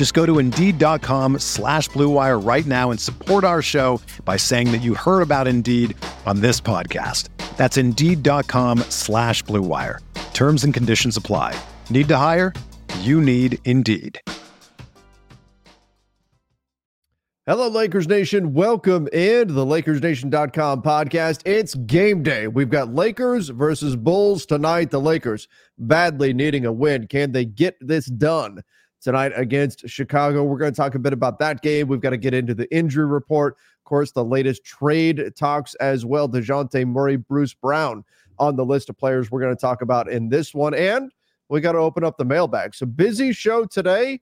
Just 0.00 0.14
go 0.14 0.24
to 0.24 0.38
Indeed.com 0.38 1.40
slash 1.40 1.90
BlueWire 1.90 2.42
right 2.42 2.64
now 2.64 2.90
and 2.90 2.98
support 2.98 3.44
our 3.44 3.60
show 3.60 4.00
by 4.24 4.38
saying 4.38 4.72
that 4.72 4.80
you 4.80 4.94
heard 4.94 5.20
about 5.20 5.46
Indeed 5.46 5.94
on 6.24 6.40
this 6.40 6.58
podcast. 6.58 7.28
That's 7.58 7.76
Indeed.com 7.76 8.78
slash 8.88 9.44
BlueWire. 9.44 9.98
Terms 10.32 10.64
and 10.64 10.72
conditions 10.72 11.18
apply. 11.18 11.54
Need 11.90 12.08
to 12.08 12.16
hire? 12.16 12.54
You 13.00 13.20
need 13.20 13.58
Indeed. 13.66 14.18
Hello, 17.44 17.68
Lakers 17.68 18.08
Nation. 18.08 18.54
Welcome 18.54 19.06
into 19.08 19.52
the 19.52 19.66
LakersNation.com 19.66 20.80
podcast. 20.80 21.42
It's 21.44 21.74
game 21.74 22.22
day. 22.22 22.46
We've 22.46 22.70
got 22.70 22.94
Lakers 22.94 23.50
versus 23.50 23.96
Bulls 23.96 24.46
tonight. 24.46 24.92
The 24.92 25.00
Lakers 25.00 25.46
badly 25.76 26.32
needing 26.32 26.64
a 26.64 26.72
win. 26.72 27.06
Can 27.06 27.32
they 27.32 27.44
get 27.44 27.76
this 27.82 28.06
done 28.06 28.62
tonight 29.00 29.32
against 29.36 29.88
Chicago? 29.88 30.44
We're 30.44 30.58
going 30.58 30.72
to 30.72 30.76
talk 30.76 30.94
a 30.94 30.98
bit 30.98 31.12
about 31.12 31.38
that 31.38 31.62
game. 31.62 31.88
We've 31.88 32.00
got 32.00 32.10
to 32.10 32.16
get 32.16 32.34
into 32.34 32.54
the 32.54 32.72
injury 32.74 33.06
report. 33.06 33.56
Of 33.78 33.84
course, 33.84 34.12
the 34.12 34.24
latest 34.24 34.64
trade 34.64 35.32
talks 35.36 35.74
as 35.76 36.04
well. 36.04 36.28
Dejounte 36.28 36.86
Murray, 36.86 37.16
Bruce 37.16 37.54
Brown 37.54 38.04
on 38.38 38.56
the 38.56 38.64
list 38.64 38.88
of 38.88 38.96
players 38.96 39.30
we're 39.30 39.40
going 39.40 39.54
to 39.54 39.60
talk 39.60 39.82
about 39.82 40.10
in 40.10 40.28
this 40.28 40.54
one. 40.54 40.74
And 40.74 41.12
we 41.48 41.60
got 41.60 41.72
to 41.72 41.78
open 41.78 42.04
up 42.04 42.16
the 42.16 42.24
mailbag. 42.24 42.74
So 42.74 42.86
busy 42.86 43.32
show 43.32 43.64
today. 43.64 44.20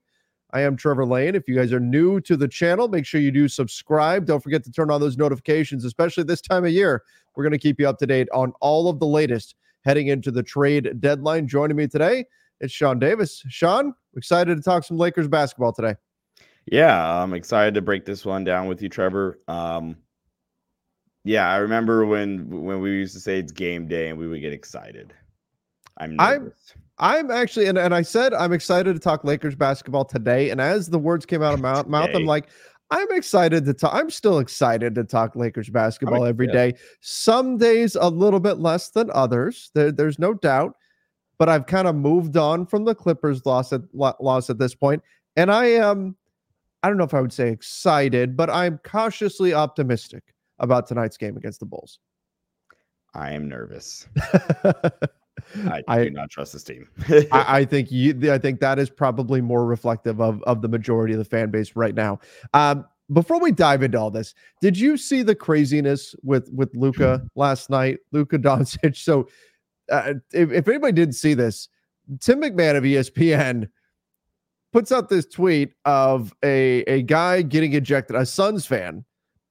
I 0.51 0.61
am 0.61 0.75
Trevor 0.75 1.05
Lane. 1.05 1.35
If 1.35 1.47
you 1.47 1.55
guys 1.55 1.71
are 1.71 1.79
new 1.79 2.19
to 2.21 2.35
the 2.35 2.47
channel, 2.47 2.87
make 2.87 3.05
sure 3.05 3.21
you 3.21 3.31
do 3.31 3.47
subscribe. 3.47 4.25
Don't 4.25 4.41
forget 4.41 4.63
to 4.63 4.71
turn 4.71 4.89
on 4.89 4.99
those 4.99 5.15
notifications, 5.15 5.85
especially 5.85 6.23
this 6.23 6.41
time 6.41 6.65
of 6.65 6.71
year. 6.71 7.03
We're 7.35 7.43
going 7.43 7.51
to 7.51 7.59
keep 7.59 7.79
you 7.79 7.87
up 7.87 7.99
to 7.99 8.07
date 8.07 8.27
on 8.33 8.53
all 8.59 8.89
of 8.89 8.99
the 8.99 9.05
latest 9.05 9.53
heading 9.85 10.07
into 10.07 10.31
the 10.31 10.41
trade 10.41 10.99
deadline. 10.99 11.47
Joining 11.47 11.77
me 11.77 11.87
today, 11.87 12.25
it's 12.59 12.73
Sean 12.73 12.97
Davis. 12.97 13.43
Sean, 13.47 13.93
excited 14.19 14.55
to 14.55 14.61
talk 14.61 14.83
some 14.83 14.97
Lakers 14.97 15.27
basketball 15.27 15.73
today. 15.73 15.95
Yeah, 16.71 17.21
I'm 17.21 17.33
excited 17.33 17.73
to 17.73 17.81
break 17.81 18.05
this 18.05 18.23
one 18.25 18.43
down 18.43 18.67
with 18.67 18.81
you, 18.81 18.89
Trevor. 18.89 19.39
Um, 19.47 19.97
yeah, 21.23 21.49
I 21.49 21.57
remember 21.57 22.05
when 22.05 22.63
when 22.63 22.81
we 22.81 22.91
used 22.91 23.15
to 23.15 23.19
say 23.19 23.39
it's 23.39 23.51
game 23.51 23.87
day 23.87 24.09
and 24.09 24.19
we 24.19 24.27
would 24.27 24.41
get 24.41 24.53
excited. 24.53 25.13
I'm 25.97 26.15
nervous. 26.15 26.73
I'm 26.75 26.81
I'm 26.99 27.31
actually, 27.31 27.67
and, 27.67 27.77
and 27.77 27.95
I 27.95 28.01
said 28.01 28.33
I'm 28.33 28.51
excited 28.51 28.93
to 28.93 28.99
talk 28.99 29.23
Lakers 29.23 29.55
basketball 29.55 30.05
today. 30.05 30.49
And 30.49 30.59
as 30.59 30.89
the 30.89 30.99
words 30.99 31.25
came 31.25 31.41
out 31.41 31.53
of 31.53 31.61
my 31.61 31.81
mouth, 31.83 32.09
I'm 32.13 32.25
like, 32.25 32.49
I'm 32.91 33.09
excited 33.11 33.65
to 33.65 33.73
talk. 33.73 33.93
I'm 33.93 34.09
still 34.09 34.39
excited 34.39 34.95
to 34.95 35.03
talk 35.05 35.35
Lakers 35.35 35.69
basketball 35.69 36.25
every 36.25 36.47
day. 36.47 36.73
Some 37.01 37.57
days 37.57 37.95
a 37.95 38.09
little 38.09 38.39
bit 38.39 38.59
less 38.59 38.89
than 38.89 39.09
others. 39.13 39.71
There, 39.73 39.91
there's 39.91 40.19
no 40.19 40.33
doubt. 40.33 40.75
But 41.39 41.49
I've 41.49 41.65
kind 41.65 41.87
of 41.87 41.95
moved 41.95 42.37
on 42.37 42.65
from 42.65 42.85
the 42.85 42.93
Clippers 42.93 43.45
loss 43.45 43.73
at 43.73 43.81
loss 43.93 44.49
at 44.49 44.59
this 44.59 44.75
point, 44.75 45.01
and 45.35 45.51
I 45.51 45.65
am. 45.65 46.15
I 46.83 46.87
don't 46.87 46.97
know 46.97 47.03
if 47.05 47.13
I 47.13 47.21
would 47.21 47.33
say 47.33 47.49
excited, 47.49 48.37
but 48.37 48.49
I'm 48.49 48.77
cautiously 48.83 49.53
optimistic 49.53 50.23
about 50.59 50.87
tonight's 50.87 51.17
game 51.17 51.35
against 51.35 51.59
the 51.59 51.65
Bulls. 51.65 51.99
I 53.13 53.31
am 53.31 53.49
nervous. 53.49 54.07
I, 55.65 55.83
I 55.87 56.03
do 56.03 56.09
not 56.11 56.29
trust 56.29 56.53
this 56.53 56.63
team. 56.63 56.87
I, 57.09 57.59
I, 57.59 57.65
think 57.65 57.91
you. 57.91 58.31
I 58.31 58.37
think 58.37 58.59
that 58.59 58.79
is 58.79 58.89
probably 58.89 59.41
more 59.41 59.65
reflective 59.65 60.21
of 60.21 60.43
of 60.43 60.61
the 60.61 60.67
majority 60.67 61.13
of 61.13 61.19
the 61.19 61.25
fan 61.25 61.49
base 61.49 61.75
right 61.75 61.95
now. 61.95 62.19
Um, 62.53 62.85
before 63.11 63.39
we 63.39 63.51
dive 63.51 63.81
into 63.81 63.99
all 63.99 64.11
this, 64.11 64.35
did 64.61 64.77
you 64.77 64.97
see 64.97 65.23
the 65.23 65.35
craziness 65.35 66.15
with 66.23 66.49
with 66.51 66.73
Luka 66.75 67.25
last 67.35 67.69
night? 67.69 67.99
Luka 68.11 68.37
Doncic. 68.37 68.95
So, 68.97 69.27
uh, 69.91 70.13
if, 70.33 70.51
if 70.51 70.67
anybody 70.67 70.93
didn't 70.93 71.15
see 71.15 71.33
this, 71.33 71.69
Tim 72.19 72.41
McMahon 72.41 72.75
of 72.75 72.83
ESPN 72.83 73.69
puts 74.71 74.91
out 74.91 75.09
this 75.09 75.25
tweet 75.25 75.73
of 75.85 76.33
a 76.43 76.81
a 76.83 77.03
guy 77.03 77.41
getting 77.41 77.73
ejected, 77.73 78.15
a 78.15 78.25
Suns 78.25 78.65
fan 78.65 79.03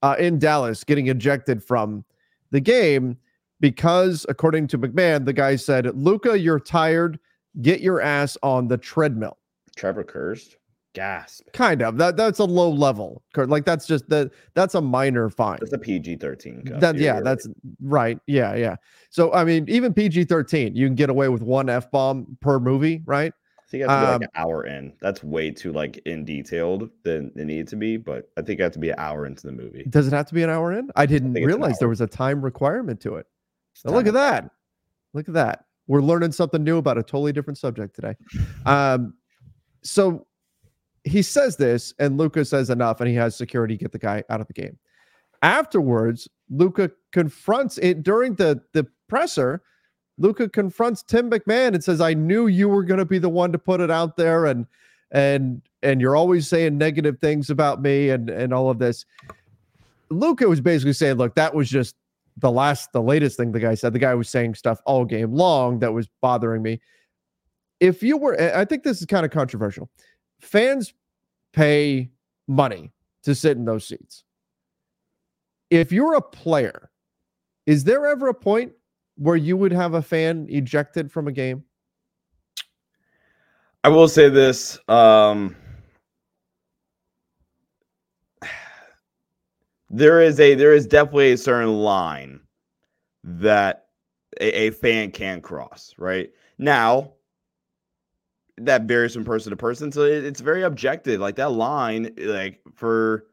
uh, 0.02 0.16
in 0.18 0.38
Dallas 0.38 0.84
getting 0.84 1.08
ejected 1.08 1.62
from 1.62 2.04
the 2.50 2.60
game 2.60 3.16
because, 3.60 4.24
according 4.28 4.68
to 4.68 4.78
McMahon, 4.78 5.24
the 5.24 5.32
guy 5.32 5.56
said, 5.56 5.86
Luka, 5.96 6.38
you're 6.38 6.60
tired. 6.60 7.18
Get 7.60 7.80
your 7.80 8.00
ass 8.00 8.36
on 8.42 8.68
the 8.68 8.78
treadmill. 8.78 9.38
Trevor 9.76 10.04
cursed. 10.04 10.56
Gasp. 10.94 11.46
Kind 11.52 11.82
of. 11.82 11.96
That 11.98 12.16
that's 12.16 12.38
a 12.38 12.44
low 12.44 12.70
level. 12.70 13.22
Like 13.36 13.64
that's 13.64 13.86
just 13.86 14.08
that 14.08 14.30
that's 14.54 14.74
a 14.74 14.80
minor 14.80 15.30
fine. 15.30 15.58
That's 15.60 15.72
a 15.72 15.78
PG 15.78 16.16
13. 16.16 16.78
That 16.78 16.96
yeah, 16.96 17.20
that's 17.20 17.46
right. 17.82 18.18
Yeah, 18.26 18.54
yeah. 18.54 18.76
So 19.10 19.32
I 19.32 19.44
mean, 19.44 19.66
even 19.68 19.92
PG 19.92 20.24
13, 20.24 20.74
you 20.74 20.86
can 20.86 20.94
get 20.94 21.10
away 21.10 21.28
with 21.28 21.42
one 21.42 21.68
F 21.68 21.90
bomb 21.90 22.36
per 22.40 22.58
movie, 22.58 23.02
right? 23.06 23.32
I 23.32 23.70
think 23.70 23.84
it 23.84 23.90
has 23.90 24.00
to 24.00 24.06
be 24.06 24.06
um, 24.06 24.20
like 24.20 24.22
an 24.22 24.28
hour 24.34 24.66
in. 24.66 24.92
That's 25.00 25.22
way 25.22 25.50
too 25.50 25.72
like 25.72 25.98
in 26.06 26.24
detailed 26.24 26.88
than 27.02 27.30
it 27.36 27.44
needs 27.44 27.70
to 27.70 27.76
be, 27.76 27.98
but 27.98 28.30
I 28.38 28.42
think 28.42 28.60
it 28.60 28.62
has 28.62 28.72
to 28.72 28.78
be 28.78 28.90
an 28.90 28.98
hour 28.98 29.26
into 29.26 29.46
the 29.46 29.52
movie. 29.52 29.84
Does 29.90 30.06
it 30.06 30.14
have 30.14 30.26
to 30.26 30.34
be 30.34 30.42
an 30.42 30.50
hour 30.50 30.72
in? 30.72 30.90
I 30.96 31.04
didn't 31.04 31.36
I 31.36 31.42
realize 31.42 31.78
there 31.78 31.88
was 31.88 32.00
a 32.00 32.06
time 32.06 32.42
requirement 32.42 33.00
to 33.02 33.16
it. 33.16 33.26
Now 33.84 33.92
look 33.92 34.06
at 34.06 34.14
that. 34.14 34.50
Look 35.12 35.28
at 35.28 35.34
that. 35.34 35.66
We're 35.86 36.00
learning 36.02 36.32
something 36.32 36.64
new 36.64 36.78
about 36.78 36.96
a 36.98 37.02
totally 37.02 37.32
different 37.32 37.58
subject 37.58 37.94
today. 37.94 38.14
Um, 38.66 39.14
so 39.82 40.26
he 41.08 41.22
says 41.22 41.56
this, 41.56 41.94
and 41.98 42.18
Luka 42.18 42.44
says 42.44 42.70
enough, 42.70 43.00
and 43.00 43.08
he 43.08 43.14
has 43.16 43.36
security 43.36 43.76
get 43.76 43.92
the 43.92 43.98
guy 43.98 44.22
out 44.30 44.40
of 44.40 44.46
the 44.46 44.52
game. 44.52 44.78
Afterwards, 45.42 46.28
Luka 46.50 46.90
confronts 47.12 47.78
it 47.78 48.02
during 48.02 48.34
the 48.34 48.60
the 48.72 48.86
presser. 49.08 49.62
Luka 50.18 50.48
confronts 50.48 51.02
Tim 51.02 51.30
McMahon 51.30 51.74
and 51.74 51.82
says, 51.82 52.00
"I 52.00 52.14
knew 52.14 52.46
you 52.46 52.68
were 52.68 52.84
going 52.84 52.98
to 52.98 53.04
be 53.04 53.18
the 53.18 53.28
one 53.28 53.52
to 53.52 53.58
put 53.58 53.80
it 53.80 53.90
out 53.90 54.16
there, 54.16 54.46
and 54.46 54.66
and 55.10 55.62
and 55.82 56.00
you're 56.00 56.16
always 56.16 56.48
saying 56.48 56.76
negative 56.76 57.18
things 57.20 57.50
about 57.50 57.80
me, 57.80 58.10
and 58.10 58.28
and 58.30 58.52
all 58.52 58.70
of 58.70 58.78
this." 58.78 59.04
Luka 60.10 60.48
was 60.48 60.60
basically 60.60 60.92
saying, 60.92 61.16
"Look, 61.16 61.34
that 61.36 61.54
was 61.54 61.68
just 61.68 61.94
the 62.40 62.50
last 62.50 62.92
the 62.92 63.02
latest 63.02 63.36
thing 63.36 63.52
the 63.52 63.60
guy 63.60 63.74
said 63.74 63.92
the 63.92 63.98
guy 63.98 64.14
was 64.14 64.28
saying 64.28 64.54
stuff 64.54 64.80
all 64.86 65.04
game 65.04 65.32
long 65.32 65.78
that 65.80 65.92
was 65.92 66.08
bothering 66.20 66.62
me 66.62 66.80
if 67.80 68.02
you 68.02 68.16
were 68.16 68.40
i 68.56 68.64
think 68.64 68.82
this 68.82 69.00
is 69.00 69.06
kind 69.06 69.24
of 69.24 69.32
controversial 69.32 69.88
fans 70.40 70.94
pay 71.52 72.10
money 72.46 72.92
to 73.22 73.34
sit 73.34 73.56
in 73.56 73.64
those 73.64 73.86
seats. 73.86 74.24
If 75.70 75.92
you're 75.92 76.14
a 76.14 76.22
player 76.22 76.90
is 77.68 77.84
there 77.84 78.06
ever 78.06 78.28
a 78.28 78.34
point 78.34 78.72
where 79.16 79.36
you 79.36 79.54
would 79.54 79.72
have 79.72 79.92
a 79.92 80.00
fan 80.00 80.46
ejected 80.48 81.12
from 81.12 81.28
a 81.28 81.32
game? 81.32 81.64
I 83.84 83.90
will 83.90 84.08
say 84.08 84.30
this 84.30 84.78
um 84.88 85.54
there 89.90 90.22
is 90.22 90.40
a 90.40 90.54
there 90.54 90.72
is 90.72 90.86
definitely 90.86 91.32
a 91.32 91.36
certain 91.36 91.74
line 91.74 92.40
that 93.22 93.88
a, 94.40 94.68
a, 94.68 94.70
fan 94.70 95.10
can 95.10 95.42
cross 95.42 95.94
right? 95.98 96.30
Now 96.56 97.12
that 98.64 98.82
varies 98.82 99.14
from 99.14 99.24
person 99.24 99.50
to 99.50 99.56
person 99.56 99.90
so 99.92 100.02
it, 100.02 100.24
it's 100.24 100.40
very 100.40 100.62
objective 100.62 101.20
like 101.20 101.36
that 101.36 101.52
line 101.52 102.10
like 102.18 102.60
for 102.74 103.26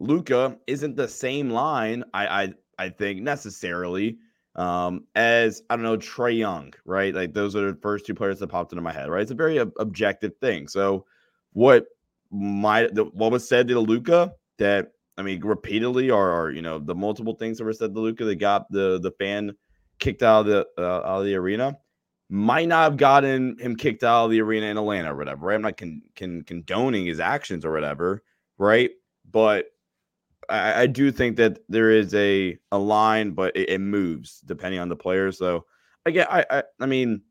Luka, 0.00 0.56
isn't 0.68 0.96
the 0.96 1.08
same 1.08 1.50
line 1.50 2.04
i 2.14 2.44
i, 2.44 2.52
I 2.78 2.88
think 2.88 3.22
necessarily 3.22 4.18
um 4.54 5.04
as 5.14 5.62
i 5.70 5.76
don't 5.76 5.84
know 5.84 5.96
Trae 5.96 6.36
Young 6.36 6.72
right? 6.84 7.14
Like 7.14 7.34
those 7.34 7.54
are 7.56 7.72
the 7.72 7.78
first 7.80 8.06
two 8.06 8.14
players 8.14 8.38
that 8.38 8.48
popped 8.48 8.72
into 8.72 8.82
my 8.82 8.92
head 8.92 9.08
right? 9.10 9.22
It's 9.22 9.30
a 9.30 9.34
very 9.34 9.58
ob- 9.58 9.72
objective 9.78 10.32
thing 10.40 10.68
so 10.68 11.04
what 11.52 11.86
might 12.30 12.94
what 12.94 13.32
was 13.32 13.48
said 13.48 13.68
to 13.68 13.80
Luka 13.80 14.32
that 14.58 14.92
I 15.18 15.22
mean, 15.22 15.44
repeatedly, 15.44 16.10
or 16.10 16.52
you 16.52 16.62
know, 16.62 16.78
the 16.78 16.94
multiple 16.94 17.34
things 17.34 17.58
that 17.58 17.64
were 17.64 17.72
said 17.72 17.92
to 17.92 18.00
Luka 18.00 18.24
that 18.24 18.36
got 18.36 18.70
the 18.70 19.00
the 19.00 19.10
fan 19.10 19.52
kicked 19.98 20.22
out 20.22 20.40
of 20.40 20.46
the 20.46 20.66
uh, 20.78 20.98
out 21.04 21.20
of 21.20 21.24
the 21.24 21.34
arena 21.34 21.76
might 22.28 22.68
not 22.68 22.84
have 22.84 22.96
gotten 22.96 23.58
him 23.58 23.76
kicked 23.76 24.04
out 24.04 24.26
of 24.26 24.30
the 24.30 24.40
arena 24.40 24.66
in 24.66 24.76
Atlanta 24.76 25.12
or 25.12 25.16
whatever. 25.16 25.46
Right? 25.46 25.54
I'm 25.54 25.62
not 25.62 25.76
con- 25.76 26.02
con- 26.14 26.44
condoning 26.46 27.06
his 27.06 27.20
actions 27.20 27.64
or 27.64 27.72
whatever, 27.72 28.22
right? 28.58 28.90
But 29.30 29.66
I, 30.48 30.82
I, 30.82 30.86
do 30.86 31.10
think 31.10 31.36
that 31.36 31.58
there 31.68 31.90
is 31.90 32.14
a 32.14 32.58
a 32.72 32.78
line, 32.78 33.32
but 33.32 33.56
it, 33.56 33.70
it 33.70 33.78
moves 33.78 34.40
depending 34.40 34.80
on 34.80 34.88
the 34.88 34.96
player. 34.96 35.32
So 35.32 35.64
again, 36.06 36.26
I 36.30 36.44
I, 36.50 36.62
I 36.80 36.86
mean, 36.86 37.22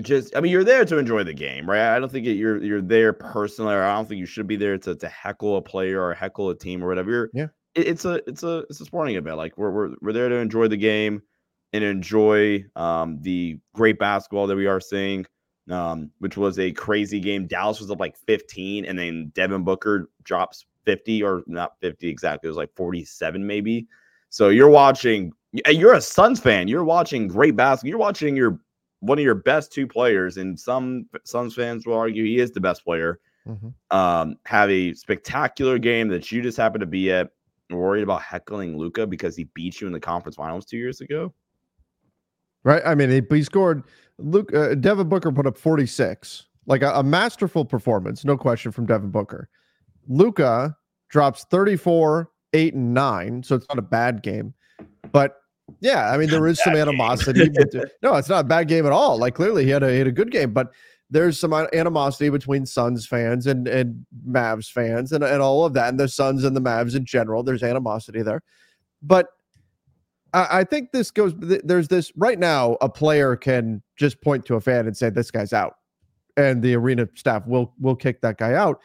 just 0.00 0.36
I 0.36 0.40
mean, 0.40 0.52
you're 0.52 0.64
there 0.64 0.84
to 0.84 0.98
enjoy 0.98 1.24
the 1.24 1.34
game, 1.34 1.68
right? 1.68 1.94
I 1.94 2.00
don't 2.00 2.10
think 2.10 2.26
it, 2.26 2.34
you're 2.34 2.62
you're 2.62 2.82
there 2.82 3.12
personally, 3.12 3.74
or 3.74 3.82
I 3.82 3.94
don't 3.94 4.08
think 4.08 4.18
you 4.18 4.26
should 4.26 4.46
be 4.46 4.56
there 4.56 4.78
to 4.78 4.94
to 4.96 5.08
heckle 5.08 5.56
a 5.56 5.62
player 5.62 6.02
or 6.02 6.14
heckle 6.14 6.50
a 6.50 6.56
team 6.56 6.82
or 6.82 6.88
whatever. 6.88 7.10
You're, 7.10 7.30
yeah, 7.32 7.46
it, 7.74 7.88
it's 7.88 8.04
a 8.04 8.20
it's 8.28 8.42
a 8.42 8.58
it's 8.70 8.80
a 8.80 8.84
sporting 8.84 9.16
event. 9.16 9.36
Like 9.36 9.56
we're 9.56 9.70
we're 9.70 9.94
we're 10.00 10.12
there 10.12 10.28
to 10.28 10.36
enjoy 10.36 10.68
the 10.68 10.76
game 10.76 11.22
and 11.74 11.82
enjoy 11.82 12.64
um, 12.76 13.18
the 13.20 13.58
great 13.74 13.98
basketball 13.98 14.46
that 14.46 14.54
we 14.54 14.66
are 14.66 14.80
seeing, 14.80 15.26
um, 15.68 16.08
which 16.20 16.36
was 16.36 16.56
a 16.60 16.70
crazy 16.70 17.18
game. 17.18 17.48
Dallas 17.48 17.80
was 17.80 17.90
up 17.90 17.98
like 17.98 18.16
15, 18.16 18.84
and 18.84 18.96
then 18.96 19.32
Devin 19.34 19.64
Booker 19.64 20.08
drops 20.22 20.66
50 20.84 21.24
or 21.24 21.42
not 21.48 21.72
50 21.80 22.08
exactly. 22.08 22.46
It 22.46 22.50
was 22.50 22.56
like 22.56 22.72
47 22.76 23.44
maybe. 23.44 23.88
So 24.30 24.48
you're 24.48 24.70
watching. 24.70 25.32
You're 25.68 25.94
a 25.94 26.00
Suns 26.00 26.40
fan. 26.40 26.66
You're 26.66 26.84
watching 26.84 27.28
great 27.28 27.54
basketball. 27.56 27.88
You're 27.88 27.98
watching 27.98 28.36
your 28.36 28.60
one 29.00 29.18
of 29.18 29.24
your 29.24 29.34
best 29.34 29.72
two 29.72 29.86
players, 29.86 30.36
and 30.36 30.58
some 30.58 31.08
Suns 31.24 31.54
fans 31.54 31.86
will 31.86 31.94
argue 31.94 32.24
he 32.24 32.38
is 32.38 32.52
the 32.52 32.60
best 32.60 32.84
player. 32.84 33.18
Mm-hmm. 33.48 33.96
Um, 33.96 34.36
have 34.46 34.70
a 34.70 34.94
spectacular 34.94 35.78
game 35.78 36.08
that 36.08 36.30
you 36.30 36.40
just 36.40 36.56
happen 36.56 36.80
to 36.80 36.86
be 36.86 37.10
at. 37.10 37.30
Worried 37.70 38.02
about 38.02 38.22
heckling 38.22 38.76
Luka 38.76 39.06
because 39.06 39.34
he 39.34 39.44
beat 39.54 39.80
you 39.80 39.86
in 39.86 39.92
the 39.92 39.98
conference 39.98 40.36
finals 40.36 40.66
two 40.66 40.76
years 40.76 41.00
ago 41.00 41.32
right? 42.64 42.82
I 42.84 42.94
mean, 42.94 43.10
he, 43.10 43.22
he 43.34 43.42
scored. 43.42 43.84
Luke 44.18 44.54
uh, 44.54 44.74
Devin 44.74 45.08
Booker 45.08 45.32
put 45.32 45.46
up 45.46 45.56
46, 45.56 46.46
like 46.66 46.82
a, 46.82 46.90
a, 46.92 47.02
masterful 47.02 47.64
performance, 47.64 48.24
no 48.24 48.36
question 48.36 48.70
from 48.72 48.86
Devin 48.86 49.10
Booker. 49.10 49.48
Luka 50.08 50.76
drops 51.08 51.44
34, 51.50 52.30
eight 52.52 52.74
and 52.74 52.94
nine, 52.94 53.42
so 53.42 53.56
it's 53.56 53.66
not 53.68 53.78
a 53.78 53.82
bad 53.82 54.22
game, 54.22 54.54
but 55.12 55.36
yeah, 55.80 56.10
I 56.10 56.18
mean, 56.18 56.28
there 56.28 56.46
is 56.46 56.62
some 56.62 56.76
animosity. 56.76 57.48
no, 58.02 58.14
it's 58.14 58.28
not 58.28 58.44
a 58.44 58.48
bad 58.48 58.68
game 58.68 58.86
at 58.86 58.92
all. 58.92 59.18
Like 59.18 59.34
clearly, 59.34 59.64
he 59.64 59.70
had 59.70 59.82
a 59.82 59.90
he 59.90 59.98
had 59.98 60.06
a 60.06 60.12
good 60.12 60.30
game, 60.30 60.52
but 60.52 60.72
there's 61.10 61.38
some 61.38 61.52
animosity 61.52 62.28
between 62.28 62.66
Suns 62.66 63.06
fans 63.06 63.46
and 63.46 63.66
and 63.66 64.04
Mavs 64.28 64.70
fans 64.70 65.12
and, 65.12 65.24
and 65.24 65.42
all 65.42 65.64
of 65.64 65.72
that, 65.74 65.88
and 65.88 65.98
the 65.98 66.08
Suns 66.08 66.44
and 66.44 66.56
the 66.56 66.60
Mavs 66.60 66.94
in 66.94 67.04
general. 67.04 67.42
There's 67.42 67.62
animosity 67.62 68.22
there, 68.22 68.42
but 69.02 69.28
I, 70.34 70.64
think 70.64 70.90
this 70.90 71.10
goes. 71.12 71.32
There's 71.38 71.88
this 71.88 72.12
right 72.16 72.38
now. 72.38 72.76
A 72.80 72.88
player 72.88 73.36
can 73.36 73.82
just 73.96 74.20
point 74.20 74.44
to 74.46 74.56
a 74.56 74.60
fan 74.60 74.86
and 74.86 74.96
say, 74.96 75.08
"This 75.08 75.30
guy's 75.30 75.52
out," 75.52 75.76
and 76.36 76.60
the 76.60 76.74
arena 76.74 77.08
staff 77.14 77.46
will 77.46 77.72
will 77.80 77.94
kick 77.94 78.20
that 78.22 78.36
guy 78.36 78.54
out. 78.54 78.80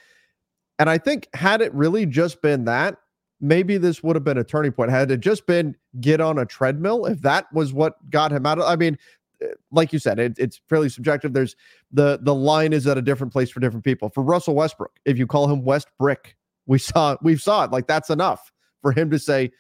And 0.78 0.90
I 0.90 1.00
think 1.00 1.28
had 1.34 1.62
it 1.62 1.74
really 1.74 2.06
just 2.06 2.42
been 2.42 2.66
that, 2.66 2.98
maybe 3.42 3.78
this 3.78 4.04
would 4.04 4.16
have 4.16 4.24
been 4.24 4.38
a 4.38 4.44
turning 4.44 4.72
point. 4.72 4.92
Had 4.92 5.10
it 5.12 5.20
just 5.22 5.48
been 5.48 5.76
get 6.00 6.22
on 6.22 6.38
a 6.38 6.46
treadmill, 6.46 7.06
if 7.06 7.22
that 7.22 7.52
was 7.52 7.74
what 7.74 8.10
got 8.10 8.32
him 8.32 8.46
out 8.46 8.60
of, 8.60 8.66
I 8.66 8.76
mean, 8.76 8.98
eh, 9.42 9.48
like 9.72 9.92
you 9.92 10.00
said, 10.00 10.20
it, 10.20 10.38
it's 10.38 10.62
fairly 10.70 10.90
subjective. 10.90 11.34
There's 11.34 11.56
the 11.92 12.20
the 12.22 12.36
line 12.36 12.74
is 12.74 12.86
at 12.86 12.98
a 12.98 13.02
different 13.02 13.34
place 13.34 13.50
for 13.50 13.60
different 13.60 13.84
people. 13.84 14.10
For 14.10 14.24
Russell 14.24 14.56
Westbrook, 14.56 15.00
if 15.06 15.18
you 15.18 15.26
call 15.26 15.50
him 15.50 15.64
West 15.64 15.88
Brick, 15.98 16.36
we 16.68 16.78
saw 16.78 17.18
we 17.24 17.38
saw 17.38 17.64
it. 17.64 17.72
Like 17.72 17.88
that's 17.88 18.12
enough 18.12 18.52
for 18.82 18.92
him 18.92 19.10
to 19.10 19.18
say 19.18 19.52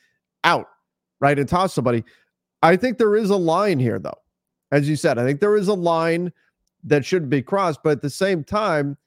out 0.43 0.67
right, 1.19 1.37
and 1.37 1.47
toss 1.47 1.73
somebody. 1.73 2.03
I 2.61 2.75
think 2.75 2.97
there 2.97 3.15
is 3.15 3.29
a 3.29 3.37
line 3.37 3.79
here, 3.79 3.99
though. 3.99 4.19
As 4.71 4.87
you 4.87 4.95
said, 4.95 5.17
I 5.17 5.25
think 5.25 5.39
there 5.39 5.55
is 5.55 5.67
a 5.67 5.73
line 5.73 6.31
that 6.83 7.05
should 7.05 7.29
be 7.29 7.41
crossed, 7.41 7.81
but 7.83 7.91
at 7.91 8.01
the 8.01 8.09
same 8.09 8.43
time, 8.43 8.97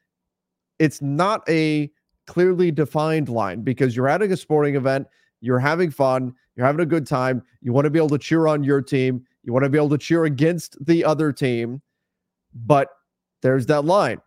it's 0.78 1.00
not 1.00 1.48
a 1.48 1.90
clearly 2.26 2.70
defined 2.70 3.28
line 3.28 3.62
because 3.62 3.94
you're 3.94 4.08
at 4.08 4.22
a 4.22 4.36
sporting 4.36 4.74
event, 4.74 5.06
you're 5.40 5.58
having 5.58 5.90
fun, 5.90 6.34
you're 6.56 6.66
having 6.66 6.80
a 6.80 6.86
good 6.86 7.06
time, 7.06 7.42
you 7.60 7.72
want 7.72 7.84
to 7.84 7.90
be 7.90 7.98
able 7.98 8.08
to 8.08 8.18
cheer 8.18 8.46
on 8.46 8.64
your 8.64 8.82
team, 8.82 9.24
you 9.42 9.52
want 9.52 9.64
to 9.64 9.70
be 9.70 9.78
able 9.78 9.90
to 9.90 9.98
cheer 9.98 10.24
against 10.24 10.76
the 10.84 11.04
other 11.04 11.32
team, 11.32 11.80
but 12.54 12.88
there's 13.42 13.66
that 13.66 13.84
line 13.84 14.20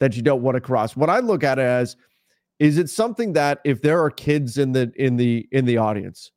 that 0.00 0.16
you 0.16 0.22
don't 0.22 0.42
want 0.42 0.54
to 0.54 0.60
cross. 0.60 0.96
What 0.96 1.10
I 1.10 1.20
look 1.20 1.44
at 1.44 1.58
it 1.58 1.62
as 1.62 1.96
is 2.58 2.78
it 2.78 2.90
something 2.90 3.32
that 3.34 3.60
if 3.64 3.82
there 3.82 4.02
are 4.02 4.10
kids 4.10 4.58
in 4.58 4.72
the 4.72 4.92
in 4.96 5.16
the 5.16 5.48
in 5.52 5.64
the 5.64 5.76
audience 5.76 6.32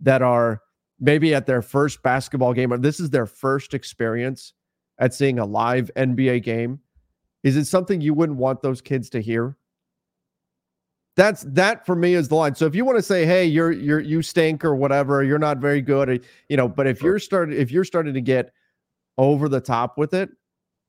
that 0.00 0.22
are 0.22 0.62
maybe 0.98 1.34
at 1.34 1.46
their 1.46 1.62
first 1.62 2.02
basketball 2.02 2.52
game 2.52 2.72
or 2.72 2.78
this 2.78 3.00
is 3.00 3.10
their 3.10 3.26
first 3.26 3.74
experience 3.74 4.52
at 4.98 5.14
seeing 5.14 5.38
a 5.38 5.44
live 5.44 5.90
NBA 5.96 6.42
game, 6.42 6.80
is 7.42 7.56
it 7.56 7.64
something 7.64 8.00
you 8.00 8.14
wouldn't 8.14 8.38
want 8.38 8.62
those 8.62 8.80
kids 8.80 9.08
to 9.10 9.20
hear? 9.20 9.56
That's 11.16 11.42
that 11.48 11.84
for 11.84 11.96
me 11.96 12.14
is 12.14 12.28
the 12.28 12.34
line. 12.34 12.54
So 12.54 12.66
if 12.66 12.74
you 12.74 12.84
want 12.84 12.96
to 12.96 13.02
say, 13.02 13.26
"Hey, 13.26 13.44
you're 13.44 13.72
you're 13.72 14.00
you 14.00 14.22
stink" 14.22 14.64
or 14.64 14.74
whatever, 14.74 15.24
you're 15.24 15.40
not 15.40 15.58
very 15.58 15.82
good, 15.82 16.24
you 16.48 16.56
know. 16.56 16.68
But 16.68 16.86
if 16.86 17.02
you're 17.02 17.18
starting 17.18 17.58
if 17.58 17.70
you're 17.70 17.84
starting 17.84 18.14
to 18.14 18.20
get 18.20 18.52
over 19.18 19.48
the 19.48 19.60
top 19.60 19.98
with 19.98 20.14
it, 20.14 20.30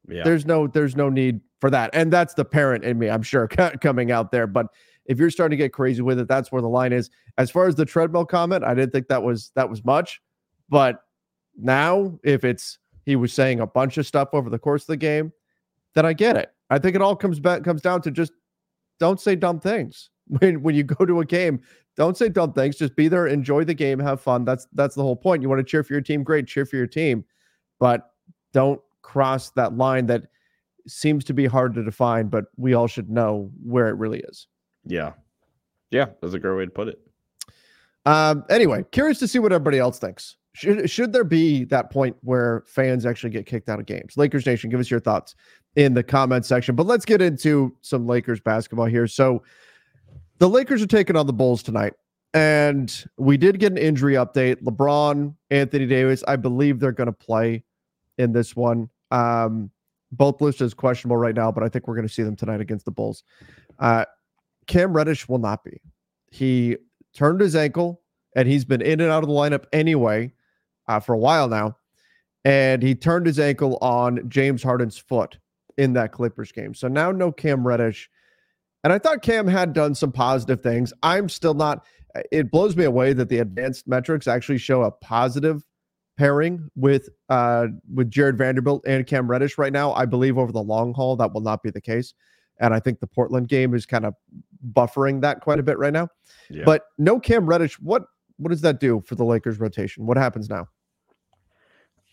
yeah. 0.08 0.24
there's 0.24 0.46
no 0.46 0.68
there's 0.68 0.96
no 0.96 1.10
need 1.10 1.42
for 1.60 1.70
that. 1.70 1.90
And 1.94 2.12
that's 2.12 2.34
the 2.34 2.46
parent 2.46 2.84
in 2.84 3.00
me, 3.00 3.10
I'm 3.10 3.24
sure, 3.24 3.48
coming 3.82 4.12
out 4.12 4.32
there. 4.32 4.48
But 4.48 4.68
if 5.06 5.18
you're 5.20 5.30
starting 5.30 5.58
to 5.58 5.64
get 5.64 5.74
crazy 5.74 6.02
with 6.02 6.20
it, 6.20 6.28
that's 6.28 6.52
where 6.52 6.62
the 6.62 6.70
line 6.70 6.94
is. 6.94 7.10
As 7.38 7.50
far 7.50 7.68
as 7.68 7.76
the 7.76 7.86
treadmill 7.86 8.26
comment, 8.26 8.64
I 8.64 8.74
didn't 8.74 8.92
think 8.92 9.08
that 9.08 9.24
was 9.24 9.52
that 9.56 9.70
was 9.70 9.84
much, 9.84 10.22
but 10.70 11.04
now 11.58 12.18
if 12.24 12.44
it's 12.44 12.78
he 13.06 13.16
was 13.16 13.34
saying 13.34 13.60
a 13.60 13.68
bunch 13.68 13.98
of 13.98 14.06
stuff 14.06 14.30
over 14.34 14.50
the 14.50 14.60
course 14.60 14.84
of 14.84 14.88
the 14.88 14.98
game, 14.98 15.34
then 15.96 16.06
I 16.06 16.14
get 16.14 16.38
it. 16.38 16.52
I 16.70 16.80
think 16.80 16.96
it 16.96 17.02
all 17.02 17.16
comes 17.16 17.40
back 17.40 17.64
comes 17.64 17.82
down 17.82 18.02
to 18.04 18.12
just 18.12 18.32
don't 19.00 19.20
say 19.20 19.36
dumb 19.36 19.60
things 19.60 20.10
when 20.28 20.62
when 20.62 20.76
you 20.76 20.84
go 20.84 21.06
to 21.06 21.20
a 21.20 21.26
game. 21.26 21.62
Don't 21.98 22.16
say 22.16 22.30
dumb 22.30 22.54
things. 22.54 22.78
Just 22.78 22.96
be 22.96 23.10
there, 23.10 23.28
enjoy 23.28 23.66
the 23.66 23.74
game, 23.74 24.00
have 24.00 24.22
fun. 24.22 24.46
That's 24.46 24.68
that's 24.74 24.96
the 24.96 25.04
whole 25.04 25.16
point. 25.16 25.42
You 25.42 25.50
want 25.50 25.60
to 25.60 25.70
cheer 25.70 25.84
for 25.84 25.94
your 25.94 26.02
team, 26.02 26.24
great, 26.24 26.48
cheer 26.48 26.66
for 26.66 26.78
your 26.78 26.88
team, 26.88 27.26
but 27.80 28.12
don't 28.54 28.80
cross 29.02 29.50
that 29.52 29.76
line 29.76 30.06
that 30.06 30.24
seems 30.88 31.24
to 31.26 31.34
be 31.34 31.46
hard 31.46 31.74
to 31.74 31.84
define. 31.84 32.28
But 32.28 32.46
we 32.56 32.74
all 32.74 32.88
should 32.88 33.10
know 33.10 33.52
where 33.64 33.90
it 33.90 33.96
really 33.98 34.20
is. 34.20 34.48
Yeah. 34.86 35.14
Yeah, 35.90 36.08
that's 36.22 36.34
a 36.34 36.40
great 36.40 36.58
way 36.58 36.66
to 36.66 36.72
put 36.72 36.88
it. 36.88 37.00
Um, 38.06 38.44
anyway, 38.50 38.84
curious 38.92 39.20
to 39.20 39.28
see 39.28 39.40
what 39.40 39.52
everybody 39.52 39.78
else 39.78 40.00
thinks. 40.00 40.38
Should 40.54 40.90
should 40.90 41.14
there 41.14 41.24
be 41.24 41.64
that 41.66 41.92
point 41.92 42.18
where 42.22 42.64
fans 42.68 43.06
actually 43.06 43.30
get 43.30 43.46
kicked 43.46 43.70
out 43.70 43.80
of 43.80 43.86
games? 43.86 44.18
Lakers 44.18 44.46
Nation, 44.46 44.70
give 44.70 44.80
us 44.80 44.92
your 44.92 45.00
thoughts 45.00 45.36
in 45.76 45.94
the 45.94 46.04
comment 46.04 46.46
section. 46.46 46.76
But 46.76 46.88
let's 46.88 47.06
get 47.06 47.22
into 47.22 47.76
some 47.82 48.06
Lakers 48.06 48.42
basketball 48.42 48.88
here. 48.88 49.08
So 49.08 49.44
the 50.40 50.50
Lakers 50.50 50.82
are 50.82 50.88
taking 50.88 51.16
on 51.16 51.28
the 51.28 51.34
Bulls 51.34 51.64
tonight. 51.64 51.94
And 52.34 53.06
we 53.18 53.38
did 53.38 53.60
get 53.60 53.74
an 53.74 53.78
injury 53.78 54.14
update. 54.14 54.62
LeBron, 54.64 55.36
Anthony 55.50 55.86
Davis, 55.86 56.24
I 56.28 56.38
believe 56.38 56.80
they're 56.80 56.92
going 56.94 57.08
to 57.08 57.14
play 57.14 57.64
in 58.18 58.32
this 58.32 58.56
one. 58.56 58.90
Um, 59.12 59.70
both 60.14 60.42
listed 60.42 60.66
as 60.66 60.74
questionable 60.74 61.18
right 61.18 61.36
now, 61.36 61.52
but 61.52 61.64
I 61.64 61.70
think 61.70 61.88
we're 61.88 61.96
going 61.96 62.08
to 62.08 62.14
see 62.14 62.24
them 62.24 62.36
tonight 62.36 62.62
against 62.62 62.86
the 62.86 62.92
Bulls. 62.92 63.24
Uh, 63.80 64.06
Cam 64.72 64.94
Reddish 64.94 65.28
will 65.28 65.38
not 65.38 65.66
be. 65.66 65.82
He 66.32 66.78
turned 67.14 67.42
his 67.42 67.58
ankle 67.58 68.02
and 68.38 68.48
he's 68.48 68.64
been 68.64 68.82
in 68.82 69.02
and 69.02 69.12
out 69.12 69.22
of 69.22 69.28
the 69.28 69.36
lineup 69.36 69.66
anyway 69.74 70.32
uh, 70.88 71.02
for 71.02 71.12
a 71.14 71.18
while 71.18 71.50
now. 71.50 71.76
And 72.46 72.82
he 72.82 72.96
turned 72.96 73.26
his 73.26 73.38
ankle 73.38 73.78
on 73.82 74.30
James 74.30 74.64
Harden's 74.64 74.98
foot 74.98 75.38
in 75.78 75.92
that 75.94 76.14
Clippers 76.14 76.54
game. 76.54 76.74
So 76.74 76.88
now 76.88 77.12
no 77.12 77.34
Cam 77.34 77.68
Reddish. 77.68 78.10
And 78.86 78.94
I 78.94 78.98
thought 78.98 79.22
Cam 79.22 79.46
had 79.46 79.74
done 79.74 79.94
some 79.94 80.14
positive 80.14 80.62
things. 80.62 80.94
I'm 81.04 81.28
still 81.28 81.54
not, 81.54 81.86
it 82.32 82.50
blows 82.50 82.78
me 82.78 82.86
away 82.86 83.12
that 83.12 83.28
the 83.28 83.40
advanced 83.40 83.90
metrics 83.90 84.26
actually 84.26 84.58
show 84.58 84.84
a 84.84 84.92
positive 84.92 85.66
pairing 86.18 86.70
with 86.76 87.10
uh 87.30 87.68
with 87.94 88.10
Jarred 88.10 88.38
Vanderbilt 88.38 88.84
and 88.86 89.06
Cam 89.08 89.30
Reddish 89.30 89.58
right 89.58 89.74
now. 89.74 89.92
I 89.94 90.06
believe 90.06 90.38
over 90.38 90.52
the 90.52 90.62
long 90.62 90.94
haul 90.94 91.16
that 91.18 91.34
will 91.34 91.42
not 91.42 91.62
be 91.62 91.72
the 91.72 91.82
case. 91.82 92.14
And 92.62 92.74
I 92.74 92.80
think 92.80 93.00
the 93.00 93.08
Portland 93.08 93.48
game 93.48 93.74
is 93.74 93.86
kind 93.86 94.06
of 94.06 94.14
buffering 94.74 95.22
that 95.22 95.42
quite 95.42 95.60
a 95.60 95.64
bit 95.64 95.78
right 95.78 95.92
now. 95.92 96.08
Yeah. 96.50 96.64
But 96.66 96.86
no 96.98 97.20
Cam 97.20 97.46
Reddish. 97.46 97.80
What 97.80 98.04
what 98.38 98.50
does 98.50 98.62
that 98.62 98.80
do 98.80 99.02
for 99.06 99.16
the 99.16 99.26
Lakers 99.26 99.60
rotation? 99.60 100.06
What 100.06 100.18
happens 100.18 100.50
now? 100.50 100.68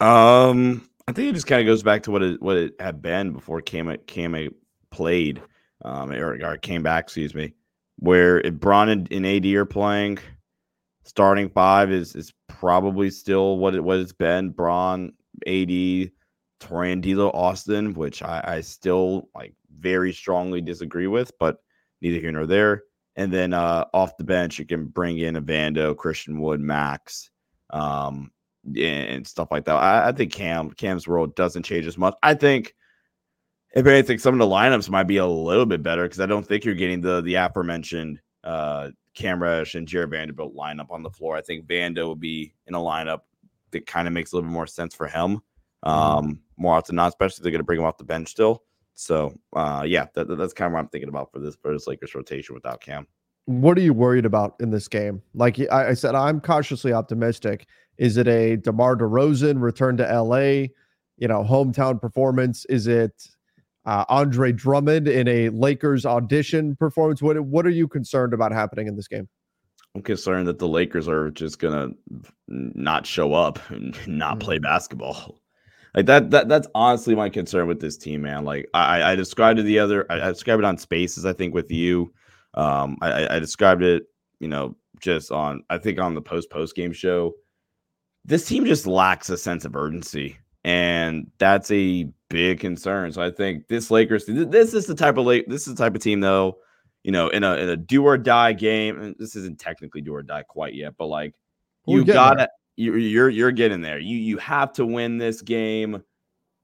Um, 0.01 0.89
I 1.07 1.13
think 1.13 1.31
it 1.31 1.35
just 1.35 1.47
kind 1.47 1.61
of 1.61 1.67
goes 1.67 1.83
back 1.83 2.03
to 2.05 2.11
what 2.11 2.23
it 2.23 2.43
what 2.43 2.57
it 2.57 2.75
had 2.81 3.01
been 3.03 3.33
before 3.33 3.61
Cam 3.61 3.95
Cam 4.07 4.51
played, 4.91 5.43
um, 5.85 6.13
or, 6.13 6.39
or 6.45 6.57
came 6.57 6.83
back. 6.83 7.05
Excuse 7.05 7.35
me, 7.35 7.55
where 7.99 8.39
it 8.39 8.61
Bron 8.61 8.89
and, 8.89 9.11
and 9.13 9.27
AD 9.27 9.47
are 9.47 9.65
playing. 9.65 10.19
Starting 11.05 11.49
five 11.49 11.91
is 11.91 12.15
is 12.15 12.33
probably 12.49 13.11
still 13.11 13.59
what 13.59 13.75
it 13.75 13.83
what 13.83 13.99
it's 13.99 14.13
been. 14.13 14.51
Bron, 14.51 15.13
AD, 15.47 16.11
Taurean 16.61 17.01
D'Lo, 17.01 17.31
Austin, 17.31 17.95
which 17.95 18.23
I, 18.23 18.43
I 18.45 18.61
still 18.61 19.31
like 19.35 19.55
very 19.77 20.13
strongly 20.13 20.61
disagree 20.61 21.07
with, 21.07 21.33
but 21.39 21.59
neither 22.01 22.21
here 22.21 22.33
nor 22.33 22.47
there. 22.47 22.85
And 23.17 23.33
then 23.33 23.53
uh, 23.53 23.85
off 23.93 24.17
the 24.17 24.25
bench, 24.25 24.59
you 24.59 24.65
can 24.65 24.87
bring 24.87 25.19
in 25.19 25.35
Evando, 25.35 25.97
Christian 25.97 26.41
Wood, 26.41 26.61
Max, 26.61 27.31
um, 27.71 28.31
and 28.77 29.27
stuff 29.27 29.49
like 29.51 29.65
that. 29.65 29.75
I, 29.75 30.09
I 30.09 30.13
think 30.13 30.33
Cam 30.33 30.71
Cam's 30.71 31.09
role 31.09 31.27
doesn't 31.27 31.65
change 31.65 31.87
as 31.87 31.99
much. 31.99 32.15
I 32.23 32.35
think 32.35 32.75
if 33.75 33.87
anything, 33.87 34.19
some 34.19 34.35
of 34.35 34.39
the 34.39 34.55
lineups 34.55 34.89
might 34.89 35.05
be 35.09 35.17
a 35.17 35.27
little 35.27 35.67
bit 35.67 35.83
better 35.83 36.05
because 36.05 36.21
I 36.21 36.27
don't 36.27 36.47
think 36.47 36.65
you're 36.65 36.75
getting 36.75 37.01
the 37.01 37.21
the 37.21 37.35
aforementioned 37.35 38.21
uh 38.45 38.91
Cam 39.15 39.43
Reddish 39.43 39.75
and 39.75 39.89
Jarred 39.89 40.11
Vanderbilt 40.11 40.55
lineup 40.55 40.91
on 40.91 41.03
the 41.03 41.11
floor. 41.11 41.37
I 41.37 41.43
think 41.43 41.67
Vando 41.67 42.07
will 42.07 42.15
be 42.15 42.55
in 42.67 42.75
a 42.75 42.79
lineup 42.79 43.23
that 43.73 43.85
kind 43.85 44.07
of 44.07 44.15
makes 44.15 44.33
a 44.33 44.37
little 44.37 44.49
bit 44.49 44.55
more 44.55 44.67
sense 44.67 44.95
for 44.95 45.09
him. 45.09 45.41
Mm-hmm. 45.85 45.89
Um, 45.91 46.41
more 46.57 46.77
often 46.77 46.97
not, 46.97 47.09
especially 47.09 47.41
if 47.41 47.43
they're 47.43 47.53
going 47.53 47.61
to 47.61 47.65
bring 47.65 47.81
him 47.81 47.87
off 47.87 47.99
the 47.99 48.05
bench 48.05 48.29
still. 48.29 48.63
So, 48.99 49.33
uh, 49.55 49.85
yeah, 49.87 50.07
that, 50.15 50.27
that's 50.27 50.53
kind 50.53 50.67
of 50.67 50.73
what 50.73 50.81
I'm 50.81 50.89
thinking 50.89 51.09
about 51.09 51.31
for 51.31 51.39
this 51.39 51.55
for 51.55 51.73
this 51.73 51.87
Lakers 51.87 52.17
rotation 52.17 52.53
without 52.57 52.81
Cam. 52.81 53.07
What 53.45 53.79
are 53.79 53.81
you 53.81 53.95
worried 53.95 54.27
about 54.27 54.57
in 54.59 54.71
this 54.71 54.89
game? 54.89 55.23
Like 55.35 55.61
I, 55.71 55.91
I 55.91 55.95
said, 55.95 56.17
I'm 56.17 56.41
cautiously 56.41 56.93
optimistic. 56.93 57.69
Is 57.97 58.17
it 58.17 58.27
a 58.27 58.57
DeMar 58.57 58.97
DeRozan 58.97 59.63
return 59.63 59.97
to 59.99 60.23
LA? 60.23 60.67
You 61.17 61.29
know, 61.29 61.45
hometown 61.45 62.01
performance? 62.01 62.65
Is 62.65 62.89
it 62.89 63.29
uh, 63.87 64.05
Andre 64.09 64.51
Drummond 64.51 65.07
in 65.07 65.29
a 65.29 65.51
Lakers 65.51 66.05
audition 66.05 66.75
performance? 66.75 67.23
What 67.23 67.39
what 67.41 67.67
are 67.67 67.71
you 67.71 67.87
concerned 67.87 68.35
about 68.35 68.51
happening 68.51 68.89
in 68.89 68.97
this 68.97 69.07
game? 69.07 69.29
I'm 69.95 70.03
concerned 70.03 70.49
that 70.49 70.59
the 70.59 70.69
Lakers 70.69 71.07
are 71.07 71.31
just 71.31 71.61
gonna 71.61 71.91
not 72.49 73.07
show 73.07 73.33
up 73.33 73.61
and 73.71 73.97
not 74.09 74.33
mm-hmm. 74.33 74.39
play 74.41 74.59
basketball. 74.59 75.39
Like 75.95 76.07
that, 76.07 76.31
that 76.31 76.49
that's 76.49 76.69
honestly 76.75 77.15
my 77.15 77.29
concern 77.29 77.67
with 77.67 77.81
this 77.81 77.97
team, 77.97 78.23
man. 78.23 78.45
Like 78.45 78.69
I, 78.75 79.13
I 79.13 79.15
described 79.17 79.59
it 79.59 79.63
the 79.63 79.79
other, 79.79 80.07
I, 80.11 80.21
I 80.21 80.29
described 80.29 80.61
it 80.61 80.67
on 80.67 80.79
Spaces, 80.79 81.25
I 81.25 81.33
think, 81.33 81.55
with 81.55 81.71
you. 81.71 82.13
Um, 82.55 82.99
I, 83.01 83.37
I 83.37 83.39
described 83.39 83.83
it, 83.83 84.05
you 84.41 84.49
know, 84.49 84.77
just 85.01 85.31
on, 85.33 85.63
I 85.71 85.79
think 85.79 85.99
on 85.99 86.15
the 86.15 86.23
post 86.23 86.51
post 86.51 86.75
game 86.75 86.93
show. 86.93 87.35
This 88.25 88.47
team 88.47 88.67
just 88.67 88.87
lacks 88.87 89.31
a 89.31 89.39
sense 89.39 89.65
of 89.65 89.75
urgency, 89.75 90.37
and 90.63 91.31
that's 91.39 91.71
a 91.71 92.11
big 92.29 92.61
concern. 92.61 93.11
So 93.13 93.23
I 93.23 93.31
think 93.31 93.69
this 93.69 93.91
Lakers, 93.91 94.27
this 94.27 94.75
is 94.75 94.87
the 94.87 94.95
type 94.95 95.17
of 95.17 95.25
late, 95.25 95.49
this 95.49 95.67
is 95.67 95.75
the 95.75 95.83
type 95.83 95.95
of 95.95 96.03
team 96.03 96.21
though, 96.21 96.59
you 97.05 97.13
know, 97.13 97.29
in 97.29 97.43
a 97.43 97.55
in 97.55 97.69
a 97.71 97.77
do 97.77 98.05
or 98.05 98.19
die 98.19 98.53
game. 98.53 99.01
And 99.01 99.17
this 99.19 99.35
isn't 99.35 99.59
technically 99.59 100.03
do 100.03 100.15
or 100.15 100.23
die 100.23 100.43
quite 100.43 100.75
yet, 100.75 100.95
but 100.99 101.07
like 101.07 101.35
you 101.87 102.05
gotta 102.05 102.51
you, 102.79 102.95
you're 102.95 103.29
you're 103.29 103.51
getting 103.51 103.81
there. 103.81 103.99
You 103.99 104.17
you 104.17 104.39
have 104.39 104.73
to 104.75 104.87
win 104.87 105.19
this 105.19 105.43
game. 105.43 106.03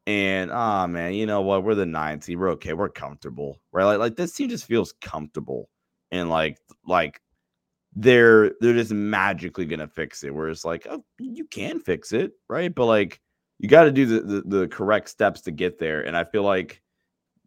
And 0.06 0.50
ah 0.52 0.84
oh, 0.84 0.86
man, 0.86 1.14
you 1.14 1.26
know 1.26 1.40
what? 1.40 1.64
We're 1.64 1.74
the 1.74 1.86
ninth 1.86 2.24
seed. 2.24 2.38
We're 2.38 2.50
okay. 2.50 2.72
We're 2.72 2.88
comfortable, 2.88 3.60
right? 3.72 3.84
Like, 3.84 3.98
like 3.98 4.16
this 4.16 4.32
team 4.32 4.48
just 4.48 4.66
feels 4.66 4.92
comfortable, 5.00 5.68
and 6.12 6.30
like 6.30 6.58
like 6.86 7.20
they're 7.96 8.52
they're 8.60 8.74
just 8.74 8.92
magically 8.92 9.64
gonna 9.64 9.88
fix 9.88 10.22
it. 10.22 10.32
Where 10.32 10.48
it's 10.48 10.64
like, 10.64 10.86
oh, 10.88 11.04
you 11.18 11.46
can 11.46 11.80
fix 11.80 12.12
it, 12.12 12.32
right? 12.48 12.72
But 12.72 12.86
like 12.86 13.20
you 13.58 13.68
got 13.68 13.84
to 13.84 13.92
do 13.92 14.06
the, 14.06 14.20
the, 14.20 14.58
the 14.58 14.68
correct 14.68 15.08
steps 15.08 15.40
to 15.42 15.50
get 15.50 15.78
there. 15.78 16.02
And 16.02 16.16
I 16.16 16.24
feel 16.24 16.42
like 16.42 16.82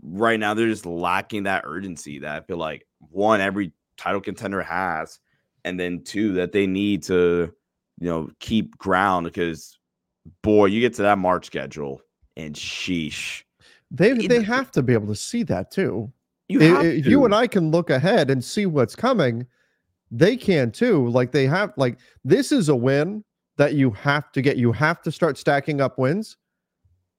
right 0.02 0.40
now 0.40 0.54
they're 0.54 0.68
just 0.68 0.86
lacking 0.86 1.44
that 1.44 1.64
urgency 1.66 2.20
that 2.20 2.36
I 2.36 2.46
feel 2.46 2.58
like 2.58 2.88
one 3.00 3.40
every 3.40 3.74
title 3.98 4.22
contender 4.22 4.62
has, 4.62 5.20
and 5.64 5.80
then 5.80 6.04
two 6.04 6.34
that 6.34 6.52
they 6.52 6.68
need 6.68 7.04
to 7.04 7.54
you 8.00 8.08
know 8.08 8.30
keep 8.39 8.77
ground 8.77 9.25
because 9.25 9.77
boy, 10.42 10.66
you 10.66 10.82
get 10.82 10.94
to 10.96 11.01
that 11.04 11.18
March 11.18 11.46
schedule 11.46 12.01
and 12.36 12.56
sheesh. 12.56 13.44
They 13.92 14.13
they 14.13 14.42
have 14.42 14.72
to 14.72 14.84
be 14.84 14.94
able 14.94 15.08
to 15.08 15.16
see 15.16 15.44
that 15.44 15.72
too. 15.72 16.12
You, 16.50 16.62
if, 16.62 17.06
you 17.06 17.25
and 17.25 17.36
I 17.36 17.48
can 17.48 17.72
look 17.72 17.89
ahead 17.89 18.30
and 18.30 18.44
see 18.44 18.66
what's 18.66 18.96
coming. 18.96 19.46
They 20.12 20.38
can 20.38 20.72
too. 20.72 21.10
Like 21.10 21.32
they 21.32 21.46
have 21.48 21.74
like 21.77 21.98
this 22.24 22.51
is 22.51 22.70
a 22.70 22.75
win 22.75 23.24
that 23.58 23.74
you 23.74 23.92
have 23.92 24.32
to 24.34 24.42
get. 24.42 24.58
You 24.58 24.72
have 24.72 25.01
to 25.01 25.12
start 25.12 25.38
stacking 25.38 25.82
up 25.82 25.98
wins 25.98 26.38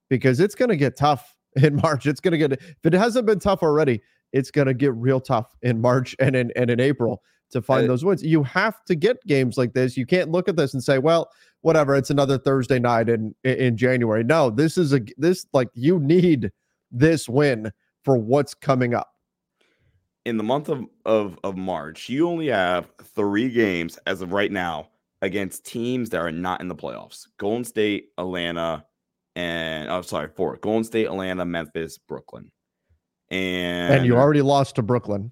because 0.09 0.39
it's 0.39 0.55
going 0.55 0.69
to 0.69 0.75
get 0.75 0.97
tough 0.97 1.35
in 1.55 1.75
March. 1.75 2.05
It's 2.05 2.19
going 2.19 2.31
to 2.31 2.37
get 2.37 2.53
if 2.53 2.77
it 2.83 2.93
hasn't 2.93 3.25
been 3.25 3.39
tough 3.39 3.61
already, 3.61 4.01
it's 4.31 4.51
going 4.51 4.67
to 4.67 4.73
get 4.73 4.93
real 4.95 5.19
tough 5.19 5.55
in 5.61 5.81
March 5.81 6.15
and 6.19 6.35
in 6.35 6.51
and 6.55 6.69
in 6.69 6.79
April 6.79 7.21
to 7.51 7.61
find 7.61 7.89
those 7.89 8.05
wins. 8.05 8.23
You 8.23 8.43
have 8.43 8.83
to 8.85 8.95
get 8.95 9.25
games 9.25 9.57
like 9.57 9.73
this. 9.73 9.97
You 9.97 10.05
can't 10.05 10.31
look 10.31 10.47
at 10.47 10.55
this 10.55 10.73
and 10.73 10.83
say, 10.83 10.99
"Well, 10.99 11.29
whatever, 11.61 11.95
it's 11.95 12.09
another 12.09 12.37
Thursday 12.37 12.79
night 12.79 13.09
in 13.09 13.33
in 13.43 13.77
January." 13.77 14.23
No, 14.23 14.49
this 14.49 14.77
is 14.77 14.93
a 14.93 15.01
this 15.17 15.45
like 15.53 15.69
you 15.73 15.99
need 15.99 16.51
this 16.91 17.29
win 17.29 17.71
for 18.03 18.17
what's 18.17 18.53
coming 18.53 18.93
up. 18.93 19.09
In 20.25 20.37
the 20.37 20.43
month 20.43 20.69
of, 20.69 20.85
of, 21.05 21.39
of 21.43 21.57
March, 21.57 22.09
you 22.09 22.27
only 22.27 22.47
have 22.47 22.89
three 23.15 23.49
games 23.49 23.97
as 24.05 24.21
of 24.21 24.31
right 24.31 24.51
now 24.51 24.89
against 25.21 25.65
teams 25.65 26.09
that 26.09 26.21
are 26.21 26.31
not 26.31 26.61
in 26.61 26.67
the 26.67 26.75
playoffs. 26.75 27.27
Golden 27.37 27.63
State, 27.63 28.09
Atlanta, 28.17 28.85
and 29.35 29.89
I'm 29.89 29.99
oh 29.99 30.01
sorry, 30.01 30.29
four. 30.35 30.57
Golden 30.57 30.83
State, 30.83 31.05
Atlanta, 31.05 31.45
Memphis, 31.45 31.97
Brooklyn. 31.97 32.51
And 33.31 33.93
and 33.93 34.05
you 34.05 34.15
already 34.15 34.41
lost 34.41 34.75
to 34.75 34.81
Brooklyn. 34.81 35.31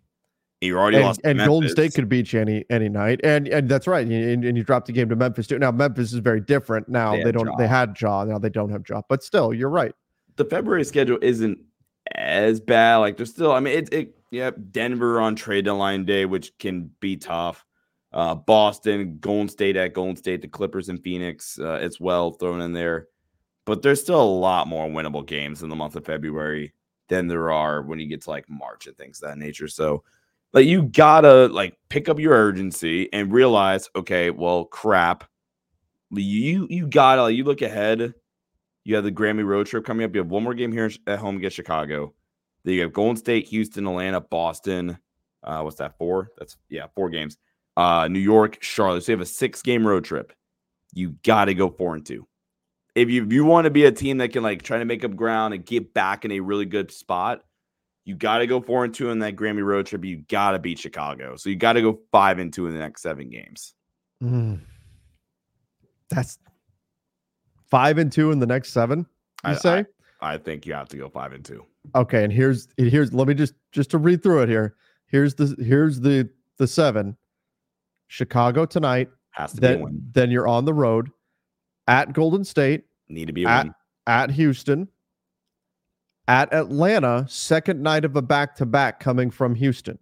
You 0.61 0.77
already 0.77 0.97
and, 0.97 1.05
lost. 1.05 1.21
And 1.23 1.39
Golden 1.39 1.69
State 1.69 1.93
could 1.93 2.09
beat 2.09 2.33
you 2.33 2.41
any 2.41 2.65
any 2.69 2.89
night. 2.89 3.19
And 3.23 3.47
and 3.47 3.69
that's 3.69 3.87
right. 3.87 4.07
And, 4.07 4.43
and 4.43 4.57
you 4.57 4.63
dropped 4.63 4.87
the 4.87 4.93
game 4.93 5.09
to 5.09 5.15
Memphis 5.15 5.47
too. 5.47 5.59
Now 5.59 5.71
Memphis 5.71 6.13
is 6.13 6.19
very 6.19 6.41
different. 6.41 6.89
Now 6.89 7.15
they, 7.15 7.25
they 7.25 7.31
don't. 7.31 7.55
They 7.57 7.67
had 7.67 7.95
Ja. 7.99 8.23
Now 8.23 8.39
they 8.39 8.49
don't 8.49 8.69
have 8.71 8.83
Ja. 8.87 9.01
But 9.07 9.23
still, 9.23 9.53
you're 9.53 9.69
right. 9.69 9.93
The 10.35 10.45
February 10.45 10.83
schedule 10.83 11.19
isn't 11.21 11.59
as 12.15 12.59
bad. 12.59 12.97
Like 12.97 13.17
there's 13.17 13.31
still. 13.31 13.51
I 13.51 13.59
mean, 13.59 13.77
it. 13.77 13.93
it 13.93 14.13
yeah, 14.29 14.51
Denver 14.71 15.21
on 15.21 15.37
trade 15.37 15.63
deadline 15.63 16.03
day, 16.03 16.25
which 16.25 16.51
can 16.57 16.91
be 16.99 17.15
tough 17.15 17.65
uh, 18.13 18.35
Boston, 18.35 19.17
Golden 19.19 19.49
State 19.49 19.75
at 19.75 19.93
Golden 19.93 20.15
State, 20.15 20.41
the 20.41 20.47
Clippers 20.47 20.89
and 20.89 21.01
Phoenix 21.03 21.59
uh, 21.59 21.73
as 21.73 21.99
well 21.99 22.31
thrown 22.31 22.61
in 22.61 22.73
there. 22.73 23.07
But 23.65 23.81
there's 23.81 24.01
still 24.01 24.21
a 24.21 24.23
lot 24.23 24.67
more 24.67 24.87
winnable 24.87 25.25
games 25.25 25.61
in 25.61 25.69
the 25.69 25.75
month 25.75 25.95
of 25.95 26.05
February 26.05 26.73
than 27.09 27.27
there 27.27 27.51
are 27.51 27.81
when 27.81 27.99
you 27.99 28.07
get 28.07 28.21
to 28.21 28.29
like 28.29 28.49
March 28.49 28.87
and 28.87 28.97
things 28.97 29.21
of 29.21 29.29
that 29.29 29.37
nature. 29.37 29.67
So, 29.67 30.03
like, 30.57 30.67
you 30.67 30.83
gotta 30.83 31.47
like 31.47 31.77
pick 31.89 32.09
up 32.09 32.19
your 32.19 32.33
urgency 32.33 33.11
and 33.13 33.31
realize, 33.31 33.89
okay, 33.95 34.29
well, 34.29 34.65
crap. 34.65 35.23
You 36.11 36.67
you 36.69 36.87
gotta 36.87 37.23
like, 37.23 37.35
you 37.35 37.43
look 37.43 37.61
ahead. 37.61 38.13
You 38.83 38.95
have 38.95 39.03
the 39.03 39.11
Grammy 39.11 39.45
road 39.45 39.67
trip 39.67 39.85
coming 39.85 40.05
up. 40.05 40.15
You 40.15 40.21
have 40.21 40.29
one 40.29 40.43
more 40.43 40.53
game 40.53 40.71
here 40.71 40.89
at 41.07 41.19
home 41.19 41.37
against 41.37 41.57
Chicago. 41.57 42.13
Then 42.63 42.75
you 42.75 42.81
have 42.81 42.93
Golden 42.93 43.17
State, 43.17 43.47
Houston, 43.47 43.85
Atlanta, 43.85 44.21
Boston. 44.21 44.97
Uh, 45.43 45.61
what's 45.61 45.77
that? 45.77 45.97
Four? 45.97 46.29
That's 46.37 46.57
yeah, 46.69 46.87
four 46.95 47.09
games 47.09 47.37
uh, 47.77 48.07
New 48.09 48.19
York, 48.19 48.57
Charlotte. 48.61 49.03
So 49.03 49.11
you 49.11 49.17
have 49.17 49.25
a 49.25 49.29
six 49.29 49.61
game 49.61 49.87
road 49.87 50.03
trip. 50.03 50.33
You 50.93 51.11
got 51.23 51.45
to 51.45 51.53
go 51.53 51.69
four 51.69 51.95
and 51.95 52.05
two. 52.05 52.27
If 52.95 53.09
you, 53.09 53.23
if 53.23 53.31
you 53.31 53.45
want 53.45 53.65
to 53.65 53.71
be 53.71 53.85
a 53.85 53.91
team 53.91 54.17
that 54.17 54.33
can 54.33 54.41
like 54.41 54.63
try 54.63 54.79
to 54.79 54.85
make 54.85 55.05
up 55.05 55.15
ground 55.15 55.53
and 55.53 55.63
get 55.63 55.93
back 55.93 56.25
in 56.25 56.31
a 56.31 56.39
really 56.39 56.65
good 56.65 56.91
spot, 56.91 57.43
you 58.07 58.15
got 58.15 58.37
to 58.37 58.47
go 58.47 58.61
four 58.61 58.85
and 58.85 58.93
two 58.93 59.09
in 59.09 59.19
that 59.19 59.35
Grammy 59.35 59.65
road 59.65 59.85
trip. 59.85 60.05
You 60.05 60.23
got 60.29 60.51
to 60.51 60.59
beat 60.59 60.79
Chicago. 60.79 61.35
So 61.35 61.49
you 61.49 61.57
got 61.57 61.73
to 61.73 61.81
go 61.81 61.99
five 62.09 62.39
and 62.39 62.53
two 62.53 62.65
in 62.65 62.71
the 62.73 62.79
next 62.79 63.01
seven 63.01 63.29
games. 63.29 63.73
Mm. 64.23 64.61
That's 66.09 66.39
five 67.69 67.97
and 67.97 68.09
two 68.09 68.31
in 68.31 68.39
the 68.39 68.45
next 68.45 68.71
seven. 68.71 68.99
You 68.99 69.51
I, 69.51 69.55
say? 69.55 69.85
I, 70.21 70.35
I 70.35 70.37
think 70.37 70.65
you 70.65 70.73
have 70.73 70.87
to 70.87 70.97
go 70.97 71.09
five 71.09 71.33
and 71.33 71.43
two. 71.43 71.65
Okay, 71.95 72.23
and 72.23 72.31
here's 72.31 72.69
here's 72.77 73.13
let 73.13 73.27
me 73.27 73.33
just 73.33 73.55
just 73.73 73.91
to 73.91 73.97
read 73.97 74.23
through 74.23 74.43
it 74.43 74.49
here. 74.49 74.77
Here's 75.07 75.35
the 75.35 75.53
here's 75.59 75.99
the 75.99 76.29
the 76.57 76.67
seven. 76.67 77.17
Chicago 78.07 78.65
tonight. 78.65 79.09
Has 79.31 79.51
to 79.51 79.59
then, 79.59 79.77
be 79.79 79.83
win. 79.83 80.01
Then 80.13 80.31
you're 80.31 80.47
on 80.47 80.63
the 80.63 80.73
road 80.73 81.09
at 81.89 82.13
Golden 82.13 82.45
State. 82.45 82.85
Need 83.09 83.25
to 83.25 83.33
be 83.33 83.45
at, 83.45 83.65
win. 83.65 83.75
At 84.07 84.31
Houston. 84.31 84.87
At 86.27 86.53
Atlanta, 86.53 87.25
second 87.29 87.81
night 87.81 88.03
of 88.03 88.15
a 88.15 88.21
back 88.21 88.55
to 88.55 88.65
back 88.65 88.99
coming 88.99 89.31
from 89.31 89.55
Houston. 89.55 89.97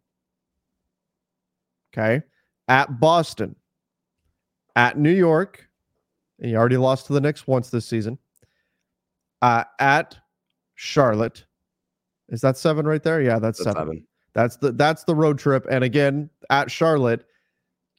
Okay. 1.94 2.24
At 2.68 3.00
Boston. 3.00 3.56
At 4.76 4.98
New 4.98 5.14
York. 5.14 5.70
And 6.40 6.52
you 6.52 6.58
already 6.58 6.78
lost 6.78 7.08
to 7.08 7.14
the 7.14 7.22
Knicks 7.22 7.48
once 7.48 7.70
this 7.70 7.86
season. 7.86 8.18
Uh, 9.42 9.64
at 9.80 10.18
Charlotte. 10.74 11.46
Is 12.30 12.42
that 12.42 12.58
seven 12.58 12.88
right 12.88 13.04
there? 13.04 13.22
Yeah, 13.22 13.40
that's, 13.40 13.60
that's 13.64 13.76
seven. 13.76 13.88
seven. 13.88 14.08
That's 14.34 14.58
the 14.58 14.72
that's 14.74 15.04
the 15.06 15.16
road 15.16 15.40
trip. 15.40 15.66
And 15.70 15.84
again, 15.84 16.30
at 16.50 16.70
Charlotte, 16.70 17.26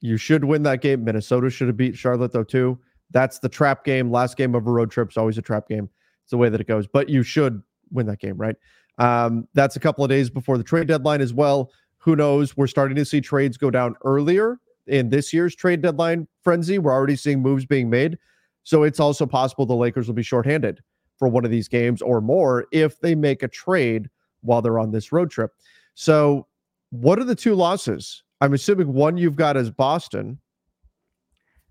you 0.01 0.17
should 0.17 0.43
win 0.43 0.63
that 0.63 0.81
game. 0.81 1.03
Minnesota 1.03 1.49
should 1.49 1.67
have 1.67 1.77
beat 1.77 1.97
Charlotte 1.97 2.31
though 2.31 2.43
too. 2.43 2.77
That's 3.11 3.39
the 3.39 3.49
trap 3.49 3.83
game. 3.83 4.11
Last 4.11 4.37
game 4.37 4.53
of 4.53 4.67
a 4.67 4.71
road 4.71 4.91
trip 4.91 5.09
is 5.09 5.17
always 5.17 5.37
a 5.37 5.41
trap 5.41 5.67
game. 5.67 5.89
It's 6.23 6.31
the 6.31 6.37
way 6.37 6.49
that 6.49 6.61
it 6.61 6.67
goes. 6.67 6.85
But 6.85 7.09
you 7.09 7.23
should 7.23 7.63
win 7.91 8.05
that 8.07 8.19
game, 8.19 8.37
right? 8.37 8.55
Um, 8.97 9.47
that's 9.53 9.75
a 9.75 9.79
couple 9.79 10.03
of 10.03 10.09
days 10.09 10.29
before 10.29 10.57
the 10.57 10.63
trade 10.63 10.87
deadline 10.87 11.21
as 11.21 11.33
well. 11.33 11.71
Who 11.99 12.15
knows? 12.15 12.55
We're 12.55 12.67
starting 12.67 12.95
to 12.95 13.05
see 13.05 13.21
trades 13.21 13.57
go 13.57 13.69
down 13.69 13.95
earlier 14.03 14.59
in 14.87 15.09
this 15.09 15.33
year's 15.33 15.55
trade 15.55 15.81
deadline 15.81 16.27
frenzy. 16.43 16.79
We're 16.79 16.93
already 16.93 17.15
seeing 17.15 17.41
moves 17.41 17.65
being 17.65 17.89
made. 17.89 18.17
So 18.63 18.83
it's 18.83 18.99
also 18.99 19.25
possible 19.25 19.65
the 19.65 19.75
Lakers 19.75 20.07
will 20.07 20.15
be 20.15 20.23
shorthanded 20.23 20.81
for 21.17 21.27
one 21.27 21.45
of 21.45 21.51
these 21.51 21.67
games 21.67 22.01
or 22.01 22.21
more 22.21 22.65
if 22.71 22.99
they 22.99 23.15
make 23.15 23.43
a 23.43 23.47
trade 23.47 24.09
while 24.41 24.61
they're 24.61 24.79
on 24.79 24.91
this 24.91 25.11
road 25.11 25.31
trip. 25.31 25.51
So, 25.95 26.47
what 26.91 27.19
are 27.19 27.23
the 27.23 27.35
two 27.35 27.55
losses 27.55 28.23
I'm 28.41 28.53
assuming 28.53 28.93
one 28.93 29.17
you've 29.17 29.35
got 29.35 29.57
as 29.57 29.71
Boston 29.71 30.39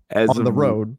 as 0.09 0.29
on 0.29 0.43
the 0.43 0.51
road. 0.51 0.97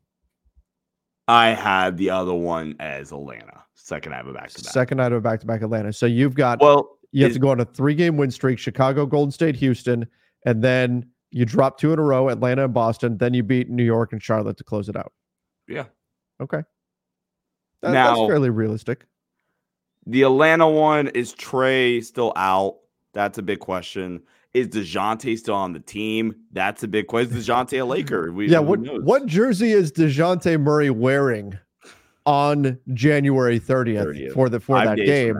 I 1.28 1.48
had 1.48 1.98
the 1.98 2.10
other 2.10 2.34
one 2.34 2.74
as 2.80 3.12
Atlanta. 3.12 3.62
Second 3.74 4.12
night 4.12 4.22
of 4.22 4.28
a 4.28 4.32
back 4.32 4.50
to 4.50 4.62
back. 4.62 4.72
Second 4.72 4.96
night 4.98 5.12
of 5.12 5.18
a 5.18 5.20
back 5.20 5.40
to 5.40 5.46
back 5.46 5.62
Atlanta. 5.62 5.92
So 5.92 6.06
you've 6.06 6.34
got 6.34 6.60
well, 6.60 6.98
you 7.12 7.24
have 7.24 7.32
to 7.34 7.38
go 7.38 7.50
on 7.50 7.60
a 7.60 7.64
three 7.64 7.94
game 7.94 8.16
win 8.16 8.30
streak: 8.30 8.58
Chicago, 8.58 9.06
Golden 9.06 9.30
State, 9.30 9.54
Houston, 9.56 10.06
and 10.46 10.62
then 10.64 11.06
you 11.30 11.44
drop 11.44 11.78
two 11.78 11.92
in 11.92 11.98
a 11.98 12.02
row: 12.02 12.28
Atlanta 12.28 12.64
and 12.64 12.74
Boston. 12.74 13.18
Then 13.18 13.34
you 13.34 13.42
beat 13.42 13.68
New 13.68 13.84
York 13.84 14.12
and 14.12 14.22
Charlotte 14.22 14.56
to 14.56 14.64
close 14.64 14.88
it 14.88 14.96
out. 14.96 15.12
Yeah. 15.68 15.84
Okay. 16.40 16.62
That, 17.82 17.92
now, 17.92 18.16
that's 18.16 18.28
fairly 18.28 18.50
realistic. 18.50 19.06
The 20.06 20.22
Atlanta 20.22 20.68
one 20.68 21.08
is 21.08 21.34
Trae 21.34 22.02
still 22.02 22.32
out? 22.36 22.78
That's 23.12 23.38
a 23.38 23.42
big 23.42 23.60
question. 23.60 24.22
Is 24.54 24.68
Dejounte 24.68 25.38
still 25.38 25.54
on 25.54 25.72
the 25.72 25.80
team? 25.80 26.34
That's 26.52 26.82
a 26.82 26.88
big 26.88 27.06
question. 27.06 27.36
Is 27.36 27.46
Dejounte 27.46 27.80
a 27.80 27.84
Laker? 27.84 28.32
We, 28.32 28.48
yeah. 28.48 28.58
What 28.58 28.80
what 29.04 29.26
jersey 29.26 29.72
is 29.72 29.92
Dejounte 29.92 30.60
Murray 30.60 30.90
wearing 30.90 31.58
on 32.24 32.78
January 32.94 33.60
30th, 33.60 34.06
30th. 34.06 34.32
for 34.32 34.48
the 34.48 34.60
for 34.60 34.76
Five 34.76 34.96
that 34.96 35.04
game? 35.04 35.36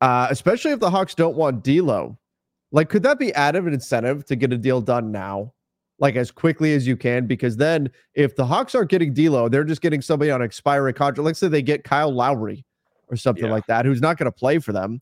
Uh, 0.00 0.28
especially 0.30 0.72
if 0.72 0.80
the 0.80 0.90
Hawks 0.90 1.14
don't 1.14 1.36
want 1.36 1.64
D'Lo. 1.64 2.18
Like, 2.72 2.90
could 2.90 3.02
that 3.04 3.18
be 3.18 3.32
added 3.32 3.66
incentive 3.66 4.26
to 4.26 4.36
get 4.36 4.52
a 4.52 4.58
deal 4.58 4.80
done 4.82 5.10
now? 5.10 5.54
like 5.98 6.16
as 6.16 6.30
quickly 6.30 6.74
as 6.74 6.86
you 6.86 6.96
can 6.96 7.26
because 7.26 7.56
then 7.56 7.90
if 8.14 8.36
the 8.36 8.44
Hawks 8.44 8.74
aren't 8.74 8.90
getting 8.90 9.14
D'Lo, 9.14 9.48
they're 9.48 9.64
just 9.64 9.80
getting 9.80 10.02
somebody 10.02 10.30
on 10.30 10.42
expiring 10.42 10.94
contract. 10.94 11.24
Let's 11.24 11.38
say 11.38 11.48
they 11.48 11.62
get 11.62 11.84
Kyle 11.84 12.12
Lowry 12.12 12.64
or 13.08 13.16
something 13.16 13.46
yeah. 13.46 13.52
like 13.52 13.66
that, 13.66 13.86
who's 13.86 14.00
not 14.00 14.18
going 14.18 14.26
to 14.26 14.32
play 14.32 14.58
for 14.58 14.72
them. 14.72 15.00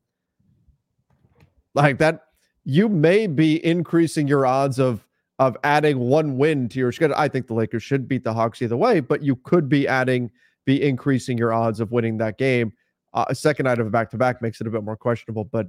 Like 1.74 1.98
that, 1.98 2.20
you 2.64 2.88
may 2.88 3.26
be 3.26 3.64
increasing 3.64 4.28
your 4.28 4.46
odds 4.46 4.78
of 4.78 5.06
of 5.38 5.56
adding 5.64 5.98
one 5.98 6.38
win 6.38 6.68
to 6.68 6.78
your 6.78 6.92
schedule. 6.92 7.16
I 7.18 7.28
think 7.28 7.48
the 7.48 7.54
Lakers 7.54 7.82
should 7.82 8.06
beat 8.06 8.22
the 8.22 8.32
Hawks 8.32 8.62
either 8.62 8.76
way, 8.76 9.00
but 9.00 9.22
you 9.22 9.34
could 9.34 9.68
be 9.68 9.88
adding, 9.88 10.30
be 10.64 10.80
increasing 10.80 11.36
your 11.36 11.52
odds 11.52 11.80
of 11.80 11.90
winning 11.90 12.18
that 12.18 12.38
game. 12.38 12.72
Uh, 13.12 13.24
a 13.28 13.34
second 13.34 13.64
night 13.64 13.80
of 13.80 13.86
a 13.86 13.90
back 13.90 14.10
to 14.10 14.16
back 14.16 14.40
makes 14.40 14.60
it 14.60 14.66
a 14.66 14.70
bit 14.70 14.84
more 14.84 14.96
questionable, 14.96 15.44
but 15.44 15.66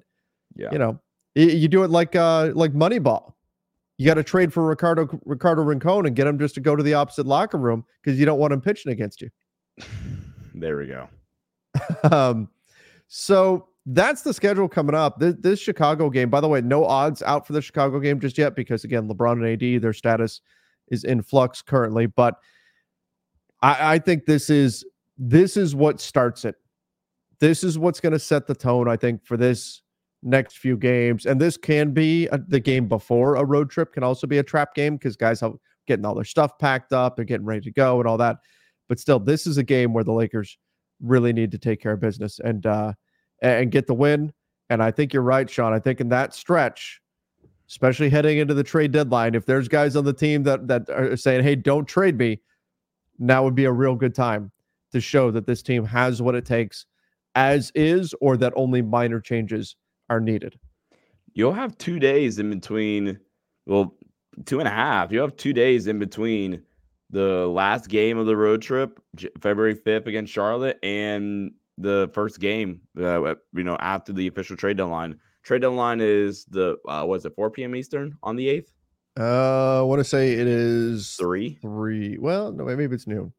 yeah, 0.55 0.69
you 0.71 0.77
know, 0.77 0.99
you, 1.33 1.47
you 1.47 1.67
do 1.67 1.83
it 1.83 1.89
like 1.89 2.15
uh 2.15 2.51
like 2.53 2.73
Moneyball 2.73 3.35
you 3.97 4.05
got 4.05 4.15
to 4.15 4.23
trade 4.23 4.51
for 4.51 4.65
Ricardo 4.65 5.07
Ricardo 5.25 5.63
Rincon 5.63 6.05
and 6.05 6.15
get 6.15 6.27
him 6.27 6.37
just 6.37 6.55
to 6.55 6.61
go 6.61 6.75
to 6.75 6.83
the 6.83 6.93
opposite 6.93 7.25
locker 7.25 7.57
room 7.57 7.85
because 8.01 8.19
you 8.19 8.25
don't 8.25 8.39
want 8.39 8.53
him 8.53 8.61
pitching 8.61 8.91
against 8.91 9.21
you. 9.21 9.29
there 10.55 10.77
we 10.77 10.87
go. 10.87 11.07
um, 12.11 12.49
so 13.07 13.67
that's 13.85 14.21
the 14.23 14.33
schedule 14.33 14.67
coming 14.67 14.95
up. 14.95 15.19
This, 15.19 15.35
this, 15.39 15.59
Chicago 15.59 16.09
game, 16.09 16.29
by 16.29 16.41
the 16.41 16.47
way, 16.47 16.61
no 16.61 16.85
odds 16.85 17.21
out 17.21 17.45
for 17.45 17.53
the 17.53 17.61
Chicago 17.61 17.99
game 17.99 18.19
just 18.19 18.37
yet 18.37 18.55
because 18.55 18.83
again, 18.83 19.07
LeBron 19.07 19.33
and 19.33 19.63
AD, 19.63 19.81
their 19.81 19.93
status 19.93 20.41
is 20.89 21.03
in 21.03 21.21
flux 21.21 21.61
currently. 21.61 22.07
But 22.07 22.35
I, 23.61 23.95
I 23.95 23.99
think 23.99 24.25
this 24.25 24.49
is 24.49 24.83
this 25.17 25.55
is 25.55 25.75
what 25.75 26.01
starts 26.01 26.45
it. 26.45 26.55
This 27.39 27.63
is 27.63 27.77
what's 27.77 27.99
going 27.99 28.13
to 28.13 28.19
set 28.19 28.47
the 28.47 28.55
tone. 28.55 28.87
I 28.89 28.95
think 28.95 29.23
for 29.25 29.37
this 29.37 29.81
next 30.25 30.57
few 30.57 30.75
games. 30.75 31.25
And 31.25 31.39
this 31.39 31.55
can 31.55 31.91
be 31.91 32.27
a, 32.27 32.37
the 32.37 32.59
game 32.59 32.87
before 32.87 33.35
a 33.35 33.45
road 33.45 33.69
trip, 33.69 33.93
can 33.93 34.03
also 34.03 34.27
be 34.27 34.39
a 34.39 34.43
trap 34.43 34.73
game 34.73 34.97
because 34.97 35.15
guys 35.15 35.43
are 35.43 35.53
getting 35.87 36.05
all 36.05 36.15
their 36.15 36.25
stuff 36.25 36.57
packed 36.57 36.91
up, 36.91 37.15
they're 37.15 37.23
getting 37.23 37.45
ready 37.45 37.61
to 37.61 37.71
go 37.71 37.99
and 37.99 38.07
all 38.07 38.17
that. 38.17 38.37
But 38.89 38.99
still, 38.99 39.19
this 39.19 39.45
is 39.45 39.57
a 39.57 39.63
game 39.63 39.93
where 39.93 40.03
the 40.03 40.11
Lakers 40.11 40.57
really 41.01 41.31
need 41.31 41.51
to 41.51 41.57
take 41.57 41.79
care 41.81 41.91
of 41.91 41.99
business 41.99 42.39
and 42.39 42.65
uh 42.65 42.93
and 43.41 43.71
get 43.71 43.87
the 43.87 43.93
win. 43.93 44.33
And 44.69 44.81
I 44.81 44.91
think 44.91 45.13
you're 45.13 45.23
right, 45.23 45.49
Sean. 45.49 45.73
I 45.73 45.79
think 45.79 46.01
in 46.01 46.09
that 46.09 46.33
stretch, 46.33 47.01
especially 47.69 48.09
heading 48.09 48.37
into 48.37 48.53
the 48.53 48.63
trade 48.63 48.91
deadline, 48.91 49.35
if 49.35 49.45
there's 49.45 49.67
guys 49.67 49.95
on 49.95 50.05
the 50.05 50.13
team 50.13 50.43
that 50.43 50.67
that 50.67 50.89
are 50.89 51.15
saying, 51.17 51.43
"Hey, 51.43 51.55
don't 51.55 51.87
trade 51.87 52.17
me," 52.17 52.41
now 53.19 53.43
would 53.43 53.55
be 53.55 53.65
a 53.65 53.71
real 53.71 53.95
good 53.95 54.15
time 54.15 54.51
to 54.91 55.01
show 55.01 55.31
that 55.31 55.45
this 55.45 55.61
team 55.61 55.85
has 55.85 56.21
what 56.21 56.35
it 56.35 56.45
takes 56.45 56.85
as 57.35 57.71
is, 57.75 58.15
or 58.21 58.37
that 58.37 58.53
only 58.55 58.81
minor 58.81 59.19
changes 59.19 59.75
are 60.09 60.21
needed. 60.21 60.57
You'll 61.33 61.53
have 61.53 61.77
two 61.77 61.99
days 61.99 62.39
in 62.39 62.49
between, 62.49 63.19
well, 63.65 63.97
two 64.45 64.59
and 64.59 64.67
a 64.67 64.71
half. 64.71 65.11
You 65.11 65.19
have 65.19 65.35
two 65.35 65.51
days 65.51 65.87
in 65.87 65.99
between 65.99 66.61
the 67.09 67.47
last 67.47 67.89
game 67.89 68.17
of 68.17 68.25
the 68.25 68.37
road 68.37 68.61
trip, 68.61 68.99
February 69.41 69.75
5th 69.75 70.07
against 70.07 70.31
Charlotte, 70.31 70.79
and 70.81 71.51
the 71.77 72.09
first 72.13 72.39
game, 72.39 72.81
uh, 72.99 73.35
you 73.53 73.63
know, 73.63 73.77
after 73.79 74.13
the 74.13 74.27
official 74.27 74.55
trade 74.55 74.77
deadline. 74.77 75.19
Trade 75.43 75.61
deadline 75.61 75.99
is 76.01 76.45
the, 76.45 76.77
uh, 76.87 77.05
was 77.07 77.25
it 77.25 77.35
4 77.35 77.51
p.m. 77.51 77.75
Eastern 77.75 78.17
on 78.23 78.35
the 78.35 78.47
8th? 78.47 78.69
Uh, 79.17 79.79
I 79.79 79.81
want 79.83 79.99
to 79.99 80.03
say 80.03 80.33
it 80.33 80.47
is 80.47 81.15
three. 81.15 81.57
Three. 81.61 82.17
Well, 82.17 82.51
no, 82.51 82.65
maybe 82.65 82.93
it's 82.93 83.07
noon. 83.07 83.31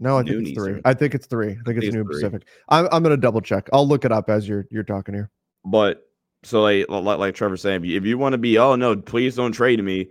No, 0.00 0.18
I 0.18 0.22
think 0.22 0.48
it's 0.48 0.58
three. 0.58 0.80
I 0.84 0.94
think 0.94 1.14
it's 1.14 1.26
three. 1.26 1.50
I 1.50 1.62
think 1.64 1.82
it's, 1.82 1.94
noon 1.94 2.06
Pacific. 2.06 2.42
I'm 2.68 2.88
I'm 2.90 3.02
gonna 3.02 3.16
double 3.16 3.40
check. 3.40 3.68
I'll 3.72 3.86
look 3.86 4.04
it 4.04 4.12
up 4.12 4.30
as 4.30 4.48
you're 4.48 4.66
you're 4.70 4.84
talking 4.84 5.14
here. 5.14 5.30
But 5.64 6.08
so 6.44 6.62
like 6.62 6.86
like, 6.88 7.18
like 7.18 7.34
Trevor 7.34 7.56
saying, 7.56 7.84
if 7.84 8.04
you 8.04 8.18
want 8.18 8.32
to 8.32 8.38
be, 8.38 8.58
oh 8.58 8.76
no, 8.76 8.96
please 8.96 9.36
don't 9.36 9.52
trade 9.52 9.82
me. 9.82 10.08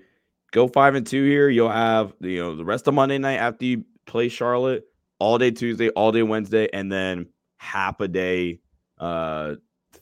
Go 0.51 0.67
five 0.67 0.95
and 0.95 1.05
two 1.05 1.23
here. 1.25 1.49
You'll 1.49 1.69
have 1.69 2.13
you 2.19 2.41
know 2.41 2.55
the 2.55 2.65
rest 2.65 2.87
of 2.87 2.93
Monday 2.93 3.17
night 3.17 3.37
after 3.37 3.65
you 3.65 3.85
play 4.05 4.29
Charlotte, 4.29 4.85
all 5.19 5.37
day 5.37 5.51
Tuesday, 5.51 5.89
all 5.89 6.11
day 6.11 6.23
Wednesday, 6.23 6.69
and 6.73 6.91
then 6.91 7.27
half 7.57 7.99
a 7.99 8.07
day 8.07 8.59
uh 8.99 9.55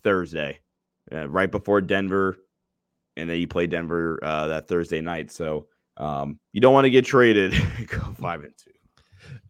Thursday, 0.03 0.59
uh, 1.11 1.27
right 1.29 1.51
before 1.51 1.81
Denver, 1.81 2.37
and 3.17 3.29
then 3.29 3.39
you 3.39 3.47
play 3.47 3.67
Denver 3.67 4.19
uh, 4.23 4.47
that 4.47 4.67
Thursday 4.67 5.01
night. 5.01 5.31
So 5.31 5.67
um, 5.97 6.39
you 6.53 6.61
don't 6.61 6.73
want 6.73 6.85
to 6.85 6.89
get 6.89 7.05
traded. 7.05 7.51
Go 7.87 8.15
five 8.19 8.43
and 8.43 8.53
two. 8.57 8.71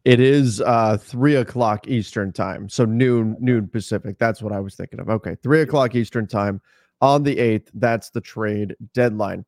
It 0.04 0.20
is 0.20 0.60
uh 0.60 0.96
three 0.96 1.36
o'clock 1.36 1.88
Eastern 1.88 2.32
time, 2.32 2.68
so 2.68 2.84
noon 2.84 3.36
noon 3.40 3.68
Pacific. 3.68 4.18
That's 4.18 4.40
what 4.40 4.52
I 4.52 4.60
was 4.60 4.74
thinking 4.74 5.00
of. 5.00 5.10
Okay, 5.10 5.36
three 5.42 5.62
o'clock 5.62 5.94
Eastern 5.94 6.26
time 6.26 6.60
on 7.00 7.22
the 7.22 7.38
eighth. 7.38 7.70
That's 7.74 8.10
the 8.10 8.20
trade 8.20 8.76
deadline. 8.94 9.44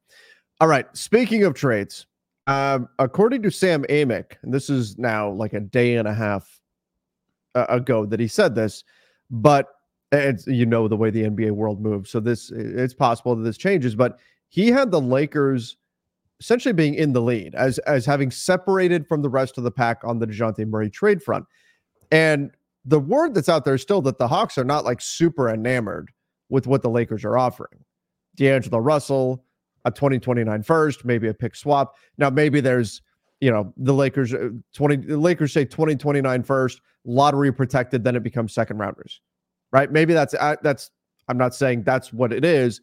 All 0.61 0.69
right. 0.69 0.87
Speaking 0.97 1.45
of 1.45 1.55
trades, 1.55 2.07
um, 2.49 2.89
according 2.99 3.43
to 3.43 3.51
Sam 3.51 3.85
Amick, 3.91 4.33
and 4.43 4.53
this 4.53 4.71
is 4.71 4.97
now 4.99 5.31
like 5.31 5.53
a 5.53 5.61
day 5.61 5.97
and 5.97 6.09
a 6.09 6.15
half 6.15 6.61
uh, 7.55 7.67
ago 7.69 8.07
that 8.07 8.19
he 8.19 8.27
said 8.27 8.55
this, 8.55 8.85
but 9.31 9.67
it's 10.13 10.47
you 10.47 10.65
know 10.65 10.89
the 10.89 10.97
way 10.97 11.11
the 11.11 11.25
NBA 11.25 11.51
world 11.51 11.81
moves, 11.83 12.11
so 12.11 12.21
this 12.21 12.51
it's 12.51 12.95
possible 12.95 13.37
that 13.37 13.43
this 13.43 13.59
changes. 13.59 13.95
But 13.95 14.19
he 14.49 14.69
had 14.69 14.91
the 14.91 15.01
Lakers 15.01 15.77
essentially 16.41 16.73
being 16.73 16.95
in 16.95 17.13
the 17.13 17.21
lead 17.21 17.55
as 17.55 17.79
as 17.81 18.07
having 18.07 18.31
separated 18.31 19.07
from 19.07 19.21
the 19.21 19.29
rest 19.29 19.59
of 19.59 19.65
the 19.65 19.71
pack 19.71 20.01
on 20.03 20.19
the 20.19 20.27
Dejounte 20.27 20.67
Murray 20.67 20.89
trade 20.89 21.23
front. 21.23 21.45
And 22.11 22.51
the 22.87 22.99
word 22.99 23.35
that's 23.35 23.51
out 23.51 23.67
there 23.67 23.75
is 23.75 23.83
still 23.83 24.01
that 24.03 24.17
the 24.17 24.29
Hawks 24.29 24.57
are 24.57 24.65
not 24.65 24.87
like 24.87 25.03
super 25.03 25.51
enamored 25.51 26.11
with 26.49 26.67
what 26.67 26.81
the 26.81 26.89
Lakers 26.89 27.27
are 27.27 27.37
offering. 27.37 27.85
D'Angelo 28.37 28.79
Russell, 28.79 29.45
a 29.89 29.91
2029 29.91 30.63
first, 30.63 31.05
maybe 31.05 31.29
a 31.29 31.35
pick 31.35 31.57
swap. 31.57 31.97
Now 32.17 32.31
maybe 32.31 32.61
there's 32.61 33.03
you 33.41 33.51
know 33.51 33.73
the 33.77 33.95
Lakers 33.95 34.33
uh, 34.35 34.51
20 34.75 34.97
the 34.97 35.19
Lakers 35.19 35.53
say 35.53 35.65
2029 35.65 36.43
first, 36.43 36.81
lottery 37.05 37.53
protected, 37.53 38.05
then 38.05 38.17
it 38.17 38.23
becomes 38.23 38.53
second 38.53 38.79
rounders. 38.79 39.21
Right? 39.73 39.91
Maybe 39.91 40.15
that's 40.15 40.35
uh, 40.35 40.57
that's 40.63 40.91
I'm 41.29 41.39
not 41.39 41.55
saying 41.55 41.83
that's 41.83 42.13
what 42.13 42.33
it 42.33 42.45
is, 42.45 42.81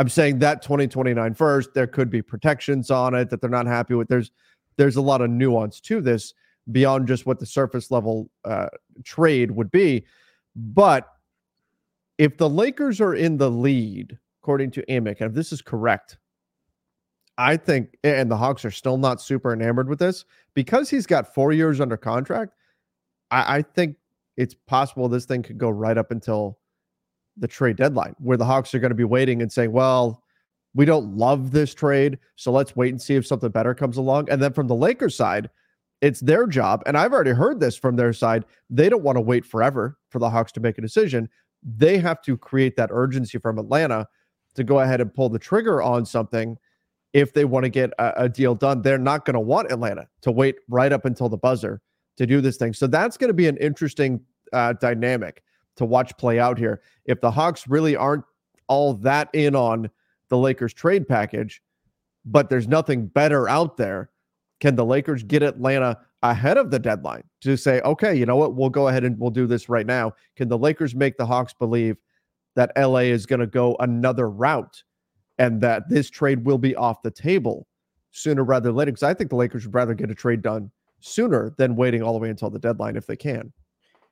I'm 0.00 0.08
saying 0.08 0.38
that 0.38 0.62
2029 0.62 1.34
first, 1.34 1.74
there 1.74 1.86
could 1.86 2.08
be 2.08 2.22
protections 2.22 2.90
on 2.90 3.14
it 3.14 3.28
that 3.28 3.42
they're 3.42 3.50
not 3.50 3.66
happy 3.66 3.94
with. 3.94 4.08
There's 4.08 4.30
there's 4.76 4.96
a 4.96 5.02
lot 5.02 5.20
of 5.20 5.28
nuance 5.28 5.78
to 5.82 6.00
this 6.00 6.32
beyond 6.72 7.06
just 7.06 7.26
what 7.26 7.38
the 7.38 7.44
surface 7.44 7.90
level 7.90 8.30
uh, 8.46 8.68
trade 9.04 9.50
would 9.50 9.70
be. 9.70 10.06
But 10.56 11.06
if 12.16 12.38
the 12.38 12.48
Lakers 12.48 12.98
are 13.00 13.14
in 13.14 13.36
the 13.36 13.50
lead, 13.50 14.18
according 14.42 14.70
to 14.72 14.84
Amick, 14.86 15.20
and 15.20 15.28
if 15.28 15.34
this 15.34 15.52
is 15.52 15.62
correct, 15.62 16.18
I 17.38 17.56
think, 17.56 17.96
and 18.04 18.30
the 18.30 18.36
Hawks 18.36 18.64
are 18.64 18.70
still 18.70 18.98
not 18.98 19.20
super 19.20 19.52
enamored 19.52 19.88
with 19.88 19.98
this 19.98 20.24
because 20.54 20.90
he's 20.90 21.06
got 21.06 21.34
four 21.34 21.52
years 21.52 21.80
under 21.80 21.96
contract. 21.96 22.52
I, 23.30 23.58
I 23.58 23.62
think 23.62 23.96
it's 24.36 24.54
possible 24.54 25.08
this 25.08 25.24
thing 25.24 25.42
could 25.42 25.58
go 25.58 25.70
right 25.70 25.96
up 25.96 26.10
until 26.10 26.58
the 27.36 27.48
trade 27.48 27.76
deadline, 27.76 28.14
where 28.18 28.36
the 28.36 28.44
Hawks 28.44 28.74
are 28.74 28.78
going 28.78 28.90
to 28.90 28.94
be 28.96 29.04
waiting 29.04 29.40
and 29.40 29.50
saying, 29.50 29.72
well, 29.72 30.22
we 30.74 30.84
don't 30.84 31.16
love 31.16 31.50
this 31.50 31.74
trade. 31.74 32.18
So 32.36 32.52
let's 32.52 32.76
wait 32.76 32.90
and 32.90 33.00
see 33.00 33.14
if 33.14 33.26
something 33.26 33.50
better 33.50 33.74
comes 33.74 33.96
along. 33.96 34.30
And 34.30 34.40
then 34.40 34.52
from 34.52 34.68
the 34.68 34.74
Lakers 34.74 35.16
side, 35.16 35.50
it's 36.00 36.20
their 36.20 36.46
job. 36.46 36.82
And 36.86 36.96
I've 36.96 37.12
already 37.12 37.32
heard 37.32 37.60
this 37.60 37.76
from 37.76 37.96
their 37.96 38.12
side. 38.12 38.44
They 38.68 38.88
don't 38.88 39.02
want 39.02 39.16
to 39.16 39.22
wait 39.22 39.44
forever 39.44 39.98
for 40.10 40.18
the 40.18 40.30
Hawks 40.30 40.52
to 40.52 40.60
make 40.60 40.78
a 40.78 40.82
decision. 40.82 41.28
They 41.62 41.98
have 41.98 42.22
to 42.22 42.36
create 42.36 42.76
that 42.76 42.90
urgency 42.92 43.38
from 43.38 43.58
Atlanta 43.58 44.08
to 44.54 44.64
go 44.64 44.80
ahead 44.80 45.00
and 45.00 45.12
pull 45.12 45.28
the 45.28 45.38
trigger 45.38 45.82
on 45.82 46.04
something 46.04 46.56
if 47.12 47.32
they 47.32 47.44
want 47.44 47.64
to 47.64 47.70
get 47.70 47.90
a, 47.98 48.24
a 48.24 48.28
deal 48.28 48.54
done. 48.54 48.82
They're 48.82 48.98
not 48.98 49.24
going 49.24 49.34
to 49.34 49.40
want 49.40 49.70
Atlanta 49.70 50.08
to 50.22 50.30
wait 50.30 50.56
right 50.68 50.92
up 50.92 51.04
until 51.04 51.28
the 51.28 51.36
buzzer 51.36 51.80
to 52.16 52.26
do 52.26 52.40
this 52.40 52.56
thing. 52.56 52.72
So 52.72 52.86
that's 52.86 53.16
going 53.16 53.28
to 53.28 53.34
be 53.34 53.48
an 53.48 53.56
interesting 53.56 54.20
uh, 54.52 54.74
dynamic 54.74 55.42
to 55.76 55.84
watch 55.84 56.16
play 56.18 56.38
out 56.38 56.58
here. 56.58 56.82
If 57.04 57.20
the 57.20 57.30
Hawks 57.30 57.66
really 57.66 57.96
aren't 57.96 58.24
all 58.68 58.94
that 58.94 59.28
in 59.32 59.56
on 59.56 59.90
the 60.28 60.36
Lakers 60.38 60.74
trade 60.74 61.08
package, 61.08 61.62
but 62.24 62.50
there's 62.50 62.68
nothing 62.68 63.06
better 63.06 63.48
out 63.48 63.76
there, 63.76 64.10
Can 64.60 64.76
the 64.76 64.84
Lakers 64.84 65.22
get 65.22 65.42
Atlanta 65.42 65.98
ahead 66.22 66.58
of 66.58 66.70
the 66.70 66.78
deadline 66.78 67.24
to 67.40 67.56
say, 67.56 67.80
okay, 67.80 68.14
you 68.14 68.26
know 68.26 68.36
what, 68.36 68.54
we'll 68.54 68.68
go 68.70 68.88
ahead 68.88 69.04
and 69.04 69.18
we'll 69.18 69.30
do 69.30 69.46
this 69.46 69.68
right 69.68 69.86
now? 69.86 70.12
Can 70.36 70.48
the 70.48 70.58
Lakers 70.58 70.94
make 70.94 71.16
the 71.16 71.26
Hawks 71.26 71.54
believe 71.54 71.96
that 72.56 72.72
LA 72.76 73.00
is 73.00 73.26
going 73.26 73.40
to 73.40 73.46
go 73.46 73.76
another 73.80 74.28
route 74.28 74.82
and 75.38 75.60
that 75.60 75.88
this 75.88 76.10
trade 76.10 76.44
will 76.44 76.58
be 76.58 76.74
off 76.76 77.02
the 77.02 77.10
table 77.10 77.66
sooner 78.10 78.44
rather 78.44 78.68
than 78.68 78.76
later? 78.76 78.92
Because 78.92 79.02
I 79.02 79.14
think 79.14 79.30
the 79.30 79.36
Lakers 79.36 79.66
would 79.66 79.74
rather 79.74 79.94
get 79.94 80.10
a 80.10 80.14
trade 80.14 80.42
done 80.42 80.70
sooner 81.00 81.54
than 81.56 81.76
waiting 81.76 82.02
all 82.02 82.12
the 82.12 82.18
way 82.18 82.30
until 82.30 82.50
the 82.50 82.58
deadline 82.58 82.96
if 82.96 83.06
they 83.06 83.16
can. 83.16 83.52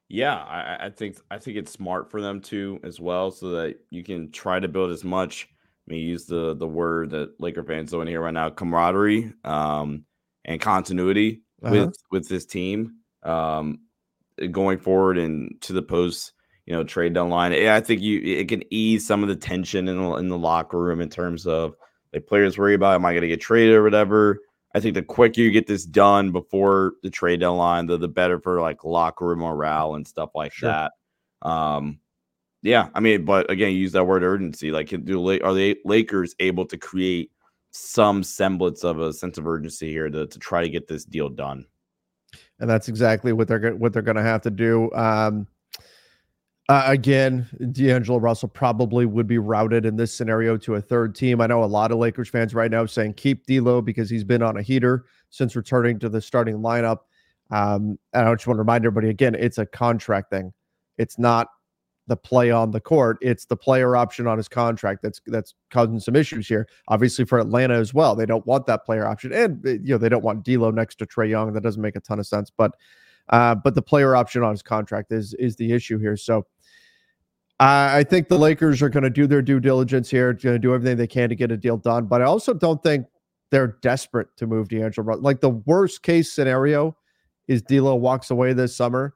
Yeah, 0.09 0.37
I, 0.37 0.87
I 0.87 0.91
think 0.91 1.19
I 1.31 1.39
think 1.39 1.59
it's 1.59 1.71
smart 1.71 2.11
for 2.11 2.23
them 2.23 2.41
to 2.43 2.81
as 2.83 2.99
well, 2.99 3.31
so 3.31 3.51
that 3.51 3.77
you 3.91 4.03
can 4.03 4.31
try 4.31 4.59
to 4.59 4.67
build 4.67 4.91
as 4.91 5.05
much. 5.05 5.47
I 5.87 5.93
mean, 5.93 6.07
use 6.07 6.25
the 6.25 6.55
the 6.55 6.67
word 6.67 7.11
that 7.11 7.39
Laker 7.39 7.63
fans 7.63 7.91
don't 7.91 8.07
hear 8.07 8.23
right 8.23 8.33
now: 8.33 8.49
camaraderie 8.49 9.35
um, 9.45 10.07
and 10.47 10.61
continuity 10.63 11.43
uh-huh. 11.63 11.75
with 11.75 11.97
with 12.11 12.29
this 12.29 12.47
team 12.47 13.01
um, 13.23 13.81
going 14.51 14.79
forward 14.79 15.19
and 15.19 15.61
to 15.63 15.75
the 15.75 15.83
post 15.83 16.33
you 16.69 16.77
know 16.77 16.85
trade 16.85 17.15
deadline. 17.15 17.55
I 17.55 17.81
think 17.81 18.03
you 18.03 18.21
it 18.21 18.47
can 18.47 18.63
ease 18.71 19.07
some 19.07 19.23
of 19.23 19.31
the 19.31 19.37
tension 19.37 19.89
in 19.89 19.97
the, 19.97 20.15
in 20.17 20.29
the 20.29 20.37
locker 20.37 20.79
room 20.79 21.01
in 21.01 21.09
terms 21.09 21.47
of 21.47 21.75
like 22.13 22.27
players 22.27 22.59
worry 22.59 22.75
about 22.75 22.95
am 22.95 23.07
I 23.07 23.13
going 23.13 23.23
to 23.23 23.29
get 23.29 23.41
traded 23.41 23.75
or 23.75 23.83
whatever. 23.83 24.41
I 24.75 24.81
think 24.81 24.95
the 24.95 25.03
quicker 25.03 25.41
you 25.41 25.51
get 25.51 25.67
this 25.67 25.87
done 25.87 26.31
before 26.31 26.93
the 27.03 27.09
trade 27.09 27.41
deadline, 27.41 27.87
the 27.87 27.97
the 27.97 28.07
better 28.07 28.39
for 28.39 28.61
like 28.61 28.85
locker 28.85 29.29
room 29.29 29.39
morale 29.39 29.95
and 29.95 30.07
stuff 30.07 30.31
like 30.35 30.53
sure. 30.53 30.69
that. 30.69 30.93
Um, 31.41 32.01
yeah, 32.63 32.89
I 32.95 33.01
mean, 33.01 33.25
but 33.25 33.51
again, 33.51 33.73
use 33.73 33.93
that 33.93 34.05
word 34.05 34.23
urgency. 34.23 34.71
Like, 34.71 34.89
do 34.89 35.41
are 35.43 35.55
the 35.55 35.79
Lakers 35.87 36.35
able 36.39 36.67
to 36.67 36.77
create 36.77 37.31
some 37.71 38.23
semblance 38.23 38.85
of 38.85 38.99
a 38.99 39.15
sense 39.15 39.39
of 39.39 39.47
urgency 39.47 39.91
here 39.91 40.11
to 40.11 40.27
to 40.27 40.39
try 40.39 40.61
to 40.61 40.69
get 40.69 40.87
this 40.87 41.07
deal 41.07 41.31
done? 41.31 41.65
And 42.61 42.69
that's 42.69 42.91
exactly 42.91 43.33
what 43.33 43.49
they're 43.49 43.75
what 43.75 43.95
they're 43.95 44.03
going 44.03 44.19
to 44.19 44.23
have 44.23 44.43
to 44.43 44.51
do. 44.51 44.93
Um, 44.93 45.47
uh, 46.69 46.85
again, 46.87 47.47
D'Angelo 47.73 48.19
Russell 48.19 48.49
probably 48.49 49.07
would 49.07 49.27
be 49.27 49.39
routed 49.39 49.87
in 49.87 49.97
this 49.97 50.13
scenario 50.13 50.57
to 50.59 50.75
a 50.75 50.81
third 50.81 51.15
team. 51.15 51.41
I 51.41 51.47
know 51.47 51.65
a 51.65 51.67
lot 51.67 51.93
of 51.93 51.99
Lakers 51.99 52.29
fans 52.29 52.55
right 52.55 52.71
now 52.71 52.85
saying 52.85 53.15
keep 53.15 53.47
D'Lo 53.47 53.81
because 53.81 54.11
he's 54.11 54.25
been 54.25 54.43
on 54.43 54.59
a 54.59 54.63
heater 54.63 55.07
since 55.31 55.57
returning 55.57 55.99
to 56.01 56.11
the 56.11 56.21
starting 56.21 56.57
lineup. 56.57 56.99
Um, 57.51 57.99
and 58.13 58.29
I 58.29 58.35
just 58.35 58.47
want 58.47 58.57
to 58.57 58.63
remind 58.63 58.85
everybody 58.85 59.09
again, 59.09 59.35
it's 59.35 59.57
a 59.57 59.65
contract 59.65 60.31
thing. 60.31 60.53
It's 60.99 61.19
not 61.19 61.49
the 62.07 62.17
play 62.17 62.51
on 62.51 62.71
the 62.71 62.81
court. 62.81 63.17
It's 63.23 63.47
the 63.47 63.57
player 63.57 63.97
option 63.97 64.27
on 64.27 64.37
his 64.37 64.49
contract 64.49 65.01
that's 65.03 65.23
that's 65.27 65.55
causing 65.71 66.01
some 66.01 66.17
issues 66.17 66.49
here. 66.49 66.69
Obviously 66.89 67.25
for 67.25 67.39
Atlanta 67.39 67.75
as 67.75 67.95
well, 67.95 68.15
they 68.15 68.27
don't 68.27 68.47
want 68.47 68.67
that 68.67 68.85
player 68.85 69.07
option, 69.07 69.33
and 69.33 69.65
eh, 69.67 69.79
you 69.83 69.95
know 69.95 69.99
they 69.99 70.09
don't 70.11 70.25
want 70.25 70.45
D'Lo 70.45 70.71
next 70.71 70.97
to 70.97 71.07
Trae 71.07 71.31
Young. 71.31 71.53
That 71.55 71.63
doesn't 71.63 71.81
make 71.81 71.97
a 71.97 72.01
ton 72.01 72.19
of 72.19 72.27
sense. 72.27 72.51
But 72.51 72.73
uh, 73.29 73.55
but 73.55 73.75
the 73.75 73.83
player 73.83 74.17
option 74.17 74.43
on 74.43 74.51
his 74.51 74.63
contract 74.63 75.13
is 75.13 75.35
is 75.35 75.57
the 75.57 75.73
issue 75.73 75.99
here. 75.99 76.17
So 76.17 76.47
I 77.61 78.05
think 78.05 78.29
the 78.29 78.39
Lakers 78.39 78.83
are 78.83 78.89
going 78.89 79.03
to 79.03 79.11
do 79.11 79.27
their 79.27 79.43
due 79.43 79.59
diligence 79.59 80.09
here, 80.09 80.33
going 80.33 80.55
to 80.55 80.61
do 80.61 80.75
everything 80.75 80.97
they 80.97 81.09
can 81.09 81.29
to 81.29 81.35
get 81.35 81.51
a 81.51 81.57
deal 81.57 81.77
done. 81.77 82.07
But 82.07 82.23
I 82.23 82.25
also 82.25 82.55
don't 82.55 82.81
think 82.83 83.07
they're 83.51 83.79
desperate 83.83 84.29
to 84.37 84.47
move 84.47 84.69
D'Angelo. 84.69 85.17
Like 85.17 85.41
the 85.41 85.51
worst 85.51 86.03
case 86.03 86.33
scenario 86.33 86.97
is 87.49 87.63
D'Lo 87.63 87.97
walks 87.97 88.31
away 88.31 88.53
this 88.53 88.77
summer. 88.77 89.15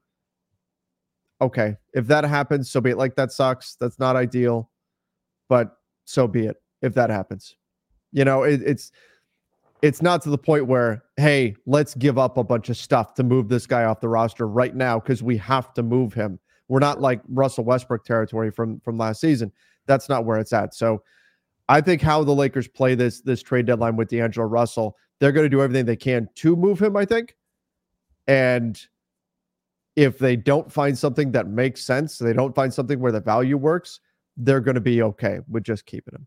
Okay, 1.41 1.77
if 1.93 2.07
that 2.07 2.25
happens, 2.25 2.71
so 2.71 2.81
be 2.81 2.91
it. 2.91 2.99
Like 2.99 3.15
that 3.17 3.33
sucks. 3.33 3.77
That's 3.77 3.99
not 3.99 4.17
ideal, 4.17 4.71
but 5.49 5.77
so 6.05 6.27
be 6.27 6.47
it. 6.47 6.57
If 6.83 6.95
that 6.95 7.11
happens, 7.11 7.57
you 8.13 8.25
know, 8.25 8.43
it, 8.43 8.61
it's 8.65 8.91
it's 9.83 10.03
not 10.03 10.23
to 10.23 10.31
the 10.31 10.39
point 10.39 10.67
where 10.67 11.05
hey, 11.17 11.57
let's 11.67 11.95
give 11.95 12.17
up 12.17 12.39
a 12.39 12.45
bunch 12.45 12.69
of 12.69 12.77
stuff 12.77 13.15
to 13.15 13.25
move 13.25 13.49
this 13.49 13.67
guy 13.67 13.85
off 13.85 14.01
the 14.01 14.09
roster 14.09 14.47
right 14.47 14.75
now 14.75 14.99
because 14.99 15.23
we 15.23 15.37
have 15.37 15.75
to 15.75 15.83
move 15.83 16.15
him 16.15 16.39
we're 16.73 16.79
not 16.79 17.03
like 17.03 17.21
Russell 17.29 17.65
Westbrook 17.65 18.03
territory 18.03 18.51
from 18.51 18.81
from 18.81 18.97
last 18.97 19.21
season. 19.21 19.53
That's 19.85 20.09
not 20.09 20.25
where 20.25 20.39
it's 20.39 20.55
at. 20.55 20.73
So 20.73 21.03
I 21.69 21.83
think 21.83 22.01
how 22.01 22.25
the 22.25 22.33
Lakers 22.33 22.67
play 22.67 22.95
this 22.95 23.21
this 23.21 23.43
trade 23.43 23.67
deadline 23.67 23.95
with 23.95 24.09
D'Angelo 24.09 24.47
Russell, 24.47 24.97
they're 25.21 25.33
going 25.33 25.45
to 25.45 25.51
do 25.51 25.61
everything 25.61 25.85
they 25.85 25.97
can 25.97 26.31
to 26.37 26.57
move 26.57 26.81
him. 26.81 26.97
I 26.97 27.05
think, 27.05 27.37
and 28.27 28.81
if 29.97 30.19
they 30.19 30.35
don't 30.35 30.73
find 30.73 30.97
something 30.97 31.31
that 31.33 31.47
makes 31.47 31.85
sense, 31.85 32.17
they 32.17 32.33
don't 32.33 32.55
find 32.55 32.73
something 32.73 32.99
where 33.01 33.13
the 33.13 33.21
value 33.21 33.59
works, 33.59 34.01
they're 34.39 34.63
going 34.63 34.75
to 34.77 34.81
be 34.81 35.03
okay 35.03 35.41
with 35.51 35.65
just 35.65 35.85
keeping 35.85 36.15
him. 36.15 36.27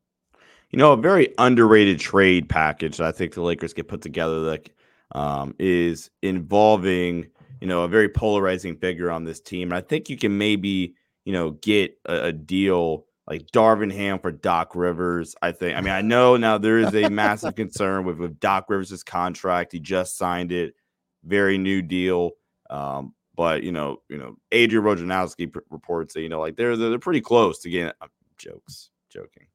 You 0.70 0.78
know, 0.78 0.94
a 0.94 0.98
very 0.98 1.34
underrated 1.40 2.00
trade 2.00 2.50
package 2.50 2.98
that 2.98 3.08
I 3.08 3.12
think 3.12 3.34
the 3.34 3.42
Lakers 3.42 3.74
get 3.74 3.88
put 3.88 4.04
together 4.04 4.46
that 4.46 4.70
um, 5.16 5.56
is 5.58 6.12
involving 6.22 7.32
you 7.66 7.70
know, 7.70 7.82
a 7.82 7.88
very 7.88 8.10
polarizing 8.10 8.78
figure 8.78 9.10
on 9.10 9.24
this 9.24 9.40
team. 9.40 9.70
And 9.70 9.74
I 9.76 9.82
think 9.82 10.08
you 10.08 10.18
can 10.18 10.38
maybe, 10.38 10.94
you 11.24 11.34
know, 11.34 11.50
get 11.50 11.98
a, 12.06 12.26
a 12.26 12.32
deal 12.32 13.08
like 13.26 13.48
Darvin 13.48 13.92
Ham 13.92 14.20
for 14.20 14.32
Doc 14.32 14.76
Rivers. 14.76 15.36
I 15.42 15.52
think. 15.52 15.76
I 15.76 15.82
mean, 15.82 15.92
I 15.92 16.02
know 16.02 16.38
now 16.38 16.60
there 16.60 16.78
is 16.78 16.94
a 16.94 17.10
massive 17.10 17.56
concern 17.56 18.06
with, 18.06 18.20
with 18.20 18.40
Doc 18.40 18.66
Rivers' 18.70 19.02
contract. 19.02 19.72
He 19.72 19.80
just 19.80 20.16
signed 20.16 20.52
it, 20.52 20.76
very 21.24 21.58
new 21.58 21.82
deal. 21.82 22.34
Um, 22.70 23.16
but 23.36 23.64
you 23.64 23.72
know, 23.72 24.04
you 24.10 24.20
know, 24.20 24.36
Adrian 24.52 24.86
Wojnarowski 24.86 25.52
p- 25.52 25.60
reports 25.72 26.14
that 26.14 26.22
you 26.22 26.30
know, 26.30 26.42
like 26.42 26.58
they're 26.58 26.78
they're 26.78 27.00
pretty 27.00 27.22
close 27.22 27.58
to 27.62 27.70
getting 27.72 27.94
uh, 28.00 28.08
jokes, 28.38 28.92
joking. 29.10 29.48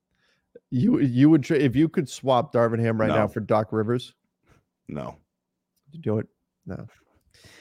You 0.70 0.98
you 0.98 1.30
would 1.30 1.48
if 1.48 1.76
you 1.76 1.88
could 1.88 2.08
swap 2.08 2.52
Darvin 2.52 2.80
Ham 2.80 3.00
right 3.00 3.06
no. 3.06 3.14
now 3.14 3.28
for 3.28 3.38
Doc 3.38 3.68
Rivers? 3.70 4.14
No. 4.88 5.16
Do 6.00 6.18
it? 6.18 6.26
No 6.66 6.88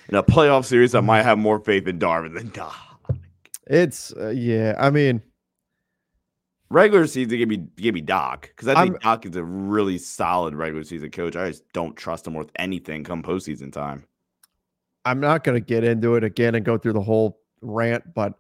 in 0.09 0.15
a 0.15 0.23
playoff 0.23 0.65
series, 0.65 0.95
I 0.95 1.01
might 1.01 1.23
have 1.23 1.37
more 1.37 1.59
faith 1.59 1.87
in 1.87 1.99
Darvin 1.99 2.33
than 2.33 2.49
Doc. 2.49 2.75
It's 3.67 4.11
uh, 4.13 4.29
yeah. 4.29 4.75
I 4.79 4.89
mean, 4.89 5.21
regular 6.69 7.05
season 7.07 7.37
give 7.37 7.49
me 7.49 7.57
give 7.75 7.93
me 7.93 8.01
Doc 8.01 8.49
because 8.49 8.67
I 8.67 8.81
think 8.83 8.95
I'm, 8.95 8.99
Doc 9.01 9.25
is 9.25 9.35
a 9.35 9.43
really 9.43 9.97
solid 9.97 10.55
regular 10.55 10.83
season 10.83 11.11
coach. 11.11 11.35
I 11.35 11.49
just 11.49 11.63
don't 11.73 11.95
trust 11.95 12.25
him 12.25 12.33
with 12.33 12.51
anything 12.57 13.03
come 13.03 13.21
postseason 13.21 13.71
time. 13.71 14.05
I'm 15.05 15.19
not 15.19 15.43
going 15.43 15.55
to 15.55 15.65
get 15.65 15.83
into 15.83 16.15
it 16.15 16.23
again 16.23 16.55
and 16.55 16.65
go 16.65 16.77
through 16.77 16.93
the 16.93 17.01
whole 17.01 17.39
rant, 17.61 18.13
but 18.13 18.33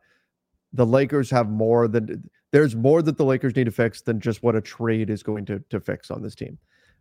the 0.73 0.85
Lakers 0.85 1.29
have 1.31 1.49
more 1.49 1.87
than 1.87 2.29
there's 2.51 2.75
more 2.75 3.01
that 3.01 3.17
the 3.17 3.25
Lakers 3.25 3.55
need 3.55 3.65
to 3.65 3.71
fix 3.71 4.01
than 4.01 4.19
just 4.19 4.43
what 4.43 4.55
a 4.55 4.61
trade 4.61 5.09
is 5.09 5.23
going 5.23 5.45
to 5.45 5.59
to 5.69 5.79
fix 5.79 6.09
on 6.09 6.21
this 6.21 6.35
team. 6.35 6.57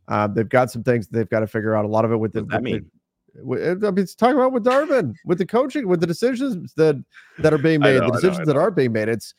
Um, 0.09 0.35
they've 0.35 0.49
got 0.49 0.71
some 0.71 0.83
things 0.83 1.09
they've 1.09 1.29
got 1.29 1.41
to 1.41 1.47
figure 1.47 1.75
out. 1.75 1.85
A 1.85 1.88
lot 1.88 2.05
of 2.05 2.12
it 2.12 2.17
with 2.17 2.33
the, 2.33 2.47
I 2.51 2.61
mean? 2.61 2.91
I 3.40 3.74
mean, 3.74 3.98
it's 3.98 4.14
talking 4.14 4.37
about 4.37 4.53
with 4.53 4.64
Darvin, 4.64 5.14
with 5.24 5.38
the 5.38 5.46
coaching, 5.46 5.87
with 5.87 6.01
the 6.01 6.07
decisions 6.07 6.72
that 6.74 7.03
that 7.38 7.53
are 7.53 7.59
being 7.59 7.81
made, 7.81 8.01
know, 8.01 8.07
the 8.07 8.12
decisions 8.12 8.40
know, 8.40 8.53
that 8.53 8.57
are 8.57 8.70
being 8.70 8.92
made. 8.92 9.09
It's 9.09 9.35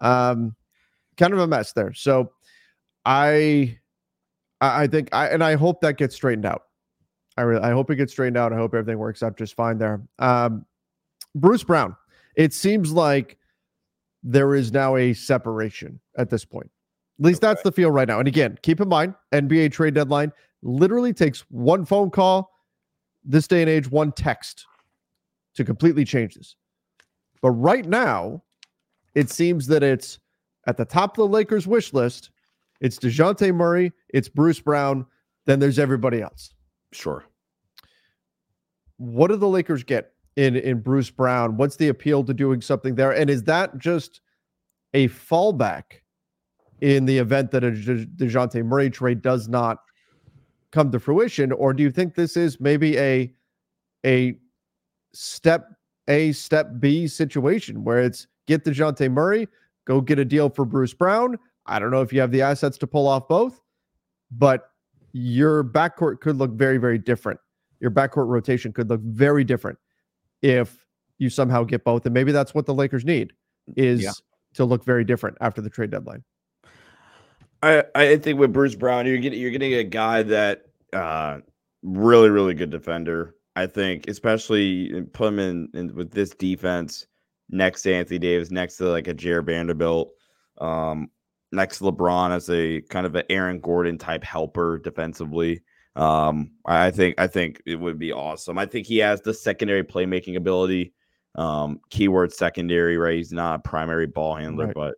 um, 0.00 0.54
kind 1.16 1.32
of 1.32 1.38
a 1.38 1.46
mess 1.46 1.72
there. 1.72 1.92
So 1.92 2.32
I, 3.04 3.78
I 4.60 4.86
think 4.86 5.08
I 5.12 5.28
and 5.28 5.42
I 5.44 5.54
hope 5.54 5.80
that 5.82 5.96
gets 5.96 6.14
straightened 6.14 6.46
out. 6.46 6.62
I 7.36 7.42
really, 7.42 7.62
I 7.62 7.70
hope 7.72 7.90
it 7.90 7.96
gets 7.96 8.12
straightened 8.12 8.36
out. 8.36 8.52
I 8.52 8.56
hope 8.56 8.74
everything 8.74 8.98
works 8.98 9.22
out 9.22 9.36
just 9.36 9.54
fine 9.54 9.78
there. 9.78 10.02
Um, 10.18 10.64
Bruce 11.34 11.64
Brown. 11.64 11.96
It 12.36 12.52
seems 12.52 12.92
like 12.92 13.38
there 14.22 14.54
is 14.54 14.72
now 14.72 14.96
a 14.96 15.12
separation 15.12 16.00
at 16.16 16.30
this 16.30 16.44
point. 16.44 16.70
At 17.20 17.26
least 17.26 17.44
okay. 17.44 17.52
that's 17.52 17.62
the 17.62 17.70
feel 17.70 17.90
right 17.90 18.08
now. 18.08 18.18
And 18.18 18.26
again, 18.26 18.58
keep 18.62 18.80
in 18.80 18.88
mind, 18.88 19.14
NBA 19.32 19.72
trade 19.72 19.94
deadline 19.94 20.32
literally 20.62 21.12
takes 21.12 21.40
one 21.50 21.84
phone 21.84 22.10
call 22.10 22.53
this 23.24 23.46
day 23.46 23.62
and 23.62 23.70
age 23.70 23.90
one 23.90 24.12
text 24.12 24.66
to 25.54 25.64
completely 25.64 26.04
change 26.04 26.34
this. 26.34 26.56
But 27.40 27.50
right 27.50 27.86
now, 27.86 28.42
it 29.14 29.30
seems 29.30 29.66
that 29.68 29.82
it's 29.82 30.18
at 30.66 30.76
the 30.76 30.84
top 30.84 31.12
of 31.18 31.28
the 31.28 31.32
Lakers 31.32 31.66
wish 31.66 31.92
list. 31.92 32.30
It's 32.80 32.98
Dejounte 32.98 33.54
Murray, 33.54 33.92
it's 34.08 34.28
Bruce 34.28 34.60
Brown, 34.60 35.06
then 35.46 35.60
there's 35.60 35.78
everybody 35.78 36.20
else. 36.20 36.52
Sure. 36.92 37.24
What 38.96 39.28
do 39.28 39.36
the 39.36 39.48
Lakers 39.48 39.84
get 39.84 40.12
in, 40.36 40.56
in 40.56 40.80
Bruce 40.80 41.10
Brown? 41.10 41.56
What's 41.56 41.76
the 41.76 41.88
appeal 41.88 42.24
to 42.24 42.34
doing 42.34 42.60
something 42.60 42.94
there? 42.94 43.12
And 43.12 43.30
is 43.30 43.42
that 43.44 43.78
just 43.78 44.20
a 44.92 45.08
fallback 45.08 46.00
in 46.80 47.04
the 47.04 47.18
event 47.18 47.50
that 47.52 47.64
a 47.64 47.70
Dejounte 47.70 48.64
Murray 48.64 48.90
trade 48.90 49.22
does 49.22 49.48
not 49.48 49.78
come 50.74 50.90
to 50.90 50.98
fruition, 50.98 51.52
or 51.52 51.72
do 51.72 51.84
you 51.84 51.90
think 51.90 52.16
this 52.16 52.36
is 52.36 52.60
maybe 52.60 52.98
a 52.98 53.32
a 54.04 54.34
step 55.14 55.68
A, 56.08 56.32
step 56.32 56.68
B 56.80 57.06
situation 57.06 57.84
where 57.84 58.00
it's 58.00 58.26
get 58.46 58.64
Dejounte 58.64 59.10
Murray, 59.10 59.46
go 59.86 60.00
get 60.00 60.18
a 60.18 60.24
deal 60.24 60.50
for 60.50 60.64
Bruce 60.64 60.92
Brown? 60.92 61.38
I 61.66 61.78
don't 61.78 61.92
know 61.92 62.02
if 62.02 62.12
you 62.12 62.20
have 62.20 62.32
the 62.32 62.42
assets 62.42 62.76
to 62.78 62.86
pull 62.88 63.06
off 63.06 63.28
both, 63.28 63.60
but 64.32 64.70
your 65.12 65.62
backcourt 65.62 66.20
could 66.20 66.36
look 66.36 66.50
very, 66.50 66.76
very 66.76 66.98
different. 66.98 67.38
Your 67.78 67.92
backcourt 67.92 68.26
rotation 68.26 68.72
could 68.72 68.90
look 68.90 69.00
very 69.00 69.44
different 69.44 69.78
if 70.42 70.84
you 71.18 71.30
somehow 71.30 71.62
get 71.62 71.84
both. 71.84 72.04
And 72.04 72.12
maybe 72.12 72.32
that's 72.32 72.52
what 72.52 72.66
the 72.66 72.74
Lakers 72.74 73.04
need 73.04 73.32
is 73.76 74.02
yeah. 74.02 74.10
to 74.54 74.64
look 74.64 74.84
very 74.84 75.04
different 75.04 75.38
after 75.40 75.60
the 75.60 75.70
trade 75.70 75.90
deadline. 75.90 76.24
I, 77.64 77.84
I 77.94 78.16
think 78.18 78.38
with 78.38 78.52
Bruce 78.52 78.74
Brown, 78.74 79.06
you're 79.06 79.18
getting 79.18 79.40
you're 79.40 79.50
getting 79.50 79.74
a 79.74 79.84
guy 79.84 80.22
that 80.22 80.66
uh, 80.92 81.38
really, 81.82 82.28
really 82.28 82.54
good 82.54 82.70
defender. 82.70 83.34
I 83.56 83.66
think, 83.66 84.08
especially 84.08 85.02
put 85.12 85.28
him 85.28 85.38
in, 85.38 85.68
in, 85.74 85.94
with 85.94 86.10
this 86.10 86.30
defense 86.30 87.06
next 87.48 87.82
to 87.82 87.94
Anthony 87.94 88.18
Davis, 88.18 88.50
next 88.50 88.76
to 88.78 88.86
like 88.86 89.06
a 89.06 89.14
Jarred 89.14 89.46
Vanderbilt, 89.46 90.12
um, 90.58 91.08
next 91.52 91.78
to 91.78 91.84
LeBron 91.84 92.32
as 92.32 92.50
a 92.50 92.80
kind 92.82 93.06
of 93.06 93.14
an 93.14 93.24
Aaron 93.30 93.60
Gordon 93.60 93.96
type 93.96 94.24
helper 94.24 94.78
defensively. 94.78 95.62
Um, 95.96 96.50
I 96.66 96.90
think 96.90 97.14
I 97.18 97.28
think 97.28 97.62
it 97.64 97.76
would 97.76 97.98
be 97.98 98.12
awesome. 98.12 98.58
I 98.58 98.66
think 98.66 98.86
he 98.86 98.98
has 98.98 99.20
the 99.20 99.32
secondary 99.32 99.84
playmaking 99.84 100.36
ability. 100.36 100.92
Um, 101.36 101.80
keyword 101.90 102.32
secondary, 102.32 102.96
right? 102.96 103.16
He's 103.16 103.32
not 103.32 103.56
a 103.56 103.68
primary 103.68 104.06
ball 104.06 104.36
handler, 104.36 104.66
right. 104.66 104.74
but 104.74 104.94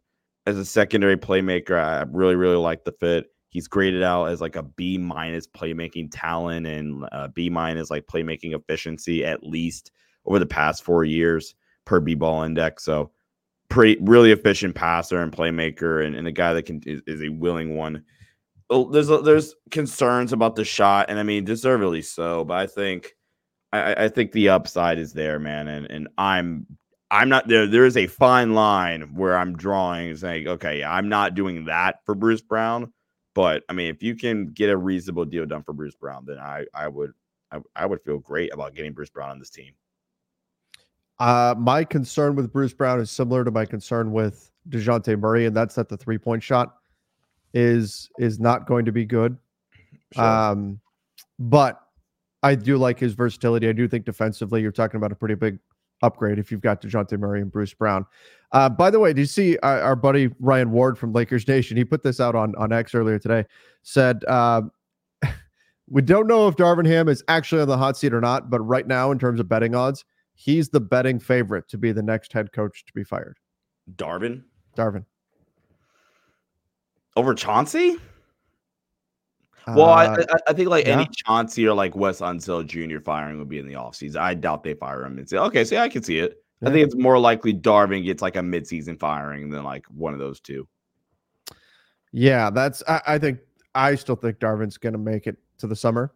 as 0.47 0.57
a 0.59 0.65
secondary 0.65 1.17
playmaker, 1.17 1.79
I 1.79 2.05
really, 2.11 2.37
really 2.37 2.57
like 2.57 2.85
the 2.85 2.93
fit. 2.93 3.27
He's 3.49 3.69
graded 3.69 4.03
out 4.03 4.27
as 4.27 4.41
like 4.41 4.57
a 4.57 4.63
B 4.63 4.99
minus 4.99 5.47
playmaking 5.47 6.09
talent 6.13 6.67
and 6.67 7.09
uh, 7.13 7.29
B 7.29 7.49
minus 7.49 7.91
like 7.91 8.07
playmaking 8.07 8.55
efficiency 8.55 9.25
at 9.25 9.43
least 9.43 9.93
over 10.27 10.39
the 10.39 10.47
past 10.47 10.83
four 10.83 11.05
years 11.05 11.55
per 11.85 12.01
B 12.01 12.15
ball 12.15 12.43
index. 12.43 12.85
So 12.85 13.11
pretty 13.69 13.99
really 14.03 14.31
efficient 14.31 14.75
passer 14.75 15.23
and 15.23 15.33
playmaker 15.33 16.05
and, 16.05 16.15
and 16.15 16.29
a 16.29 16.33
guy 16.33 16.53
that 16.53 16.65
can 16.65 16.83
is, 16.87 17.01
is 17.07 17.23
a 17.23 17.31
willing 17.31 17.77
one 17.77 18.05
oh, 18.71 18.91
there's 18.91 19.09
there's 19.09 19.55
concerns 19.71 20.33
about 20.33 20.57
the 20.57 20.65
shot, 20.65 21.07
and 21.09 21.19
I 21.19 21.23
mean 21.23 21.45
deservedly 21.45 22.03
so. 22.03 22.45
But 22.45 22.59
I 22.59 22.67
think 22.67 23.13
I, 23.73 24.05
I 24.05 24.09
think 24.09 24.33
the 24.33 24.49
upside 24.49 24.99
is 24.99 25.13
there, 25.13 25.39
man. 25.39 25.69
And 25.69 25.87
and 25.91 26.09
I'm 26.19 26.67
I'm 27.17 27.31
not 27.31 27.49
there. 27.49 27.67
There 27.67 27.87
is 27.87 27.97
a 27.97 28.07
fine 28.07 28.55
line 28.55 29.15
where 29.15 29.39
I'm 29.39 29.57
drawing, 29.57 30.15
saying, 30.17 30.49
okay, 30.49 30.85
I'm 30.85 31.09
not 31.09 31.35
doing 31.35 31.65
that 31.65 32.01
for 32.05 32.15
Bruce 32.15 32.43
Brown. 32.43 32.93
But 33.35 33.63
I 33.71 33.73
mean, 33.73 33.89
if 33.89 34.03
you 34.03 34.15
can 34.15 34.49
get 34.53 34.69
a 34.69 34.77
reasonable 34.77 35.25
deal 35.25 35.47
done 35.47 35.63
for 35.63 35.73
Bruce 35.73 35.95
Brown, 35.95 36.25
then 36.27 36.39
I 36.39 36.67
I 36.75 36.89
would 36.89 37.13
I, 37.51 37.61
I 37.75 37.87
would 37.87 38.03
feel 38.03 38.19
great 38.19 38.53
about 38.53 38.75
getting 38.75 38.93
Bruce 38.93 39.11
Brown 39.11 39.31
on 39.31 39.39
this 39.39 39.51
team. 39.51 39.73
Uh, 41.19 41.55
my 41.57 41.85
concern 41.85 42.37
with 42.37 42.53
Bruce 42.53 42.75
Brown 42.75 43.01
is 43.01 43.11
similar 43.11 43.45
to 43.45 43.51
my 43.51 43.65
concern 43.65 44.13
with 44.13 44.51
Dejounte 44.69 45.19
Murray, 45.19 45.47
and 45.47 45.57
that's 45.57 45.75
that 45.77 45.89
the 45.89 45.97
three 45.97 46.19
point 46.19 46.43
shot 46.43 46.77
is 47.55 48.11
is 48.19 48.39
not 48.39 48.67
going 48.67 48.85
to 48.85 48.93
be 48.93 49.07
good. 49.07 49.39
Sure. 50.13 50.25
Um, 50.25 50.81
but 51.39 51.81
I 52.43 52.55
do 52.55 52.77
like 52.77 52.99
his 52.99 53.15
versatility. 53.15 53.69
I 53.69 53.73
do 53.73 53.89
think 53.89 54.05
defensively, 54.05 54.61
you're 54.61 54.71
talking 54.71 54.99
about 54.99 55.13
a 55.13 55.17
pretty 55.17 55.35
big 55.35 55.59
upgrade 56.03 56.39
if 56.39 56.51
you've 56.51 56.61
got 56.61 56.83
Dejounte 56.83 57.19
Murray 57.19 57.41
and 57.41 57.51
Bruce 57.51 57.75
Brown. 57.75 58.07
Uh, 58.53 58.69
by 58.69 58.91
the 58.91 58.99
way, 58.99 59.13
do 59.13 59.21
you 59.21 59.27
see 59.27 59.59
our, 59.59 59.81
our, 59.81 59.97
buddy 59.97 60.31
Ryan 60.41 60.71
Ward 60.71 60.99
from 60.99 61.13
Lakers 61.13 61.47
Nation? 61.49 61.77
He 61.77 61.85
put 61.85 62.03
this 62.03 62.21
out 62.21 62.35
on, 62.35 62.55
on 62.57 62.73
X 62.73 62.95
earlier 62.95 63.19
today. 63.19 63.45
Said, 63.83 64.25
uh, 64.29 64.63
We 65.89 66.03
don't 66.03 66.27
know 66.27 66.49
if 66.49 66.57
Darvin 66.57 66.87
Ham 66.87 67.09
is 67.09 67.23
actually 67.29 67.63
on 67.63 67.69
the 67.69 67.79
hot 67.79 67.97
seat 67.97 68.13
or 68.13 68.21
not, 68.21 68.51
but 68.51 68.61
right 68.61 68.87
now, 68.87 69.13
in 69.13 69.19
terms 69.19 69.39
of 69.39 69.49
betting 69.49 69.75
odds, 69.75 70.05
he's 70.35 70.69
the 70.69 70.81
betting 70.81 71.19
favorite 71.19 71.69
to 71.69 71.79
be 71.79 71.93
the 71.93 72.03
next 72.03 72.33
head 72.33 72.53
coach 72.53 72.85
to 72.87 72.93
be 72.93 73.05
fired. 73.05 73.39
Darvin? 73.97 74.43
Darvin 74.77 75.05
over 77.17 77.35
Chauncey. 77.35 77.97
Well, 79.69 79.89
uh, 79.91 80.17
I, 80.31 80.37
I 80.49 80.53
think 80.53 80.69
like 80.69 80.87
yeah. 80.87 80.95
any 80.95 81.09
Chauncey 81.13 81.67
or 81.67 81.75
like 81.75 81.97
Wes 81.97 82.21
Unseld 82.21 82.67
Jr. 82.67 83.01
firing 83.01 83.39
would 83.39 83.49
be 83.49 83.59
in 83.59 83.67
the 83.67 83.75
offseason. 83.75 84.17
I 84.17 84.35
doubt 84.35 84.63
they 84.63 84.75
fire 84.75 85.05
him 85.05 85.19
and 85.19 85.29
say, 85.29 85.39
okay, 85.39 85.65
see, 85.65 85.77
I 85.77 85.89
can 85.89 86.03
see 86.03 86.19
it. 86.19 86.43
Yeah. 86.61 86.69
I 86.69 86.73
think 86.73 86.87
it's 86.87 86.95
more 86.95 87.19
likely 87.19 87.53
Darvin 87.53 88.05
gets 88.05 88.23
like 88.23 88.37
a 88.37 88.41
midseason 88.41 88.99
firing 88.99 89.51
than 89.51 89.65
like 89.65 89.85
one 89.87 90.13
of 90.13 90.21
those 90.21 90.41
two. 90.41 90.69
Yeah, 92.13 92.51
that's 92.51 92.83
I, 92.89 93.01
I 93.07 93.19
think 93.19 93.41
I 93.75 93.95
still 93.97 94.17
think 94.17 94.39
Darvin's 94.39 94.79
gonna 94.79 94.99
make 94.99 95.27
it 95.27 95.37
to 95.59 95.67
the 95.67 95.77
summer 95.77 96.13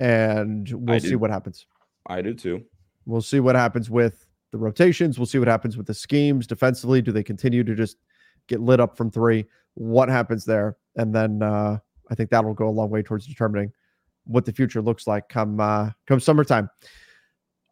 and 0.00 0.68
we'll 0.72 1.00
see 1.00 1.16
what 1.16 1.30
happens. 1.30 1.66
I 2.06 2.20
do 2.22 2.34
too. 2.34 2.64
We'll 3.06 3.22
see 3.22 3.40
what 3.40 3.54
happens 3.54 3.88
with 3.88 4.26
the 4.50 4.58
rotations. 4.58 5.18
We'll 5.18 5.26
see 5.26 5.38
what 5.38 5.48
happens 5.48 5.76
with 5.76 5.86
the 5.86 5.94
schemes 5.94 6.46
defensively. 6.46 7.00
Do 7.00 7.12
they 7.12 7.22
continue 7.22 7.64
to 7.64 7.74
just 7.74 7.96
get 8.48 8.60
lit 8.60 8.80
up 8.80 8.96
from 8.96 9.10
three? 9.10 9.46
what 9.78 10.08
happens 10.08 10.44
there, 10.44 10.76
and 10.96 11.14
then 11.14 11.40
uh, 11.40 11.78
I 12.10 12.14
think 12.14 12.30
that'll 12.30 12.54
go 12.54 12.68
a 12.68 12.70
long 12.70 12.90
way 12.90 13.02
towards 13.02 13.26
determining 13.26 13.72
what 14.24 14.44
the 14.44 14.52
future 14.52 14.82
looks 14.82 15.06
like 15.06 15.28
come 15.28 15.60
uh, 15.60 15.90
come 16.06 16.20
summertime. 16.20 16.70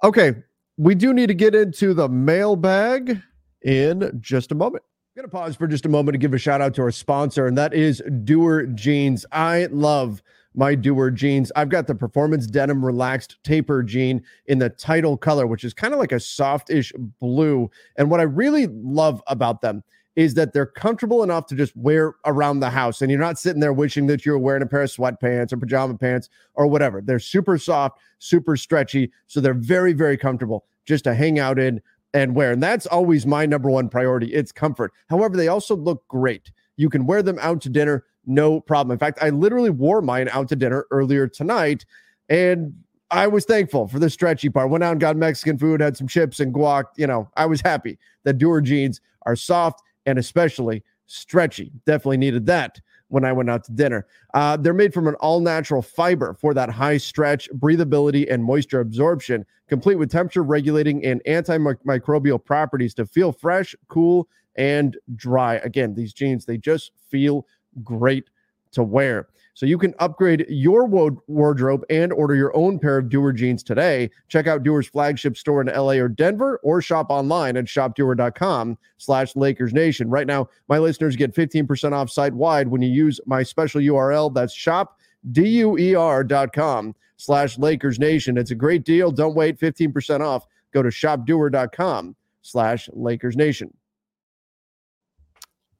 Okay, 0.04 0.34
we 0.76 0.94
do 0.94 1.12
need 1.12 1.28
to 1.28 1.34
get 1.34 1.54
into 1.54 1.94
the 1.94 2.08
mailbag 2.08 3.20
in 3.62 4.18
just 4.20 4.52
a 4.52 4.54
moment. 4.54 4.84
I'm 5.16 5.22
gonna 5.22 5.28
pause 5.28 5.56
for 5.56 5.66
just 5.66 5.86
a 5.86 5.88
moment 5.88 6.14
to 6.14 6.18
give 6.18 6.34
a 6.34 6.38
shout 6.38 6.60
out 6.60 6.74
to 6.74 6.82
our 6.82 6.90
sponsor, 6.90 7.46
and 7.46 7.56
that 7.56 7.72
is 7.72 8.02
Duer 8.24 8.66
Jeans. 8.66 9.24
I 9.32 9.66
love 9.70 10.22
my 10.56 10.74
Duer 10.74 11.10
jeans. 11.10 11.52
I've 11.54 11.68
got 11.68 11.86
the 11.86 11.94
performance 11.94 12.46
denim 12.46 12.84
relaxed 12.84 13.36
taper 13.44 13.82
jean 13.82 14.24
in 14.46 14.58
the 14.58 14.70
title 14.70 15.16
color, 15.16 15.46
which 15.46 15.62
is 15.62 15.74
kind 15.74 15.92
of 15.92 16.00
like 16.00 16.12
a 16.12 16.18
softish 16.18 16.92
blue. 17.20 17.70
And 17.96 18.10
what 18.10 18.20
I 18.20 18.24
really 18.24 18.66
love 18.66 19.22
about 19.26 19.60
them 19.60 19.84
is 20.16 20.32
that 20.34 20.54
they're 20.54 20.66
comfortable 20.66 21.22
enough 21.22 21.46
to 21.46 21.54
just 21.54 21.76
wear 21.76 22.14
around 22.24 22.60
the 22.60 22.70
house 22.70 23.02
and 23.02 23.10
you're 23.10 23.20
not 23.20 23.38
sitting 23.38 23.60
there 23.60 23.72
wishing 23.72 24.06
that 24.06 24.24
you're 24.24 24.38
wearing 24.38 24.62
a 24.62 24.66
pair 24.66 24.82
of 24.82 24.90
sweatpants 24.90 25.52
or 25.52 25.58
pajama 25.58 25.96
pants 25.96 26.30
or 26.54 26.66
whatever. 26.66 27.02
They're 27.02 27.18
super 27.18 27.58
soft, 27.58 27.98
super 28.18 28.56
stretchy. 28.56 29.12
So 29.26 29.40
they're 29.40 29.54
very, 29.54 29.92
very 29.92 30.16
comfortable 30.16 30.64
just 30.86 31.04
to 31.04 31.14
hang 31.14 31.38
out 31.38 31.58
in 31.58 31.82
and 32.14 32.34
wear. 32.34 32.50
And 32.50 32.62
that's 32.62 32.86
always 32.86 33.26
my 33.26 33.44
number 33.44 33.68
one 33.70 33.90
priority. 33.90 34.32
It's 34.32 34.52
comfort. 34.52 34.92
However, 35.10 35.36
they 35.36 35.48
also 35.48 35.76
look 35.76 36.08
great. 36.08 36.50
You 36.78 36.88
can 36.88 37.04
wear 37.06 37.22
them 37.22 37.38
out 37.40 37.60
to 37.62 37.68
dinner, 37.68 38.04
no 38.24 38.60
problem. 38.60 38.92
In 38.92 38.98
fact, 38.98 39.18
I 39.20 39.28
literally 39.28 39.70
wore 39.70 40.00
mine 40.00 40.30
out 40.32 40.48
to 40.48 40.56
dinner 40.56 40.86
earlier 40.90 41.28
tonight 41.28 41.84
and 42.30 42.74
I 43.10 43.26
was 43.26 43.44
thankful 43.44 43.86
for 43.86 43.98
the 43.98 44.10
stretchy 44.10 44.48
part. 44.48 44.70
Went 44.70 44.82
out 44.82 44.92
and 44.92 45.00
got 45.00 45.16
Mexican 45.16 45.58
food, 45.58 45.80
had 45.80 45.96
some 45.96 46.08
chips 46.08 46.40
and 46.40 46.52
guac. 46.52 46.84
You 46.96 47.06
know, 47.06 47.30
I 47.36 47.46
was 47.46 47.60
happy 47.60 47.98
that 48.24 48.38
Duer 48.38 48.60
jeans 48.60 49.00
are 49.26 49.36
soft 49.36 49.82
and 50.06 50.18
especially 50.18 50.82
stretchy. 51.06 51.72
Definitely 51.84 52.16
needed 52.18 52.46
that 52.46 52.80
when 53.08 53.24
I 53.24 53.32
went 53.32 53.50
out 53.50 53.64
to 53.64 53.72
dinner. 53.72 54.06
Uh, 54.34 54.56
they're 54.56 54.74
made 54.74 54.92
from 54.92 55.06
an 55.06 55.14
all 55.16 55.40
natural 55.40 55.82
fiber 55.82 56.34
for 56.34 56.54
that 56.54 56.70
high 56.70 56.96
stretch, 56.96 57.48
breathability, 57.52 58.32
and 58.32 58.42
moisture 58.42 58.80
absorption, 58.80 59.44
complete 59.68 59.96
with 59.96 60.10
temperature 60.10 60.42
regulating 60.42 61.04
and 61.04 61.22
antimicrobial 61.24 62.42
properties 62.42 62.94
to 62.94 63.06
feel 63.06 63.32
fresh, 63.32 63.74
cool, 63.88 64.28
and 64.56 64.96
dry. 65.14 65.56
Again, 65.56 65.94
these 65.94 66.12
jeans, 66.12 66.44
they 66.44 66.58
just 66.58 66.92
feel 67.08 67.46
great 67.84 68.30
to 68.72 68.82
wear. 68.82 69.28
So 69.56 69.64
you 69.64 69.78
can 69.78 69.94
upgrade 70.00 70.44
your 70.50 70.84
wardrobe 70.84 71.82
and 71.88 72.12
order 72.12 72.34
your 72.34 72.54
own 72.54 72.78
pair 72.78 72.98
of 72.98 73.08
Duer 73.08 73.32
jeans 73.32 73.62
today. 73.62 74.10
Check 74.28 74.46
out 74.46 74.62
Duer's 74.62 74.86
flagship 74.86 75.34
store 75.34 75.62
in 75.62 75.68
LA 75.68 75.92
or 75.92 76.10
Denver 76.10 76.60
or 76.62 76.82
shop 76.82 77.06
online 77.08 77.56
at 77.56 77.64
shopduer.com 77.64 78.76
slash 78.98 79.34
Lakers 79.34 79.72
Nation. 79.72 80.10
Right 80.10 80.26
now, 80.26 80.50
my 80.68 80.76
listeners 80.76 81.16
get 81.16 81.34
15% 81.34 81.92
off 81.92 82.10
site 82.10 82.34
wide 82.34 82.68
when 82.68 82.82
you 82.82 82.90
use 82.90 83.18
my 83.24 83.42
special 83.42 83.80
URL. 83.80 84.34
That's 84.34 84.54
shopduer.com 84.54 86.94
slash 87.16 87.56
Lakers 87.56 87.98
Nation. 87.98 88.36
It's 88.36 88.50
a 88.50 88.54
great 88.54 88.84
deal. 88.84 89.10
Don't 89.10 89.34
wait. 89.34 89.58
15% 89.58 90.20
off. 90.20 90.46
Go 90.74 90.82
to 90.82 90.90
shopduer.com 90.90 92.14
slash 92.42 92.90
Lakers 92.92 93.36
Nation. 93.36 93.74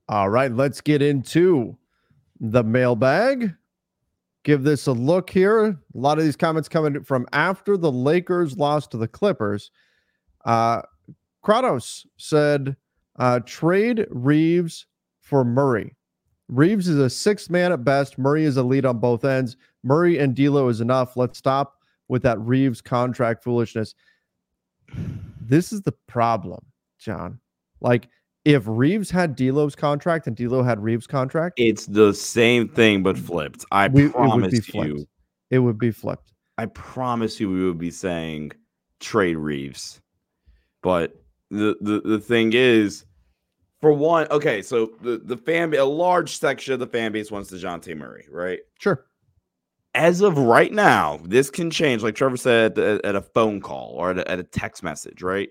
All 0.08 0.30
right, 0.30 0.50
let's 0.50 0.80
get 0.80 1.02
into 1.02 1.76
the 2.40 2.62
mailbag 2.62 3.52
give 4.46 4.62
this 4.62 4.86
a 4.86 4.92
look 4.92 5.28
here. 5.28 5.66
A 5.66 5.76
lot 5.92 6.18
of 6.18 6.24
these 6.24 6.36
comments 6.36 6.68
coming 6.68 7.02
from 7.02 7.26
after 7.32 7.76
the 7.76 7.90
Lakers 7.90 8.56
lost 8.56 8.92
to 8.92 8.96
the 8.96 9.08
Clippers. 9.08 9.72
Uh, 10.44 10.82
Kratos 11.44 12.06
said, 12.16 12.76
uh, 13.18 13.40
trade 13.40 14.06
Reaves 14.08 14.86
for 15.20 15.44
Murray. 15.44 15.96
Reaves 16.48 16.86
is 16.86 16.98
a 16.98 17.10
sixth 17.10 17.50
man 17.50 17.72
at 17.72 17.82
best. 17.82 18.18
Murray 18.18 18.44
is 18.44 18.56
a 18.56 18.62
lead 18.62 18.86
on 18.86 19.00
both 19.00 19.24
ends. 19.24 19.56
Murray 19.82 20.18
and 20.18 20.36
D'Lo 20.36 20.68
is 20.68 20.80
enough. 20.80 21.16
Let's 21.16 21.38
stop 21.38 21.80
with 22.06 22.22
that 22.22 22.38
Reaves 22.38 22.80
contract 22.80 23.42
foolishness. 23.42 23.96
This 25.40 25.72
is 25.72 25.82
the 25.82 25.94
problem, 26.06 26.64
John. 27.00 27.40
Like 27.80 28.08
if 28.46 28.62
Reaves 28.64 29.10
had 29.10 29.34
D'Lo's 29.34 29.74
contract 29.74 30.28
and 30.28 30.36
D'Lo 30.36 30.62
had 30.62 30.80
Reaves' 30.80 31.08
contract, 31.08 31.54
it's 31.58 31.86
the 31.86 32.14
same 32.14 32.68
thing 32.68 33.02
but 33.02 33.18
flipped. 33.18 33.64
I 33.72 33.88
we, 33.88 34.08
promise 34.08 34.54
it 34.54 34.72
you, 34.72 35.04
it 35.50 35.58
would 35.58 35.78
be 35.78 35.90
flipped. 35.90 36.32
I 36.56 36.66
promise 36.66 37.40
you, 37.40 37.50
we 37.50 37.64
would 37.64 37.76
be 37.78 37.90
saying 37.90 38.52
trade 39.00 39.36
Reaves, 39.36 40.00
But 40.80 41.20
the 41.50 41.76
the, 41.80 42.00
the 42.02 42.20
thing 42.20 42.52
is, 42.52 43.04
for 43.80 43.92
one, 43.92 44.28
okay, 44.30 44.62
so 44.62 44.92
the 45.02 45.18
the 45.18 45.36
fan 45.36 45.74
a 45.74 45.84
large 45.84 46.38
section 46.38 46.72
of 46.72 46.78
the 46.78 46.86
fan 46.86 47.10
base 47.10 47.32
wants 47.32 47.50
Dejounte 47.50 47.96
Murray, 47.96 48.26
right? 48.30 48.60
Sure. 48.78 49.04
As 49.96 50.20
of 50.20 50.38
right 50.38 50.72
now, 50.72 51.18
this 51.24 51.50
can 51.50 51.68
change, 51.70 52.04
like 52.04 52.14
Trevor 52.14 52.36
said 52.36 52.78
at, 52.78 53.04
at 53.04 53.16
a 53.16 53.22
phone 53.22 53.60
call 53.60 53.94
or 53.96 54.10
at 54.10 54.18
a, 54.18 54.30
at 54.30 54.38
a 54.38 54.44
text 54.44 54.84
message, 54.84 55.20
right? 55.20 55.48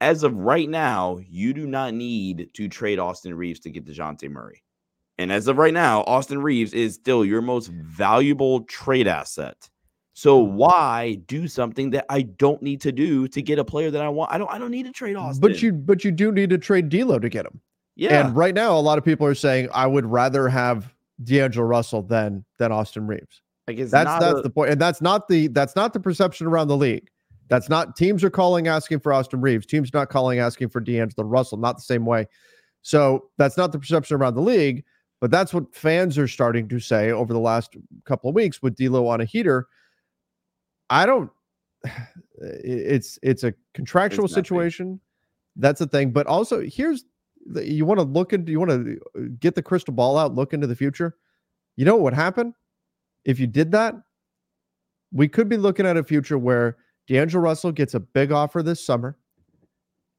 As 0.00 0.22
of 0.22 0.34
right 0.34 0.68
now, 0.68 1.18
you 1.28 1.52
do 1.52 1.66
not 1.66 1.94
need 1.94 2.50
to 2.54 2.68
trade 2.68 2.98
Austin 2.98 3.34
Reaves 3.34 3.60
to 3.60 3.70
get 3.70 3.84
Dejounte 3.84 4.30
Murray. 4.30 4.62
And 5.18 5.32
as 5.32 5.48
of 5.48 5.58
right 5.58 5.74
now, 5.74 6.02
Austin 6.04 6.40
Reaves 6.40 6.72
is 6.72 6.94
still 6.94 7.24
your 7.24 7.42
most 7.42 7.68
valuable 7.68 8.60
trade 8.62 9.08
asset. 9.08 9.68
So 10.14 10.44
mm-hmm. 10.44 10.56
why 10.56 11.14
do 11.26 11.48
something 11.48 11.90
that 11.90 12.06
I 12.08 12.22
don't 12.22 12.62
need 12.62 12.80
to 12.82 12.92
do 12.92 13.28
to 13.28 13.42
get 13.42 13.58
a 13.58 13.64
player 13.64 13.90
that 13.90 14.02
I 14.02 14.08
want? 14.08 14.32
I 14.32 14.38
don't. 14.38 14.50
I 14.50 14.58
don't 14.58 14.70
need 14.70 14.86
to 14.86 14.92
trade 14.92 15.16
Austin. 15.16 15.40
But 15.40 15.62
you, 15.62 15.72
but 15.72 16.04
you 16.04 16.12
do 16.12 16.32
need 16.32 16.50
to 16.50 16.58
trade 16.58 16.88
D'Lo 16.88 17.18
to 17.18 17.28
get 17.28 17.46
him. 17.46 17.60
Yeah. 17.96 18.26
And 18.26 18.36
right 18.36 18.54
now, 18.54 18.76
a 18.76 18.80
lot 18.80 18.98
of 18.98 19.04
people 19.04 19.26
are 19.26 19.34
saying 19.34 19.68
I 19.72 19.86
would 19.86 20.06
rather 20.06 20.48
have 20.48 20.92
D'Angelo 21.22 21.66
Russell 21.66 22.02
than 22.02 22.44
than 22.58 22.72
Austin 22.72 23.06
Reaves. 23.06 23.42
I 23.66 23.72
guess 23.72 23.90
that's 23.90 24.10
that's 24.18 24.38
a, 24.38 24.42
the 24.42 24.50
point, 24.50 24.70
and 24.70 24.80
that's 24.80 25.00
not 25.00 25.28
the 25.28 25.48
that's 25.48 25.76
not 25.76 25.92
the 25.92 26.00
perception 26.00 26.46
around 26.46 26.68
the 26.68 26.76
league. 26.76 27.08
That's 27.48 27.68
not 27.68 27.96
teams 27.96 28.22
are 28.22 28.30
calling 28.30 28.68
asking 28.68 29.00
for 29.00 29.12
Austin 29.12 29.40
Reaves. 29.40 29.66
Teams 29.66 29.92
not 29.92 30.10
calling 30.10 30.38
asking 30.38 30.68
for 30.68 30.80
D'Angelo 30.80 31.26
Russell. 31.26 31.58
Not 31.58 31.76
the 31.76 31.82
same 31.82 32.04
way. 32.04 32.26
So 32.82 33.30
that's 33.38 33.56
not 33.56 33.72
the 33.72 33.78
perception 33.78 34.16
around 34.16 34.34
the 34.34 34.42
league, 34.42 34.84
but 35.20 35.30
that's 35.30 35.52
what 35.52 35.74
fans 35.74 36.18
are 36.18 36.28
starting 36.28 36.68
to 36.68 36.78
say 36.78 37.10
over 37.10 37.32
the 37.32 37.40
last 37.40 37.76
couple 38.04 38.28
of 38.28 38.36
weeks 38.36 38.62
with 38.62 38.76
D'Lo 38.76 39.06
on 39.06 39.20
a 39.20 39.24
heater. 39.24 39.66
I 40.90 41.06
don't. 41.06 41.30
It's 42.40 43.18
it's 43.20 43.42
a 43.42 43.52
contractual 43.74 44.26
it's 44.26 44.34
situation. 44.34 45.00
That's 45.56 45.80
the 45.80 45.88
thing. 45.88 46.12
But 46.12 46.28
also, 46.28 46.62
here's 46.64 47.04
the, 47.44 47.68
you 47.68 47.84
want 47.84 47.98
to 47.98 48.04
look 48.04 48.32
into 48.32 48.52
you 48.52 48.60
want 48.60 48.70
to 48.70 49.00
uh, 49.16 49.22
get 49.40 49.56
the 49.56 49.62
crystal 49.62 49.92
ball 49.92 50.16
out, 50.16 50.36
look 50.36 50.52
into 50.52 50.68
the 50.68 50.76
future. 50.76 51.16
You 51.74 51.84
know 51.84 51.96
what 51.96 52.04
would 52.04 52.14
happen 52.14 52.54
if 53.24 53.40
you 53.40 53.48
did 53.48 53.72
that? 53.72 53.96
We 55.10 55.26
could 55.26 55.48
be 55.48 55.56
looking 55.56 55.84
at 55.84 55.96
a 55.96 56.04
future 56.04 56.38
where 56.38 56.76
D'Angelo 57.08 57.42
Russell 57.42 57.72
gets 57.72 57.94
a 57.94 58.00
big 58.00 58.30
offer 58.30 58.62
this 58.62 58.84
summer, 58.84 59.16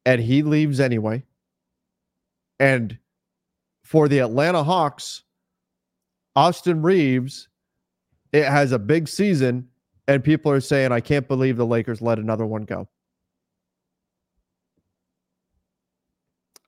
and 0.04 0.20
he 0.20 0.42
leaves 0.42 0.80
anyway 0.80 1.24
and 2.60 2.98
for 3.82 4.06
the 4.06 4.20
Atlanta 4.20 4.62
Hawks, 4.62 5.24
Austin 6.36 6.82
Reaves, 6.82 7.48
it 8.32 8.44
has 8.44 8.70
a 8.70 8.78
big 8.78 9.08
season, 9.08 9.66
and 10.06 10.22
people 10.22 10.52
are 10.52 10.60
saying, 10.60 10.92
I 10.92 11.00
can't 11.00 11.26
believe 11.26 11.56
the 11.56 11.66
Lakers 11.66 12.02
let 12.02 12.18
another 12.18 12.46
one 12.46 12.62
go. 12.62 12.86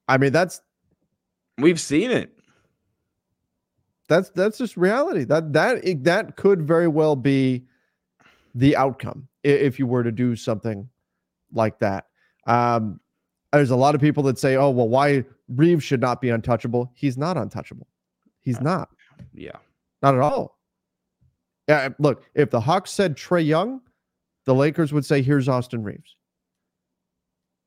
I 0.09 0.17
mean, 0.17 0.33
that's 0.33 0.61
we've 1.59 1.81
seen 1.81 2.11
it. 2.11 2.33
That's 4.09 4.31
that's 4.31 4.59
just 4.59 4.77
reality. 4.77 5.25
That 5.25 5.53
that 5.53 6.05
that 6.05 6.37
could 6.37 6.63
very 6.63 6.89
well 6.89 7.17
be 7.17 7.67
the 8.55 8.77
outcome 8.77 9.29
if 9.43 9.79
you 9.79 9.87
were 9.87 10.03
to 10.03 10.13
do 10.13 10.37
something 10.37 10.89
like 11.53 11.79
that. 11.81 12.07
Um, 12.47 13.01
there's 13.53 13.71
a 13.71 13.77
lot 13.77 13.95
of 13.95 14.01
people 14.01 14.23
that 14.25 14.39
say, 14.39 14.57
"Oh, 14.57 14.71
well, 14.71 14.89
why 14.89 15.25
Reaves 15.49 15.85
should 15.85 16.01
not 16.01 16.21
be 16.21 16.31
untouchable?" 16.31 16.91
He's 16.95 17.19
not 17.19 17.37
untouchable. 17.37 17.87
He's 18.41 18.59
uh, 18.59 18.63
not. 18.63 18.89
Yeah, 19.35 19.59
not 20.03 20.15
at 20.15 20.21
all. 20.21 20.59
Yeah, 21.69 21.91
look, 21.99 22.25
if 22.35 22.51
the 22.51 22.61
Hawks 22.61 22.91
said 22.91 23.17
Trae 23.17 23.47
Young, 23.47 23.81
the 24.45 24.55
Lakers 24.55 24.93
would 24.93 25.05
say, 25.05 25.23
"Here's 25.23 25.49
Austin 25.49 25.83
Reaves." 25.83 26.17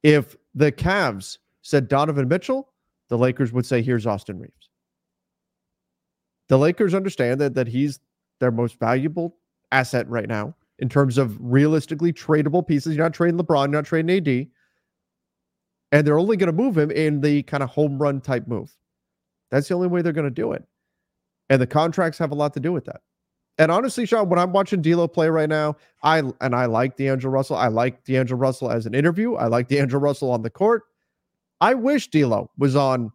If 0.03 0.35
the 0.53 0.71
Cavs 0.71 1.37
said 1.61 1.87
Donovan 1.87 2.27
Mitchell, 2.27 2.71
the 3.09 3.17
Lakers 3.17 3.53
would 3.53 3.65
say, 3.65 3.81
"Here's 3.81 4.05
Austin 4.05 4.39
Reaves." 4.39 4.69
The 6.47 6.57
Lakers 6.57 6.93
understand 6.93 7.41
that 7.41 7.55
that 7.55 7.67
he's 7.67 7.99
their 8.39 8.51
most 8.51 8.79
valuable 8.79 9.37
asset 9.71 10.07
right 10.09 10.27
now 10.27 10.55
in 10.79 10.89
terms 10.89 11.17
of 11.17 11.37
realistically 11.39 12.11
tradable 12.11 12.65
pieces. 12.65 12.95
You're 12.95 13.05
not 13.05 13.13
trading 13.13 13.39
LeBron, 13.39 13.65
you're 13.65 13.81
not 13.81 13.85
trading 13.85 14.17
AD 14.17 14.47
and 15.95 16.05
they're 16.05 16.19
only 16.19 16.35
going 16.35 16.47
to 16.47 16.53
move 16.53 16.77
him 16.77 16.91
in 16.91 17.21
the 17.21 17.43
kind 17.43 17.63
of 17.63 17.69
home 17.69 17.97
run 17.97 18.19
type 18.19 18.47
move. 18.47 18.75
That's 19.49 19.69
the 19.69 19.75
only 19.75 19.87
way 19.87 20.01
they're 20.01 20.11
going 20.11 20.25
to 20.25 20.31
do 20.31 20.51
it. 20.51 20.63
And 21.49 21.61
the 21.61 21.67
contracts 21.67 22.17
have 22.17 22.31
a 22.31 22.35
lot 22.35 22.53
to 22.55 22.59
do 22.59 22.73
with 22.73 22.83
that. 22.85 23.01
And 23.57 23.71
honestly, 23.71 24.05
Sean, 24.05 24.27
when 24.27 24.37
I'm 24.37 24.51
watching 24.51 24.81
D'Lo 24.81 25.07
play 25.07 25.29
right 25.29 25.47
now, 25.47 25.77
I 26.03 26.21
and 26.41 26.53
I 26.53 26.65
like 26.65 26.97
D'Angelo 26.97 27.31
Russell. 27.31 27.55
I 27.55 27.69
like 27.69 28.03
D'Angelo 28.03 28.37
Russell 28.37 28.69
as 28.69 28.85
an 28.85 28.93
interview. 28.93 29.35
I 29.35 29.47
like 29.47 29.69
D'Angelo 29.69 30.01
Russell 30.01 30.31
on 30.31 30.41
the 30.41 30.49
court. 30.49 30.83
I 31.61 31.73
wish 31.73 32.09
D'Lo 32.09 32.51
was 32.57 32.75
on 32.75 33.13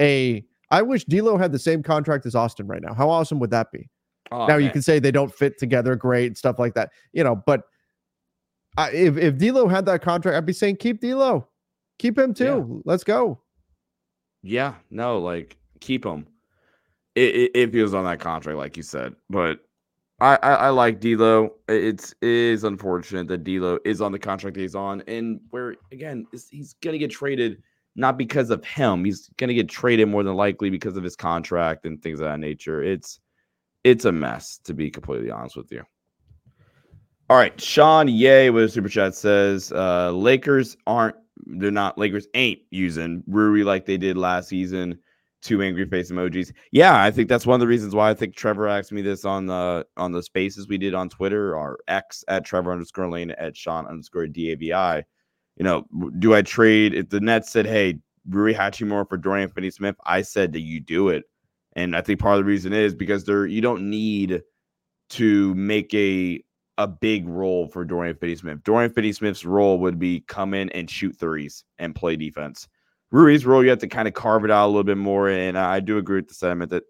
a. 0.00 0.44
I 0.72 0.82
wish 0.82 1.04
D'Lo 1.04 1.36
had 1.36 1.52
the 1.52 1.58
same 1.60 1.84
contract 1.84 2.26
as 2.26 2.34
Austin 2.34 2.66
right 2.66 2.82
now. 2.82 2.94
How 2.94 3.08
awesome 3.08 3.38
would 3.38 3.50
that 3.50 3.70
be? 3.70 3.88
Oh, 4.30 4.46
now 4.46 4.56
man. 4.56 4.62
you 4.62 4.70
can 4.70 4.82
say 4.82 4.98
they 4.98 5.10
don't 5.10 5.34
fit 5.34 5.58
together 5.58 5.96
great 5.96 6.26
and 6.26 6.38
stuff 6.38 6.58
like 6.58 6.74
that, 6.74 6.90
you 7.12 7.24
know. 7.24 7.36
But 7.36 7.64
I, 8.76 8.90
if 8.90 9.16
if 9.16 9.38
D'Lo 9.38 9.68
had 9.68 9.86
that 9.86 10.02
contract, 10.02 10.36
I'd 10.36 10.46
be 10.46 10.52
saying 10.52 10.76
keep 10.76 11.00
D'Lo. 11.00 11.48
Keep 11.98 12.18
him 12.18 12.32
too. 12.32 12.44
Yeah. 12.44 12.80
Let's 12.84 13.04
go. 13.04 13.40
Yeah, 14.42 14.74
no, 14.90 15.18
like 15.18 15.58
keep 15.80 16.04
him. 16.04 16.26
It, 17.14 17.50
if 17.54 17.72
he 17.72 17.82
was 17.82 17.94
on 17.94 18.04
that 18.04 18.20
contract, 18.20 18.56
like 18.56 18.76
you 18.76 18.82
said, 18.82 19.14
but 19.28 19.60
I, 20.20 20.38
I, 20.42 20.54
I 20.54 20.68
like 20.68 21.00
D'Lo. 21.00 21.54
It's 21.68 22.12
it 22.20 22.28
is 22.28 22.64
unfortunate 22.64 23.26
that 23.28 23.44
D'Lo 23.44 23.78
is 23.84 24.00
on 24.00 24.12
the 24.12 24.18
contract 24.18 24.56
he's 24.56 24.74
on, 24.74 25.02
and 25.08 25.40
where 25.50 25.76
again 25.92 26.26
he's 26.50 26.74
gonna 26.82 26.98
get 26.98 27.10
traded 27.10 27.62
not 27.96 28.16
because 28.16 28.50
of 28.50 28.64
him. 28.64 29.04
He's 29.04 29.28
gonna 29.38 29.54
get 29.54 29.68
traded 29.68 30.08
more 30.08 30.22
than 30.22 30.36
likely 30.36 30.70
because 30.70 30.96
of 30.96 31.02
his 31.02 31.16
contract 31.16 31.84
and 31.86 32.00
things 32.02 32.20
of 32.20 32.26
that 32.26 32.38
nature. 32.38 32.82
It's 32.82 33.18
it's 33.84 34.04
a 34.04 34.12
mess 34.12 34.58
to 34.64 34.74
be 34.74 34.90
completely 34.90 35.30
honest 35.30 35.56
with 35.56 35.70
you. 35.72 35.82
All 37.28 37.36
right, 37.36 37.58
Sean 37.60 38.08
Yay 38.08 38.50
with 38.50 38.64
a 38.64 38.68
super 38.68 38.88
chat 38.88 39.14
says 39.14 39.70
uh, 39.72 40.10
Lakers 40.10 40.76
aren't 40.86 41.16
they're 41.46 41.70
not 41.70 41.96
Lakers 41.96 42.26
ain't 42.34 42.60
using 42.70 43.22
Rui 43.26 43.62
like 43.62 43.86
they 43.86 43.96
did 43.96 44.16
last 44.16 44.48
season. 44.48 44.98
Two 45.42 45.62
angry 45.62 45.86
face 45.86 46.10
emojis. 46.10 46.52
Yeah, 46.70 47.02
I 47.02 47.10
think 47.10 47.28
that's 47.28 47.46
one 47.46 47.54
of 47.54 47.60
the 47.60 47.66
reasons 47.66 47.94
why 47.94 48.10
I 48.10 48.14
think 48.14 48.36
Trevor 48.36 48.68
asked 48.68 48.92
me 48.92 49.00
this 49.00 49.24
on 49.24 49.46
the 49.46 49.86
on 49.96 50.12
the 50.12 50.22
spaces 50.22 50.68
we 50.68 50.76
did 50.76 50.92
on 50.92 51.08
Twitter 51.08 51.56
or 51.56 51.78
X 51.88 52.24
at 52.28 52.44
Trevor 52.44 52.72
underscore 52.72 53.08
Lane 53.08 53.30
at 53.30 53.56
Sean 53.56 53.86
underscore 53.86 54.26
DAVI. 54.26 55.02
You 55.56 55.64
know, 55.64 55.86
do 56.18 56.34
I 56.34 56.42
trade 56.42 56.94
if 56.94 57.08
the 57.08 57.20
Nets 57.20 57.50
said, 57.50 57.64
Hey, 57.64 58.00
Rui 58.28 58.52
Hachimura 58.52 59.08
for 59.08 59.16
Dorian 59.16 59.48
Finney 59.48 59.70
Smith? 59.70 59.96
I 60.04 60.22
said, 60.22 60.52
Do 60.52 60.58
you 60.58 60.80
do 60.80 61.08
it? 61.08 61.24
And 61.76 61.94
I 61.94 62.00
think 62.00 62.20
part 62.20 62.38
of 62.38 62.44
the 62.44 62.48
reason 62.48 62.72
is 62.72 62.94
because 62.94 63.24
there 63.24 63.46
you 63.46 63.60
don't 63.60 63.88
need 63.88 64.42
to 65.10 65.54
make 65.54 65.92
a 65.94 66.42
a 66.78 66.86
big 66.86 67.28
role 67.28 67.66
for 67.66 67.84
Dorian 67.84 68.16
Finney-Smith. 68.16 68.64
Dorian 68.64 68.90
Finney-Smith's 68.90 69.44
role 69.44 69.78
would 69.80 69.98
be 69.98 70.20
come 70.20 70.54
in 70.54 70.70
and 70.70 70.88
shoot 70.88 71.14
threes 71.18 71.62
and 71.78 71.94
play 71.94 72.16
defense. 72.16 72.68
Rui's 73.10 73.44
role, 73.44 73.62
you 73.62 73.68
have 73.68 73.80
to 73.80 73.88
kind 73.88 74.08
of 74.08 74.14
carve 74.14 74.44
it 74.44 74.50
out 74.50 74.66
a 74.66 74.68
little 74.68 74.84
bit 74.84 74.96
more. 74.96 75.28
And 75.28 75.58
I 75.58 75.80
do 75.80 75.98
agree 75.98 76.16
with 76.16 76.28
the 76.28 76.34
sentiment 76.34 76.70
that 76.70 76.84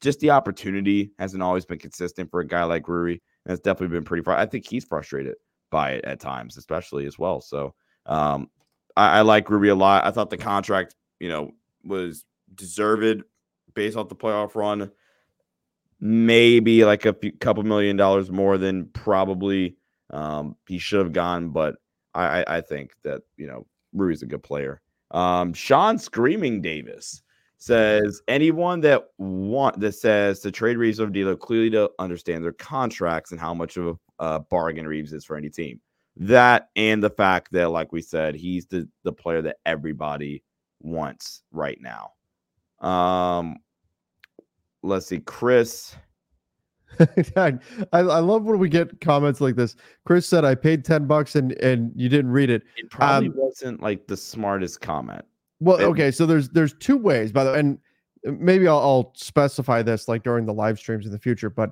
just 0.00 0.20
the 0.20 0.30
opportunity 0.30 1.10
hasn't 1.18 1.42
always 1.42 1.64
been 1.64 1.78
consistent 1.78 2.30
for 2.30 2.40
a 2.40 2.46
guy 2.46 2.62
like 2.64 2.86
Rui. 2.86 3.12
And 3.12 3.52
it's 3.52 3.62
definitely 3.62 3.96
been 3.96 4.04
pretty 4.04 4.22
far. 4.22 4.36
I 4.36 4.46
think 4.46 4.64
he's 4.68 4.84
frustrated 4.84 5.34
by 5.70 5.92
it 5.92 6.04
at 6.04 6.20
times, 6.20 6.56
especially 6.56 7.06
as 7.06 7.18
well. 7.18 7.40
So 7.40 7.74
um, 8.06 8.48
I, 8.96 9.18
I 9.18 9.20
like 9.22 9.50
Rui 9.50 9.70
a 9.70 9.74
lot. 9.74 10.04
I 10.04 10.12
thought 10.12 10.30
the 10.30 10.36
contract, 10.36 10.94
you 11.18 11.28
know, 11.28 11.50
was 11.84 12.24
deserved 12.54 13.24
based 13.74 13.96
off 13.96 14.08
the 14.08 14.16
playoff 14.16 14.54
run 14.54 14.90
maybe 16.02 16.84
like 16.84 17.06
a 17.06 17.14
few, 17.14 17.32
couple 17.32 17.62
million 17.62 17.96
dollars 17.96 18.30
more 18.30 18.58
than 18.58 18.86
probably 18.86 19.76
um, 20.10 20.56
he 20.66 20.78
should 20.78 20.98
have 20.98 21.12
gone. 21.12 21.50
But 21.50 21.76
I, 22.12 22.42
I, 22.42 22.56
I 22.56 22.60
think 22.60 22.92
that 23.04 23.22
you 23.38 23.46
know 23.46 23.66
Rui's 23.94 24.22
a 24.22 24.26
good 24.26 24.42
player. 24.42 24.82
Um, 25.12 25.54
Sean 25.54 25.98
Screaming 25.98 26.60
Davis 26.60 27.22
says 27.56 28.20
anyone 28.26 28.80
that 28.80 29.04
want 29.18 29.78
that 29.80 29.92
says 29.92 30.40
the 30.40 30.50
trade 30.50 30.76
Reaves 30.76 30.98
of 30.98 31.12
D'Lo 31.12 31.36
clearly 31.36 31.70
don't 31.70 31.92
understand 32.00 32.42
their 32.42 32.52
contracts 32.52 33.30
and 33.30 33.40
how 33.40 33.54
much 33.54 33.76
of 33.76 33.86
a 33.86 34.22
uh, 34.22 34.38
bargain 34.40 34.86
Reaves 34.86 35.12
is 35.12 35.24
for 35.24 35.36
any 35.36 35.48
team. 35.48 35.80
That 36.16 36.68
and 36.76 37.02
the 37.02 37.10
fact 37.10 37.52
that, 37.52 37.70
like 37.70 37.92
we 37.92 38.02
said, 38.02 38.34
he's 38.34 38.66
the 38.66 38.88
the 39.04 39.12
player 39.12 39.40
that 39.42 39.58
everybody 39.64 40.42
wants 40.80 41.42
right 41.52 41.78
now. 41.80 42.10
Um, 42.82 43.56
let's 44.82 45.06
see, 45.06 45.20
Chris. 45.20 45.96
I, 47.36 47.58
I 47.92 48.00
love 48.00 48.42
when 48.42 48.58
we 48.58 48.68
get 48.68 49.00
comments 49.00 49.40
like 49.40 49.56
this. 49.56 49.76
Chris 50.04 50.28
said, 50.28 50.44
"I 50.44 50.54
paid 50.54 50.84
ten 50.84 51.06
bucks 51.06 51.36
and 51.36 51.52
and 51.52 51.92
you 51.96 52.08
didn't 52.08 52.30
read 52.30 52.50
it." 52.50 52.62
It 52.76 52.90
probably 52.90 53.28
um, 53.28 53.34
wasn't 53.36 53.82
like 53.82 54.06
the 54.06 54.16
smartest 54.16 54.80
comment. 54.80 55.24
Well, 55.60 55.78
it, 55.78 55.84
okay, 55.84 56.10
so 56.10 56.26
there's 56.26 56.50
there's 56.50 56.74
two 56.74 56.96
ways, 56.96 57.32
by 57.32 57.44
the 57.44 57.52
way, 57.52 57.60
and 57.60 57.78
maybe 58.24 58.68
I'll, 58.68 58.78
I'll 58.78 59.12
specify 59.16 59.82
this 59.82 60.08
like 60.08 60.22
during 60.22 60.44
the 60.44 60.52
live 60.52 60.78
streams 60.78 61.06
in 61.06 61.12
the 61.12 61.18
future. 61.18 61.48
But 61.48 61.70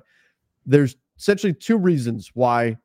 there's 0.65 0.95
essentially 1.19 1.53
two 1.53 1.77
reasons 1.77 2.31
why. 2.33 2.77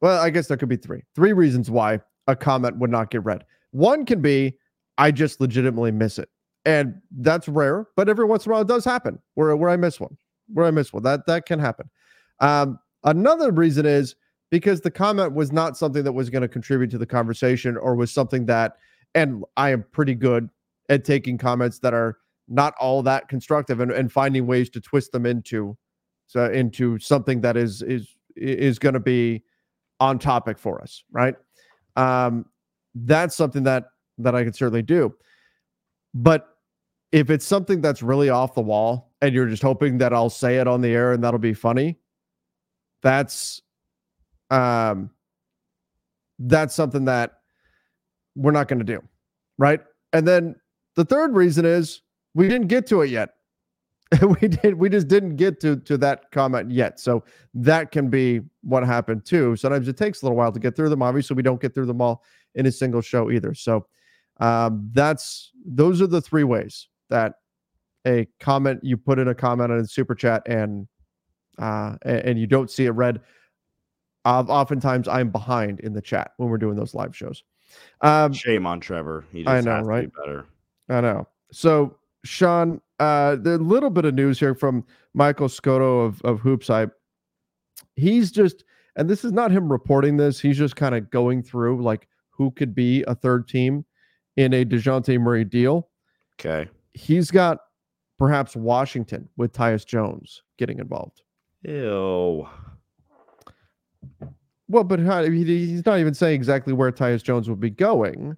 Well, 0.00 0.20
I 0.20 0.30
guess 0.30 0.48
there 0.48 0.56
could 0.56 0.68
be 0.68 0.76
three. 0.76 1.02
Three 1.14 1.32
reasons 1.32 1.70
why 1.70 2.00
a 2.26 2.36
comment 2.36 2.78
would 2.78 2.90
not 2.90 3.10
get 3.10 3.24
read. 3.24 3.44
One 3.70 4.04
can 4.04 4.20
be 4.20 4.58
I 4.98 5.10
just 5.10 5.40
legitimately 5.40 5.92
miss 5.92 6.18
it 6.18 6.28
and 6.66 7.00
that's 7.18 7.48
rare, 7.48 7.86
but 7.96 8.08
every 8.08 8.26
once 8.26 8.44
in 8.44 8.50
a 8.50 8.52
while 8.52 8.62
it 8.62 8.68
does 8.68 8.84
happen 8.84 9.18
where 9.34 9.56
where 9.56 9.70
I 9.70 9.76
miss 9.76 9.98
one, 9.98 10.16
where 10.52 10.66
I 10.66 10.70
miss 10.70 10.92
one. 10.92 11.04
That 11.04 11.26
that 11.26 11.46
can 11.46 11.58
happen. 11.58 11.88
Um, 12.40 12.78
another 13.04 13.52
reason 13.52 13.86
is 13.86 14.16
because 14.50 14.80
the 14.80 14.90
comment 14.90 15.32
was 15.32 15.52
not 15.52 15.76
something 15.76 16.04
that 16.04 16.12
was 16.12 16.28
going 16.28 16.42
to 16.42 16.48
contribute 16.48 16.90
to 16.90 16.98
the 16.98 17.06
conversation 17.06 17.76
or 17.76 17.94
was 17.94 18.12
something 18.12 18.46
that, 18.46 18.76
and 19.14 19.44
I 19.56 19.70
am 19.70 19.84
pretty 19.92 20.14
good 20.14 20.50
at 20.88 21.04
taking 21.04 21.38
comments 21.38 21.78
that 21.78 21.94
are 21.94 22.18
not 22.48 22.74
all 22.78 23.02
that 23.04 23.28
constructive 23.28 23.80
and, 23.80 23.90
and 23.90 24.12
finding 24.12 24.46
ways 24.46 24.68
to 24.70 24.80
twist 24.80 25.12
them 25.12 25.24
into 25.24 25.76
so 26.26 26.50
into 26.50 26.98
something 26.98 27.40
that 27.42 27.56
is 27.56 27.82
is 27.82 28.08
is 28.34 28.78
going 28.78 28.94
to 28.94 29.00
be 29.00 29.44
on 30.00 30.18
topic 30.18 30.58
for 30.58 30.82
us, 30.82 31.04
right? 31.12 31.36
Um, 31.94 32.44
that's 32.94 33.36
something 33.36 33.62
that 33.62 33.84
that 34.18 34.34
I 34.34 34.42
can 34.42 34.52
certainly 34.52 34.82
do. 34.82 35.14
But 36.12 36.55
if 37.12 37.30
it's 37.30 37.46
something 37.46 37.80
that's 37.80 38.02
really 38.02 38.30
off 38.30 38.54
the 38.54 38.60
wall 38.60 39.12
and 39.20 39.34
you're 39.34 39.46
just 39.46 39.62
hoping 39.62 39.98
that 39.98 40.12
I'll 40.12 40.30
say 40.30 40.56
it 40.56 40.66
on 40.66 40.80
the 40.80 40.88
air 40.88 41.12
and 41.12 41.22
that'll 41.22 41.38
be 41.38 41.54
funny, 41.54 41.98
that's 43.02 43.62
um 44.50 45.10
that's 46.38 46.74
something 46.74 47.06
that 47.06 47.40
we're 48.34 48.52
not 48.52 48.68
going 48.68 48.78
to 48.78 48.84
do, 48.84 49.02
right? 49.58 49.80
And 50.12 50.28
then 50.28 50.56
the 50.94 51.04
third 51.04 51.34
reason 51.34 51.64
is 51.64 52.02
we 52.34 52.48
didn't 52.48 52.68
get 52.68 52.86
to 52.88 53.00
it 53.02 53.10
yet. 53.10 53.30
we 54.40 54.48
did 54.48 54.74
we 54.74 54.88
just 54.88 55.08
didn't 55.08 55.36
get 55.36 55.60
to 55.60 55.76
to 55.76 55.96
that 55.98 56.30
comment 56.30 56.70
yet. 56.70 57.00
So 57.00 57.24
that 57.54 57.90
can 57.90 58.08
be 58.08 58.40
what 58.62 58.84
happened 58.84 59.24
too. 59.24 59.56
Sometimes 59.56 59.88
it 59.88 59.96
takes 59.96 60.22
a 60.22 60.26
little 60.26 60.36
while 60.36 60.52
to 60.52 60.60
get 60.60 60.76
through 60.76 60.90
them. 60.90 61.02
Obviously, 61.02 61.34
we 61.34 61.42
don't 61.42 61.60
get 61.60 61.74
through 61.74 61.86
them 61.86 62.00
all 62.00 62.22
in 62.54 62.66
a 62.66 62.72
single 62.72 63.00
show 63.00 63.30
either. 63.30 63.54
So 63.54 63.86
um, 64.38 64.90
that's 64.92 65.50
those 65.64 66.00
are 66.00 66.06
the 66.06 66.20
three 66.20 66.44
ways 66.44 66.88
that 67.10 67.34
a 68.06 68.26
comment 68.40 68.80
you 68.82 68.96
put 68.96 69.18
in 69.18 69.28
a 69.28 69.34
comment 69.34 69.72
on 69.72 69.78
a 69.78 69.86
super 69.86 70.14
chat 70.14 70.42
and 70.46 70.86
uh, 71.58 71.96
and, 72.02 72.38
you 72.38 72.46
don't 72.46 72.70
see 72.70 72.84
it 72.84 72.90
read. 72.90 73.20
Uh, 74.26 74.44
oftentimes, 74.48 75.08
I'm 75.08 75.30
behind 75.30 75.80
in 75.80 75.94
the 75.94 76.02
chat 76.02 76.32
when 76.36 76.50
we're 76.50 76.58
doing 76.58 76.76
those 76.76 76.94
live 76.94 77.16
shows. 77.16 77.42
Um, 78.02 78.32
Shame 78.32 78.66
on 78.66 78.80
Trevor. 78.80 79.24
He 79.32 79.42
just 79.42 79.50
I 79.50 79.60
know, 79.60 79.80
right? 79.80 80.10
better. 80.12 80.44
I 80.88 81.00
know. 81.00 81.26
So, 81.52 81.96
Sean, 82.24 82.80
uh, 83.00 83.36
the 83.36 83.56
little 83.58 83.88
bit 83.88 84.04
of 84.04 84.14
news 84.14 84.38
here 84.38 84.54
from 84.54 84.84
Michael 85.14 85.48
Scotto 85.48 86.00
of 86.00 86.20
of 86.22 86.40
Hoops 86.40 86.68
Hype. 86.68 86.92
He's 87.94 88.30
just, 88.30 88.64
and 88.96 89.08
this 89.08 89.24
is 89.24 89.32
not 89.32 89.50
him 89.50 89.72
reporting 89.72 90.18
this. 90.18 90.38
He's 90.38 90.58
just 90.58 90.76
kind 90.76 90.94
of 90.94 91.10
going 91.10 91.42
through 91.42 91.82
like 91.82 92.08
who 92.30 92.50
could 92.50 92.74
be 92.74 93.02
a 93.04 93.14
third 93.14 93.48
team 93.48 93.84
in 94.36 94.52
a 94.52 94.64
Dejounte 94.64 95.18
Murray 95.18 95.44
deal. 95.44 95.88
Okay. 96.38 96.68
He's 96.96 97.30
got 97.30 97.58
perhaps 98.18 98.56
Washington 98.56 99.28
with 99.36 99.52
Tyus 99.52 99.84
Jones 99.84 100.42
getting 100.56 100.78
involved. 100.78 101.22
Ew. 101.62 102.48
Well, 104.68 104.84
but 104.84 104.98
he's 104.98 105.84
not 105.84 105.98
even 105.98 106.14
saying 106.14 106.34
exactly 106.34 106.72
where 106.72 106.90
Tyus 106.90 107.22
Jones 107.22 107.48
would 107.50 107.60
be 107.60 107.70
going 107.70 108.34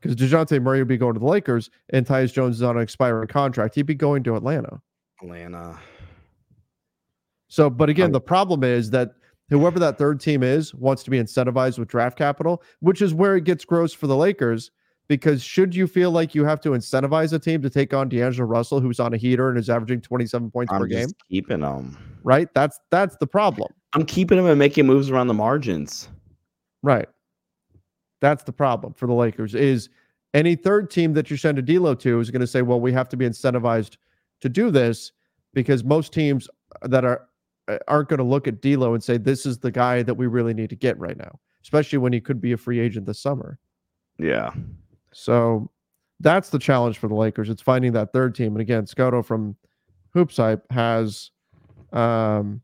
because 0.00 0.16
Dejounte 0.16 0.62
Murray 0.62 0.78
would 0.78 0.88
be 0.88 0.96
going 0.96 1.12
to 1.14 1.20
the 1.20 1.26
Lakers 1.26 1.70
and 1.90 2.06
Tyus 2.06 2.32
Jones 2.32 2.56
is 2.56 2.62
on 2.62 2.76
an 2.76 2.82
expiring 2.82 3.28
contract. 3.28 3.74
He'd 3.74 3.82
be 3.82 3.94
going 3.94 4.22
to 4.24 4.34
Atlanta. 4.36 4.80
Atlanta. 5.22 5.78
So, 7.48 7.68
but 7.68 7.90
again, 7.90 8.06
um, 8.06 8.12
the 8.12 8.20
problem 8.20 8.64
is 8.64 8.90
that 8.90 9.12
whoever 9.50 9.78
that 9.78 9.98
third 9.98 10.20
team 10.20 10.42
is 10.42 10.74
wants 10.74 11.02
to 11.04 11.10
be 11.10 11.18
incentivized 11.18 11.78
with 11.78 11.88
draft 11.88 12.16
capital, 12.16 12.62
which 12.80 13.02
is 13.02 13.12
where 13.12 13.36
it 13.36 13.44
gets 13.44 13.64
gross 13.64 13.92
for 13.92 14.06
the 14.06 14.16
Lakers. 14.16 14.70
Because 15.08 15.42
should 15.42 15.74
you 15.74 15.86
feel 15.86 16.10
like 16.10 16.34
you 16.34 16.44
have 16.44 16.60
to 16.60 16.70
incentivize 16.70 17.32
a 17.32 17.38
team 17.38 17.62
to 17.62 17.70
take 17.70 17.94
on 17.94 18.10
D'Angelo 18.10 18.46
Russell, 18.46 18.80
who's 18.80 19.00
on 19.00 19.14
a 19.14 19.16
heater 19.16 19.48
and 19.48 19.58
is 19.58 19.70
averaging 19.70 20.02
27 20.02 20.50
points 20.50 20.72
I'm 20.72 20.80
per 20.80 20.86
game? 20.86 21.08
Keeping 21.30 21.60
them. 21.60 21.96
Right. 22.22 22.52
That's 22.54 22.78
that's 22.90 23.16
the 23.16 23.26
problem. 23.26 23.72
I'm 23.94 24.04
keeping 24.04 24.36
them 24.36 24.46
and 24.46 24.58
making 24.58 24.86
moves 24.86 25.10
around 25.10 25.28
the 25.28 25.34
margins. 25.34 26.08
Right. 26.82 27.08
That's 28.20 28.44
the 28.44 28.52
problem 28.52 28.92
for 28.94 29.06
the 29.06 29.14
Lakers 29.14 29.54
is 29.54 29.88
any 30.34 30.56
third 30.56 30.90
team 30.90 31.14
that 31.14 31.30
you 31.30 31.36
send 31.36 31.58
a 31.58 31.62
D'Lo 31.62 31.94
to 31.94 32.20
is 32.20 32.30
going 32.30 32.40
to 32.40 32.46
say, 32.46 32.62
well, 32.62 32.80
we 32.80 32.92
have 32.92 33.08
to 33.08 33.16
be 33.16 33.26
incentivized 33.26 33.96
to 34.40 34.48
do 34.48 34.70
this 34.70 35.12
because 35.54 35.84
most 35.84 36.12
teams 36.12 36.48
that 36.82 37.04
are 37.04 37.26
uh, 37.68 37.78
aren't 37.88 38.08
going 38.08 38.18
to 38.18 38.24
look 38.24 38.46
at 38.48 38.60
D'Lo 38.60 38.94
and 38.94 39.02
say 39.02 39.16
this 39.16 39.46
is 39.46 39.58
the 39.58 39.70
guy 39.70 40.02
that 40.02 40.14
we 40.14 40.26
really 40.26 40.54
need 40.54 40.70
to 40.70 40.76
get 40.76 40.98
right 40.98 41.16
now, 41.16 41.38
especially 41.62 41.98
when 41.98 42.12
he 42.12 42.20
could 42.20 42.40
be 42.40 42.52
a 42.52 42.56
free 42.56 42.78
agent 42.78 43.06
this 43.06 43.20
summer. 43.20 43.58
Yeah. 44.18 44.52
So 45.12 45.70
that's 46.20 46.50
the 46.50 46.58
challenge 46.58 46.98
for 46.98 47.08
the 47.08 47.14
Lakers. 47.14 47.48
It's 47.48 47.62
finding 47.62 47.92
that 47.92 48.12
third 48.12 48.34
team. 48.34 48.52
And 48.52 48.60
again, 48.60 48.86
Scotto 48.86 49.22
from 49.22 49.56
Hoops 50.14 50.38
has 50.70 51.30
um 51.92 52.62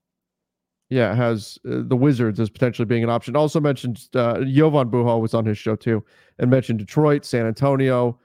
yeah, 0.91 1.15
has 1.15 1.59
uh, 1.67 1.83
the 1.83 1.97
Wizards 1.97 2.39
as 2.39 2.51
potentially 2.51 2.87
being 2.87 3.03
an 3.03 3.11
option. 3.11 3.37
Also 3.37 3.59
mentioned 3.59 4.07
uh, 4.15 4.45
Jovan 4.45 4.91
Buha 4.91 5.21
was 5.21 5.35
on 5.35 5.45
his 5.45 5.59
show 5.59 5.77
too, 5.77 6.05
and 6.39 6.51
mentioned 6.51 6.79
Detroit, 6.79 7.25
San 7.25 7.47
Antonio, 7.47 8.19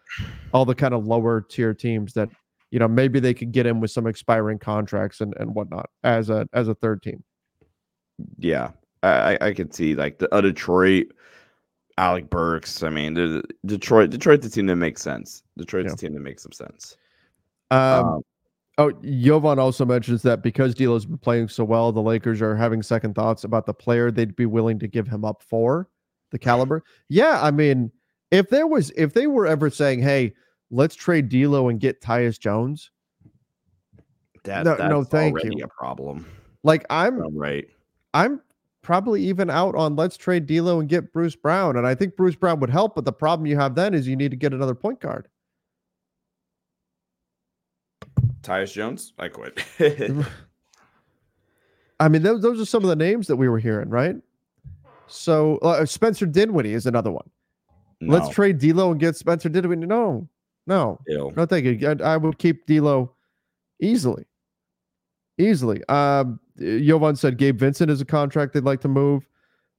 all 0.54 0.66
the 0.66 0.76
kind 0.76 0.94
of 0.94 1.08
lower 1.08 1.42
tier 1.42 1.74
teams 1.74 2.14
that 2.14 2.30
you 2.72 2.78
know 2.78 2.88
maybe 2.88 3.20
they 3.20 3.34
could 3.34 3.52
get 3.52 3.66
in 3.66 3.80
with 3.80 3.92
some 3.92 4.06
expiring 4.06 4.60
contracts 4.60 5.22
and 5.22 5.34
and 5.40 5.56
whatnot 5.56 5.90
as 6.04 6.30
a 6.30 6.48
as 6.54 6.68
a 6.68 6.76
third 6.76 7.02
team. 7.02 7.24
Yeah, 8.38 8.72
I 9.04 9.38
I 9.42 9.54
could 9.54 9.74
see 9.74 9.96
like 9.96 10.20
the 10.20 10.34
uh, 10.34 10.42
Detroit, 10.42 11.08
Alec 12.00 12.30
Burks. 12.30 12.82
I 12.82 12.89
mean, 12.89 13.14
the, 13.14 13.43
Detroit 13.66 14.10
Detroit's 14.10 14.45
the 14.45 14.50
team 14.50 14.66
that 14.68 14.78
makes 14.78 15.02
sense. 15.02 15.43
Detroit's 15.58 15.88
yeah. 15.88 15.91
the 15.91 15.97
team 15.97 16.14
that 16.14 16.22
makes 16.22 16.43
some 16.43 16.54
sense. 16.54 16.97
Um, 17.72 18.06
um 18.06 18.22
Oh, 18.80 18.93
Jovan 19.04 19.60
also 19.60 19.84
mentions 19.84 20.22
that 20.22 20.41
because 20.41 20.74
D'Lo's 20.74 21.06
been 21.06 21.18
playing 21.18 21.50
so 21.50 21.66
well, 21.66 21.91
the 21.91 22.02
Lakers 22.02 22.41
are 22.41 22.56
having 22.56 22.82
second 22.82 23.14
thoughts 23.14 23.43
about 23.43 23.66
the 23.66 23.74
player 23.74 24.10
they'd 24.10 24.38
be 24.38 24.45
willing 24.45 24.80
to 24.80 24.88
give 24.88 25.06
him 25.06 25.26
up 25.26 25.43
for 25.43 25.89
the 26.30 26.39
caliber. 26.39 26.86
Yeah, 27.10 27.41
I 27.43 27.52
mean, 27.52 27.91
if 28.32 28.50
there 28.50 28.68
was, 28.68 28.89
if 28.95 29.12
they 29.12 29.28
were 29.28 29.45
ever 29.45 29.70
saying, 29.70 30.02
"Hey, 30.02 30.34
let's 30.72 30.95
trade 30.95 31.28
D'Lo 31.28 31.68
and 31.68 31.78
get 31.78 32.00
Tyus 32.00 32.39
Jones," 32.39 32.91
that 34.45 34.64
no, 34.64 34.76
no 34.76 35.04
thank 35.04 35.43
you. 35.43 35.52
A 35.62 35.68
problem. 35.68 36.26
Like 36.64 36.86
I'm 36.89 37.38
right. 37.38 37.68
I'm 38.14 38.41
probably 38.82 39.24
even 39.24 39.50
out 39.50 39.76
on 39.76 39.96
let's 39.96 40.18
trade 40.18 40.46
D'Lo 40.48 40.80
and 40.80 40.90
get 40.90 41.14
Bruce 41.14 41.36
Brown, 41.36 41.78
and 41.78 41.86
I 41.86 41.96
think 41.96 42.16
Bruce 42.16 42.36
Brown 42.36 42.60
would 42.60 42.70
help. 42.70 42.96
But 42.96 43.06
the 43.06 43.14
problem 43.14 43.46
you 43.46 43.58
have 43.58 43.76
then 43.76 43.94
is 43.94 44.08
you 44.08 44.16
need 44.16 44.32
to 44.32 44.38
get 44.38 44.54
another 44.54 44.76
point 44.76 45.00
guard. 45.00 45.28
Tyus 48.42 48.72
Jones, 48.74 49.14
I 49.20 49.28
quit. 49.28 49.64
I 52.00 52.08
mean, 52.08 52.24
those, 52.24 52.42
those 52.42 52.62
are 52.62 52.66
some 52.66 52.84
of 52.84 52.90
the 52.90 52.96
names 52.96 53.28
that 53.28 53.36
we 53.36 53.50
were 53.50 53.60
hearing, 53.60 53.90
right? 53.90 54.16
So 55.08 55.58
uh, 55.58 55.86
Spencer 55.86 56.26
Dinwiddie 56.26 56.74
is 56.74 56.86
another 56.86 57.12
one. 57.12 57.30
No. 58.00 58.14
Let's 58.14 58.34
trade 58.34 58.60
D'Lo 58.60 58.92
and 58.92 59.00
get 59.00 59.18
Spencer 59.18 59.50
Dinwiddie. 59.50 59.86
No, 59.86 60.30
no, 60.68 61.00
Ew. 61.08 61.34
no, 61.36 61.46
thank 61.46 61.66
you. 61.66 61.90
I, 61.90 62.14
I 62.14 62.18
would 62.18 62.38
keep 62.38 62.66
D'Lo 62.66 63.14
easily, 63.82 64.26
easily. 65.40 65.82
Um, 65.90 66.40
Jovan 66.60 67.16
said 67.16 67.38
Gabe 67.38 67.58
Vincent 67.58 67.90
is 67.90 68.02
a 68.02 68.06
contract 68.06 68.54
they'd 68.54 68.64
like 68.64 68.82
to 68.82 68.88
move, 68.88 69.28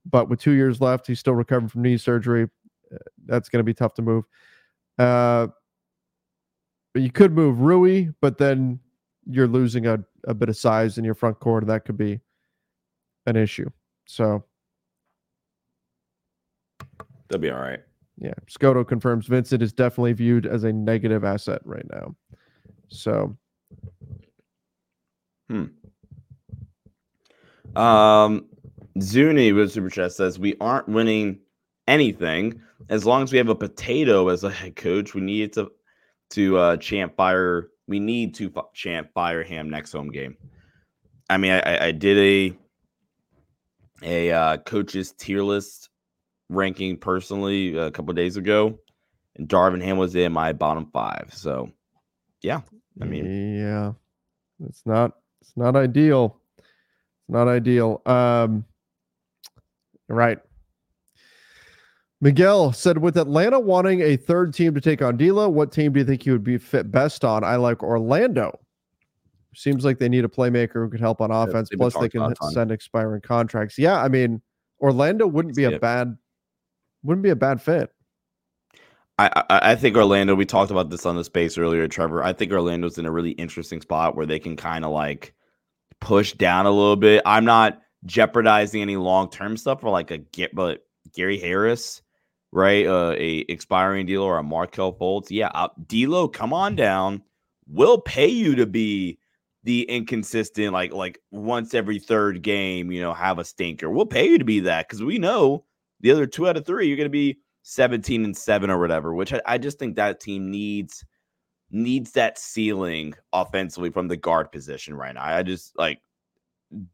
but 0.07 0.29
with 0.29 0.41
two 0.41 0.53
years 0.53 0.81
left, 0.81 1.07
he's 1.07 1.21
still 1.21 1.35
recovering 1.35 1.69
from 1.69 1.83
knee 1.83 1.99
surgery. 1.99 2.49
Uh, 2.93 2.99
that's 3.27 3.49
going 3.49 3.61
to 3.61 3.65
be 3.65 3.75
tough 3.75 3.95
to 3.95 4.03
move. 4.03 4.25
Uh, 4.99 5.49
you 6.95 7.11
could 7.11 7.33
move 7.33 7.61
Rui, 7.61 8.09
but 8.21 8.39
then 8.39 8.81
you're 9.27 9.47
losing 9.47 9.87
a, 9.87 10.03
a 10.27 10.35
bit 10.35 10.49
of 10.49 10.57
size 10.57 10.99
in 10.99 11.05
your 11.05 11.15
front 11.15 11.39
court, 11.39 11.63
and 11.63 11.71
that 11.71 11.85
could 11.85 11.97
be 11.97 12.21
an 13.27 13.37
issue. 13.37 13.71
So 14.07 14.45
they'll 17.29 17.39
be 17.39 17.51
all 17.51 17.61
right. 17.61 17.81
Yeah. 18.19 18.35
Scotto 18.49 18.85
confirms 18.85 19.27
Vincent 19.27 19.63
is 19.63 19.73
definitely 19.73 20.13
viewed 20.13 20.47
as 20.47 20.65
a 20.65 20.73
negative 20.73 21.25
asset 21.25 21.63
right 21.65 21.87
now. 21.91 22.15
So 22.89 23.37
hmm. 25.51 25.65
Um 27.81 28.47
Zuni 29.01 29.53
with 29.53 29.73
Super 29.73 29.91
Chat 29.91 30.13
says 30.13 30.39
we 30.39 30.57
aren't 30.61 30.89
winning 30.89 31.39
anything 31.87 32.61
as 32.89 33.07
long 33.07 33.23
as 33.23 33.33
we 33.33 33.39
have 33.39 33.49
a 33.49 33.55
potato 33.55 34.29
as 34.29 34.45
a 34.45 34.51
head 34.51 34.77
coach. 34.77 35.15
We 35.15 35.21
need 35.21 35.53
to 35.55 35.71
to 36.31 36.59
uh, 36.59 36.77
champ 36.77 37.17
fire. 37.17 37.69
We 37.87 37.99
need 37.99 38.35
to 38.37 38.53
f- 38.57 38.73
champ 38.75 39.11
fire 39.15 39.43
ham 39.43 39.71
next 39.71 39.93
home 39.93 40.11
game. 40.11 40.37
I 41.29 41.37
mean, 41.37 41.53
I, 41.53 41.87
I 41.87 41.93
did 41.93 42.19
a 42.19 42.57
a 44.03 44.33
uh, 44.33 44.57
coaches 44.59 45.13
tier 45.13 45.43
list 45.43 45.91
ranking 46.49 46.97
personally 46.97 47.77
a 47.77 47.91
couple 47.91 48.13
days 48.15 48.37
ago, 48.37 48.79
and 49.37 49.49
Darvin 49.49 49.83
Ham 49.83 49.99
was 49.99 50.15
in 50.15 50.33
my 50.33 50.53
bottom 50.53 50.91
five. 50.93 51.31
So, 51.33 51.71
yeah, 52.43 52.63
I 53.01 53.05
mean, 53.05 53.57
yeah, 53.57 53.93
it's 54.67 54.83
not 54.87 55.13
it's 55.41 55.57
not 55.57 55.77
ideal. 55.77 56.41
It's 56.59 57.29
not 57.29 57.49
ideal. 57.49 58.03
Um, 58.07 58.65
right. 60.09 60.39
Miguel 62.21 62.73
said, 62.73 62.99
with 62.99 63.17
Atlanta 63.17 63.59
wanting 63.59 64.03
a 64.03 64.17
third 64.17 64.53
team 64.53 64.75
to 64.75 64.81
take 64.81 65.01
on 65.01 65.17
Dila, 65.17 65.51
what 65.51 65.73
team 65.73 65.93
do 65.93 66.01
you 66.01 66.05
think 66.05 66.23
he 66.23 66.31
would 66.31 66.45
be 66.45 66.59
fit 66.59 66.91
best 66.91 67.25
on? 67.25 67.43
I 67.43 67.57
like 67.57 67.83
Orlando. 67.83 68.59
Seems 69.55 69.85
like 69.85 69.99
they 69.99 70.09
need 70.09 70.25
a 70.25 70.29
playmaker 70.29 70.75
who 70.75 70.91
could 70.91 71.01
help 71.01 71.21
on 71.21 71.31
offense. 71.31 71.71
Yeah, 71.73 71.79
Plus, 71.79 71.97
they 71.97 72.09
can 72.09 72.35
send 72.53 72.71
expiring 72.71 73.23
contracts. 73.23 73.79
Yeah, 73.79 74.01
I 74.01 74.09
mean, 74.09 74.43
Orlando 74.81 75.27
wouldn't 75.27 75.57
be 75.57 75.65
a 75.65 75.79
bad, 75.79 76.17
wouldn't 77.03 77.23
be 77.23 77.31
a 77.31 77.37
bad 77.37 77.61
fit. 77.61 77.91
I, 79.29 79.45
I, 79.73 79.75
think 79.77 79.97
Orlando. 79.97 80.35
We 80.35 80.47
talked 80.47 80.71
about 80.71 80.91
this 80.91 81.07
on 81.07 81.17
the 81.17 81.25
space 81.25 81.59
earlier, 81.59 81.87
Trevor. 81.89 82.23
I 82.23 82.33
think 82.33 82.53
Orlando's 82.53 82.99
in 82.99 83.07
a 83.07 83.11
really 83.11 83.33
interesting 83.33 83.81
spot 83.81 84.17
where 84.17 84.27
they 84.27 84.39
can 84.39 84.57
kind 84.57 84.85
of 84.85 84.93
like 84.93 85.35
push 86.01 86.33
down 86.33 86.67
a 86.67 86.71
little 86.71 86.97
bit. 86.97 87.23
I'm 87.27 87.45
not 87.45 87.81
jeopardizing 88.07 88.81
any 88.81 88.97
long 88.97 89.31
term 89.31 89.57
stuff 89.57 89.81
for 89.81 89.91
like 89.91 90.11
a 90.11 90.19
get, 90.19 90.55
but 90.55 90.85
Gary 91.15 91.39
Harris, 91.39 92.03
right? 92.53 92.87
Uh, 92.87 93.15
a 93.17 93.39
expiring 93.49 94.07
deal 94.07 94.23
or 94.23 94.39
a 94.39 94.43
Markelle 94.43 94.95
Fultz. 94.95 95.27
Yeah, 95.31 95.51
uh, 95.55 95.69
D'Lo, 95.87 96.29
come 96.29 96.53
on 96.53 96.77
down. 96.77 97.23
We'll 97.67 98.01
pay 98.01 98.29
you 98.29 98.57
to 98.57 98.67
be 98.67 99.19
the 99.65 99.83
inconsistent, 99.83 100.73
like 100.73 100.93
like 100.93 101.21
once 101.31 101.75
every 101.75 101.99
third 101.99 102.43
game, 102.43 102.91
you 102.91 103.01
know, 103.01 103.13
have 103.13 103.39
a 103.39 103.45
stinker. 103.45 103.91
We'll 103.91 104.07
pay 104.07 104.29
you 104.29 104.39
to 104.39 104.45
be 104.45 104.61
that 104.61 104.89
because 104.89 105.03
we 105.03 105.19
know 105.19 105.65
the 106.01 106.11
other 106.11 106.27
two 106.27 106.49
out 106.49 106.57
of 106.57 106.67
three, 106.67 106.89
you're 106.89 106.97
going 106.97 107.05
to 107.05 107.11
be 107.11 107.39
17 107.63 108.25
and 108.25 108.37
seven 108.37 108.71
or 108.71 108.79
whatever. 108.79 109.15
Which 109.15 109.33
I, 109.33 109.41
I 109.47 109.59
just 109.59 109.79
think 109.79 109.97
that 109.97 110.21
team 110.21 110.51
needs 110.51 111.05
needs 111.71 112.13
that 112.13 112.39
ceiling 112.39 113.15
offensively 113.33 113.91
from 113.91 114.09
the 114.09 114.17
guard 114.17 114.51
position 114.51 114.95
right 114.95 115.15
now. 115.15 115.25
I 115.25 115.43
just 115.43 115.79
like 115.79 116.01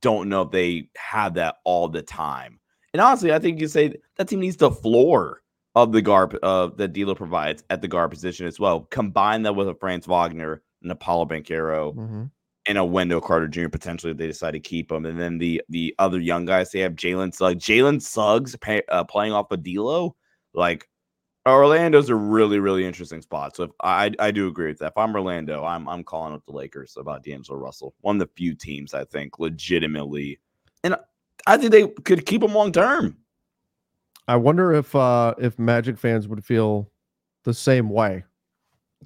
don't 0.00 0.28
know 0.28 0.42
if 0.42 0.50
they 0.50 0.88
have 0.96 1.34
that 1.34 1.56
all 1.64 1.88
the 1.88 2.02
time. 2.02 2.60
And 2.92 3.00
honestly, 3.00 3.32
I 3.32 3.38
think 3.38 3.60
you 3.60 3.68
say 3.68 3.94
that 4.16 4.28
team 4.28 4.40
needs 4.40 4.56
the 4.56 4.70
floor 4.70 5.42
of 5.74 5.92
the 5.92 6.00
guard 6.00 6.38
uh, 6.42 6.68
that 6.76 6.94
D'Lo 6.94 7.14
provides 7.14 7.62
at 7.68 7.82
the 7.82 7.88
guard 7.88 8.10
position 8.10 8.46
as 8.46 8.58
well. 8.58 8.80
Combine 8.90 9.42
that 9.42 9.54
with 9.54 9.68
a 9.68 9.74
Franz 9.74 10.06
Wagner 10.06 10.62
and 10.82 10.90
a 10.90 10.94
Banchero 10.94 11.94
mm-hmm. 11.94 12.24
and 12.66 12.78
a 12.78 12.84
Wendell 12.84 13.20
Carter 13.20 13.48
Jr. 13.48 13.68
potentially 13.68 14.12
if 14.12 14.16
they 14.16 14.26
decide 14.26 14.52
to 14.52 14.60
keep 14.60 14.90
him. 14.90 15.04
And 15.04 15.20
then 15.20 15.36
the 15.38 15.62
the 15.68 15.94
other 15.98 16.18
young 16.18 16.46
guys 16.46 16.70
they 16.70 16.80
have 16.80 16.94
Jalen 16.94 17.34
Suggs. 17.34 17.62
Jalen 17.62 18.00
Suggs 18.00 18.56
pay, 18.56 18.82
uh, 18.88 19.04
playing 19.04 19.32
off 19.32 19.50
of 19.50 19.62
D'Lo, 19.62 20.16
like 20.56 20.88
Orlando's 21.46 22.08
a 22.08 22.14
really, 22.14 22.58
really 22.58 22.84
interesting 22.84 23.22
spot. 23.22 23.54
So 23.54 23.64
if 23.64 23.70
I 23.80 24.10
I 24.18 24.32
do 24.32 24.48
agree 24.48 24.68
with 24.68 24.78
that. 24.78 24.92
If 24.92 24.98
I'm 24.98 25.14
Orlando, 25.14 25.64
I'm 25.64 25.88
I'm 25.88 26.02
calling 26.02 26.34
up 26.34 26.44
the 26.44 26.52
Lakers 26.52 26.96
about 26.96 27.22
D'Angelo 27.22 27.58
Russell. 27.58 27.94
One 28.00 28.16
of 28.16 28.20
the 28.20 28.32
few 28.34 28.54
teams 28.54 28.94
I 28.94 29.04
think 29.04 29.38
legitimately, 29.38 30.40
and 30.82 30.96
I 31.46 31.56
think 31.56 31.70
they 31.70 31.86
could 32.02 32.26
keep 32.26 32.42
him 32.42 32.52
long 32.52 32.72
term. 32.72 33.16
I 34.26 34.34
wonder 34.34 34.72
if 34.72 34.94
uh 34.96 35.34
if 35.38 35.56
Magic 35.58 35.98
fans 35.98 36.26
would 36.26 36.44
feel 36.44 36.90
the 37.44 37.54
same 37.54 37.90
way. 37.90 38.24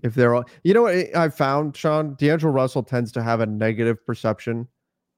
If 0.03 0.14
they're 0.14 0.34
all, 0.34 0.44
you 0.62 0.72
know 0.72 0.82
what 0.82 1.14
I 1.14 1.28
found, 1.28 1.76
Sean 1.76 2.14
D'Angelo 2.14 2.53
Russell 2.53 2.82
tends 2.82 3.12
to 3.12 3.22
have 3.22 3.40
a 3.40 3.46
negative 3.46 4.07
perception 4.07 4.66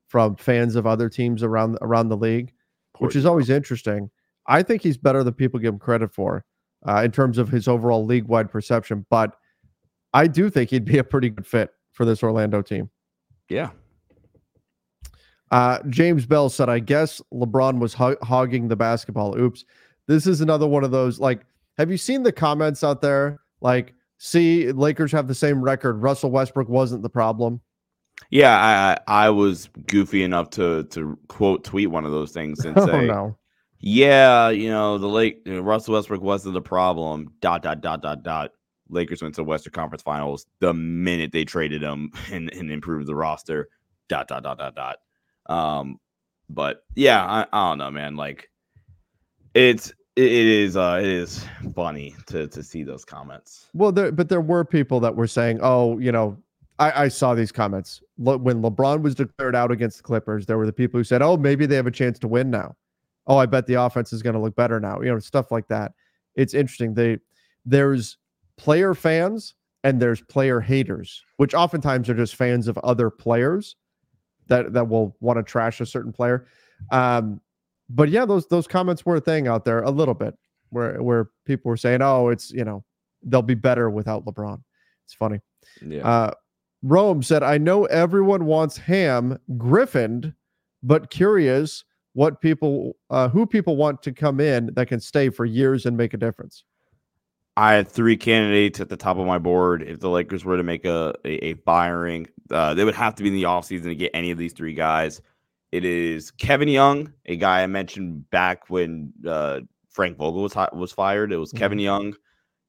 from 0.09 0.35
fans 0.35 0.74
of 0.74 0.87
other 0.87 1.09
teams 1.09 1.45
around 1.45 1.78
around 1.83 2.09
the 2.09 2.16
league, 2.16 2.53
which 2.99 3.14
is 3.14 3.26
always 3.26 3.49
interesting. 3.49 4.11
I 4.53 4.62
think 4.62 4.82
he's 4.82 4.98
better 4.98 5.24
than 5.24 5.32
people 5.32 5.59
give 5.59 5.72
him 5.72 5.78
credit 5.78 6.12
for 6.12 6.44
uh, 6.86 7.00
in 7.03 7.11
terms 7.11 7.38
of 7.38 7.48
his 7.48 7.68
overall 7.68 8.05
league 8.05 8.26
wide 8.26 8.50
perception. 8.50 9.07
But 9.09 9.34
I 10.12 10.26
do 10.26 10.50
think 10.50 10.68
he'd 10.68 10.84
be 10.84 10.98
a 10.98 11.05
pretty 11.05 11.30
good 11.30 11.46
fit 11.46 11.70
for 11.92 12.05
this 12.05 12.22
Orlando 12.22 12.61
team. 12.61 12.90
Yeah. 13.48 13.70
Uh, 15.50 15.78
James 15.88 16.26
Bell 16.26 16.50
said, 16.50 16.68
I 16.68 16.80
guess 16.80 17.22
LeBron 17.32 17.78
was 17.78 17.94
ho- 17.94 18.18
hogging 18.22 18.68
the 18.68 18.76
basketball. 18.76 19.38
Oops. 19.38 19.64
This 20.07 20.26
is 20.26 20.42
another 20.42 20.66
one 20.66 20.84
of 20.84 20.90
those. 20.90 21.18
Like, 21.18 21.46
have 21.78 21.90
you 21.90 21.96
seen 21.96 22.22
the 22.22 22.32
comments 22.32 22.84
out 22.84 23.00
there? 23.00 23.40
Like, 23.62 23.94
see, 24.18 24.70
Lakers 24.70 25.12
have 25.12 25.28
the 25.28 25.34
same 25.34 25.62
record. 25.62 26.03
Russell 26.03 26.30
Westbrook 26.30 26.68
wasn't 26.68 27.03
the 27.03 27.09
problem. 27.09 27.62
Yeah, 28.30 28.98
I 29.09 29.24
I 29.26 29.30
was 29.30 29.70
goofy 29.86 30.22
enough 30.22 30.50
to 30.50 30.84
to 30.84 31.18
quote 31.28 31.64
tweet 31.64 31.90
one 31.90 32.05
of 32.05 32.12
those 32.12 32.32
things 32.32 32.64
and 32.64 32.76
oh, 32.78 32.86
say, 32.86 33.07
no 33.07 33.36
yeah, 33.85 34.49
you 34.51 34.70
know, 34.70 34.97
the 34.97 35.09
late 35.09 35.43
you 35.45 35.55
know, 35.55 35.61
Russell 35.61 35.95
Westbrook 35.95 36.22
wasn't 36.22 36.55
the 36.55 36.62
problem. 36.62 37.33
Dot 37.41 37.64
dot 37.64 37.80
dot 37.80 38.01
dot 38.01 38.22
dot. 38.22 38.53
Lakers 38.89 39.22
went 39.22 39.35
to 39.35 39.45
Western 39.45 39.72
Conference 39.72 40.03
Finals 40.03 40.47
the 40.61 40.72
minute 40.72 41.33
they 41.33 41.45
traded 41.45 41.83
him 41.83 42.12
and, 42.30 42.53
and 42.55 42.70
improved 42.70 43.09
the 43.09 43.14
roster. 43.14 43.68
Dot 44.09 44.28
dot 44.28 44.45
dot 44.45 44.59
dot 44.59 44.76
dot. 44.76 44.99
Um, 45.47 45.99
but 46.49 46.85
yeah, 46.95 47.24
I, 47.24 47.47
I 47.53 47.70
don't 47.70 47.78
know, 47.78 47.91
man. 47.91 48.14
Like, 48.14 48.51
it's 49.55 49.93
it, 50.14 50.30
is 50.30 50.76
uh 50.76 51.01
it 51.01 51.09
is 51.09 51.45
funny 51.74 52.14
to 52.26 52.47
to 52.47 52.62
see 52.62 52.85
those 52.85 53.05
comments. 53.05 53.68
Well, 53.74 53.91
there 53.91 54.12
but 54.12 54.28
there 54.28 54.41
were 54.41 54.64
people 54.64 55.01
that 55.01 55.16
were 55.16 55.26
saying, 55.26 55.59
oh, 55.61 55.99
you 55.99 56.12
know, 56.12 56.39
I, 56.78 57.05
I 57.05 57.09
saw 57.09 57.35
these 57.35 57.51
comments 57.51 58.01
when 58.16 58.62
LeBron 58.62 59.03
was 59.03 59.16
declared 59.16 59.57
out 59.57 59.72
against 59.72 59.97
the 59.97 60.03
Clippers. 60.05 60.47
There 60.47 60.57
were 60.57 60.66
the 60.66 60.72
people 60.72 61.01
who 61.01 61.05
said, 61.05 61.20
oh, 61.20 61.37
maybe 61.37 61.66
they 61.66 61.74
have 61.74 61.89
a 61.89 61.91
chance 61.91 62.20
to 62.20 62.28
win 62.28 62.49
now 62.49 62.76
oh, 63.27 63.37
I 63.37 63.47
bet 63.47 63.66
the 63.66 63.75
offense 63.75 64.12
is 64.12 64.23
going 64.23 64.35
to 64.35 64.41
look 64.41 64.57
better 64.57 64.81
now. 64.81 65.01
You 65.01 65.11
know, 65.11 65.18
stuff 65.18 65.51
like 65.51 65.68
that. 65.68 65.93
It's 66.35 66.55
interesting. 66.55 66.95
They 66.95 67.18
there's 67.64 68.18
player 68.57 68.95
fans 68.95 69.55
and 69.85 70.01
there's 70.01 70.20
player 70.20 70.61
haters, 70.61 71.23
which 71.37 71.55
oftentimes 71.55 72.09
are 72.09 72.14
just 72.14 72.37
fans 72.37 72.68
of 72.68 72.79
other 72.79 73.11
players 73.11 73.77
that 74.49 74.73
that 74.73 74.89
will 74.89 75.16
want 75.20 75.39
to 75.39 75.43
trash 75.43 75.81
a 75.81 75.87
certain 75.87 76.12
player. 76.12 76.47
Um, 76.91 77.41
but 77.89 78.09
yeah, 78.09 78.25
those 78.25 78.47
those 78.49 78.66
comments 78.66 79.05
were 79.05 79.16
a 79.16 79.20
thing 79.20 79.49
out 79.49 79.64
there 79.64 79.83
a 79.83 79.91
little 79.91 80.14
bit 80.14 80.37
where 80.70 81.03
where 81.03 81.31
people 81.45 81.68
were 81.68 81.77
saying, 81.77 82.03
"Oh, 82.03 82.29
it's 82.29 82.51
you 82.51 82.64
know 82.64 82.85
they'll 83.23 83.43
be 83.43 83.55
better 83.55 83.91
without 83.91 84.25
LeBron." 84.25 84.61
It's 85.05 85.14
funny. 85.14 85.41
Yeah. 85.85 86.07
Uh, 86.07 86.31
Rome 86.83 87.23
said, 87.23 87.43
"I 87.43 87.59
know 87.59 87.85
everyone 87.87 88.47
wants 88.47 88.77
Ham 88.79 89.39
griffined, 89.57 90.35
but 90.83 91.11
curious 91.11 91.85
what 92.14 92.40
people 92.40 92.96
uh, 93.10 93.28
who 93.28 93.46
people 93.46 93.76
want 93.76 94.02
to 94.02 94.12
come 94.12 94.40
in 94.40 94.70
that 94.74 94.88
can 94.88 95.00
stay 95.00 95.30
for 95.30 95.44
years 95.44 95.86
and 95.86 95.96
make 95.96 96.14
a 96.14 96.16
difference. 96.16 96.64
I 97.56 97.74
had 97.74 97.88
three 97.88 98.16
candidates 98.16 98.80
at 98.80 98.88
the 98.88 98.96
top 98.96 99.18
of 99.18 99.26
my 99.26 99.38
board. 99.38 99.82
If 99.82 100.00
the 100.00 100.08
Lakers 100.08 100.44
were 100.44 100.56
to 100.56 100.62
make 100.62 100.84
a 100.84 101.14
a, 101.24 101.44
a 101.46 101.54
firing, 101.54 102.26
uh, 102.50 102.74
they 102.74 102.84
would 102.84 102.94
have 102.94 103.14
to 103.16 103.22
be 103.22 103.28
in 103.28 103.34
the 103.34 103.44
offseason 103.44 103.84
to 103.84 103.94
get 103.94 104.10
any 104.14 104.30
of 104.30 104.38
these 104.38 104.52
three 104.52 104.74
guys. 104.74 105.20
It 105.70 105.84
is 105.84 106.30
Kevin 106.30 106.68
Young, 106.68 107.12
a 107.26 107.36
guy 107.36 107.62
I 107.62 107.66
mentioned 107.66 108.28
back 108.30 108.68
when 108.68 109.12
uh, 109.26 109.60
Frank 109.90 110.18
Vogel 110.18 110.42
was 110.42 110.54
was 110.72 110.92
fired. 110.92 111.32
It 111.32 111.38
was 111.38 111.50
mm-hmm. 111.50 111.58
Kevin 111.58 111.78
Young. 111.78 112.14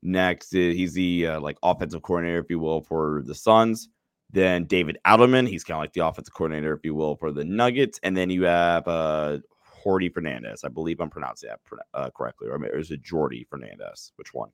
Next, 0.06 0.54
uh, 0.54 0.58
he's 0.58 0.94
the 0.94 1.28
uh, 1.28 1.40
like 1.40 1.58
offensive 1.64 2.02
coordinator, 2.02 2.40
if 2.40 2.50
you 2.50 2.60
will, 2.60 2.82
for 2.82 3.24
the 3.26 3.36
Suns. 3.36 3.90
Then 4.34 4.66
David 4.66 4.98
Adelman, 5.06 5.48
he's 5.48 5.64
kind 5.64 5.78
of 5.78 5.82
like 5.82 5.94
the 5.94 6.06
offensive 6.06 6.34
coordinator, 6.34 6.74
if 6.74 6.84
you 6.84 6.96
will, 6.96 7.16
for 7.16 7.32
the 7.32 7.46
Nuggets. 7.46 8.00
And 8.04 8.18
then 8.18 8.30
you 8.30 8.44
have 8.44 8.88
uh 8.88 9.38
Horty 9.84 10.14
Fernandez. 10.14 10.64
I 10.64 10.70
believe 10.70 11.00
I'm 11.00 11.10
pronouncing 11.10 11.50
that 11.50 11.60
uh, 11.94 12.10
correctly. 12.12 12.48
Or 12.48 12.64
is 12.66 12.92
it 12.92 13.04
Jordi 13.04 13.48
Fernandez? 13.48 14.12
Which 14.16 14.34
one? 14.34 14.50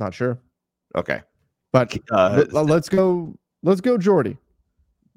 Not 0.00 0.14
sure. 0.14 0.38
Okay. 0.96 1.20
But 1.72 1.96
uh, 2.10 2.44
let's 2.52 2.88
go. 2.88 3.36
Let's 3.62 3.80
go, 3.80 3.98
Jordi. 3.98 4.36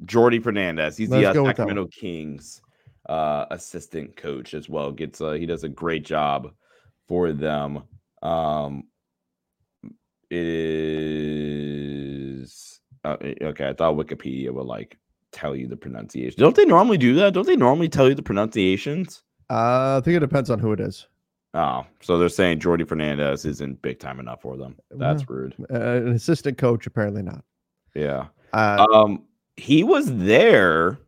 Jordi 0.05 0.41
Fernandez. 0.43 0.97
He's 0.97 1.09
let's 1.09 1.21
the 1.21 1.41
uh, 1.41 1.45
Sacramento 1.45 1.87
Kings 1.87 2.61
uh, 3.07 3.45
assistant 3.51 4.15
coach 4.15 4.53
as 4.53 4.67
well. 4.69 4.91
Gets 4.91 5.21
uh, 5.21 5.33
he 5.33 5.45
does 5.45 5.63
a 5.63 5.69
great 5.69 6.03
job 6.05 6.51
for 7.07 7.31
them. 7.31 7.83
Um, 8.21 8.85
it 10.29 10.45
is 12.43 12.76
uh, 13.07 13.17
eh, 13.21 13.33
okay, 13.41 13.69
I 13.69 13.73
thought 13.73 13.95
Wikipedia 13.95 14.51
would 14.51 14.65
like 14.65 14.97
tell 15.31 15.55
you 15.55 15.67
the 15.67 15.77
pronunciation. 15.77 16.39
Don't 16.39 16.55
they 16.55 16.65
normally 16.65 16.97
do 16.97 17.13
that? 17.15 17.33
Don't 17.33 17.47
they 17.47 17.55
normally 17.55 17.89
tell 17.89 18.07
you 18.07 18.15
the 18.15 18.23
pronunciations? 18.23 19.23
Uh, 19.49 19.97
I 19.97 20.01
think 20.03 20.17
it 20.17 20.19
depends 20.19 20.49
on 20.49 20.59
who 20.59 20.71
it 20.73 20.79
is. 20.79 21.07
Oh, 21.53 21.85
so 22.01 22.17
they're 22.17 22.29
saying 22.29 22.59
Jordi 22.59 22.87
Fernandez 22.87 23.45
isn't 23.45 23.81
big 23.81 23.99
time 23.99 24.19
enough 24.19 24.41
for 24.41 24.57
them. 24.57 24.75
That's 24.91 25.27
rude. 25.29 25.55
Uh, 25.71 26.03
an 26.03 26.09
assistant 26.09 26.57
coach, 26.57 26.85
apparently 26.85 27.23
not. 27.23 27.43
Yeah. 27.95 28.27
Uh, 28.53 28.85
um, 28.93 29.23
he 29.55 29.83
was 29.83 30.05
there. 30.17 30.99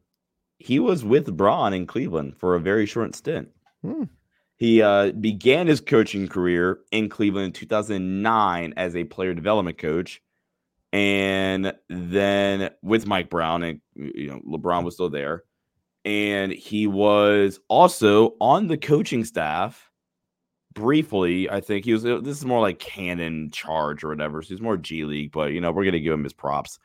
He 0.57 0.79
was 0.79 1.03
with 1.03 1.35
Bron 1.35 1.73
in 1.73 1.85
Cleveland 1.85 2.35
for 2.37 2.55
a 2.55 2.59
very 2.59 2.85
short 2.85 3.15
stint. 3.15 3.49
Hmm. 3.83 4.05
He 4.57 4.81
uh, 4.81 5.11
began 5.11 5.67
his 5.67 5.79
coaching 5.79 6.27
career 6.27 6.79
in 6.91 7.09
Cleveland 7.09 7.45
in 7.45 7.51
2009 7.53 8.73
as 8.75 8.95
a 8.95 9.05
player 9.05 9.33
development 9.33 9.77
coach 9.77 10.21
and 10.91 11.73
then 11.89 12.69
with 12.81 13.05
Mike 13.05 13.29
Brown 13.29 13.63
and 13.63 13.81
you 13.95 14.27
know 14.27 14.39
LeBron 14.39 14.83
was 14.83 14.95
still 14.95 15.09
there, 15.09 15.43
and 16.05 16.51
he 16.51 16.87
was 16.87 17.59
also 17.67 18.35
on 18.39 18.67
the 18.67 18.77
coaching 18.77 19.23
staff 19.23 19.89
briefly. 20.73 21.49
I 21.49 21.61
think 21.61 21.85
he 21.85 21.93
was. 21.93 22.05
Uh, 22.05 22.19
this 22.21 22.37
is 22.37 22.45
more 22.45 22.61
like 22.61 22.79
Canton 22.79 23.51
Charge 23.51 24.03
or 24.03 24.09
whatever. 24.09 24.41
So 24.41 24.49
he's 24.49 24.61
more 24.61 24.77
G 24.77 25.03
League, 25.05 25.31
but 25.31 25.51
you 25.51 25.61
know 25.61 25.71
we're 25.71 25.85
gonna 25.85 25.99
give 25.99 26.13
him 26.13 26.23
his 26.23 26.33
props. 26.33 26.79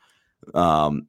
Um, 0.53 1.07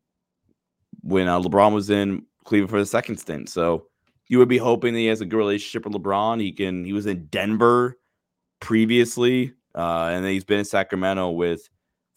when 1.03 1.29
uh, 1.29 1.41
LeBron 1.41 1.75
was 1.75 1.91
in 1.91 2.25
Cleveland 2.45 2.71
for 2.71 2.79
the 2.79 2.87
second 2.87 3.19
stint, 3.19 3.49
so 3.49 3.87
you 4.29 4.39
would 4.39 4.49
be 4.49 4.59
hoping 4.59 4.95
that 4.95 5.01
he 5.01 5.07
has 5.07 5.21
a 5.21 5.27
good 5.27 5.37
relationship 5.37 5.85
with 5.85 5.95
LeBron. 5.95 6.41
He 6.41 6.53
can. 6.53 6.85
He 6.85 6.93
was 6.93 7.07
in 7.07 7.27
Denver 7.27 7.99
previously, 8.61 9.53
uh, 9.75 10.11
and 10.13 10.25
then 10.25 10.33
he's 10.33 10.45
been 10.45 10.61
in 10.61 10.65
Sacramento 10.65 11.31
with 11.31 11.69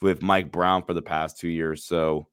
with 0.02 0.22
Mike 0.22 0.52
Brown 0.52 0.84
for 0.84 0.94
the 0.94 1.02
past 1.02 1.38
two 1.38 1.50
years. 1.50 1.84
So, 1.84 2.28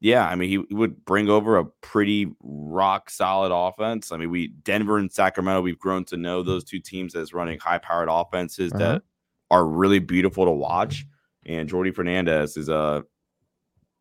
yeah, 0.00 0.26
I 0.26 0.34
mean, 0.34 0.48
he, 0.48 0.74
would 0.74 1.04
bring 1.04 1.28
over 1.28 1.56
a 1.56 1.64
pretty 1.64 2.30
rock 2.42 3.08
solid 3.10 3.52
offense. 3.52 4.12
I 4.12 4.18
mean, 4.18 4.30
we 4.30 4.48
Denver 4.48 4.98
and 4.98 5.10
Sacramento, 5.10 5.62
we've 5.62 5.78
grown 5.78 6.04
to 6.06 6.16
know 6.16 6.42
those 6.42 6.64
two 6.64 6.80
teams 6.80 7.14
as 7.14 7.32
running 7.32 7.58
high 7.58 7.78
powered 7.78 8.08
offenses 8.10 8.72
uh-huh. 8.72 8.78
that 8.78 9.02
are 9.50 9.66
really 9.66 9.98
beautiful 9.98 10.44
to 10.44 10.50
watch. 10.50 11.06
And 11.46 11.68
Jordi 11.68 11.94
Fernandez 11.94 12.56
is 12.56 12.68
a 12.68 13.04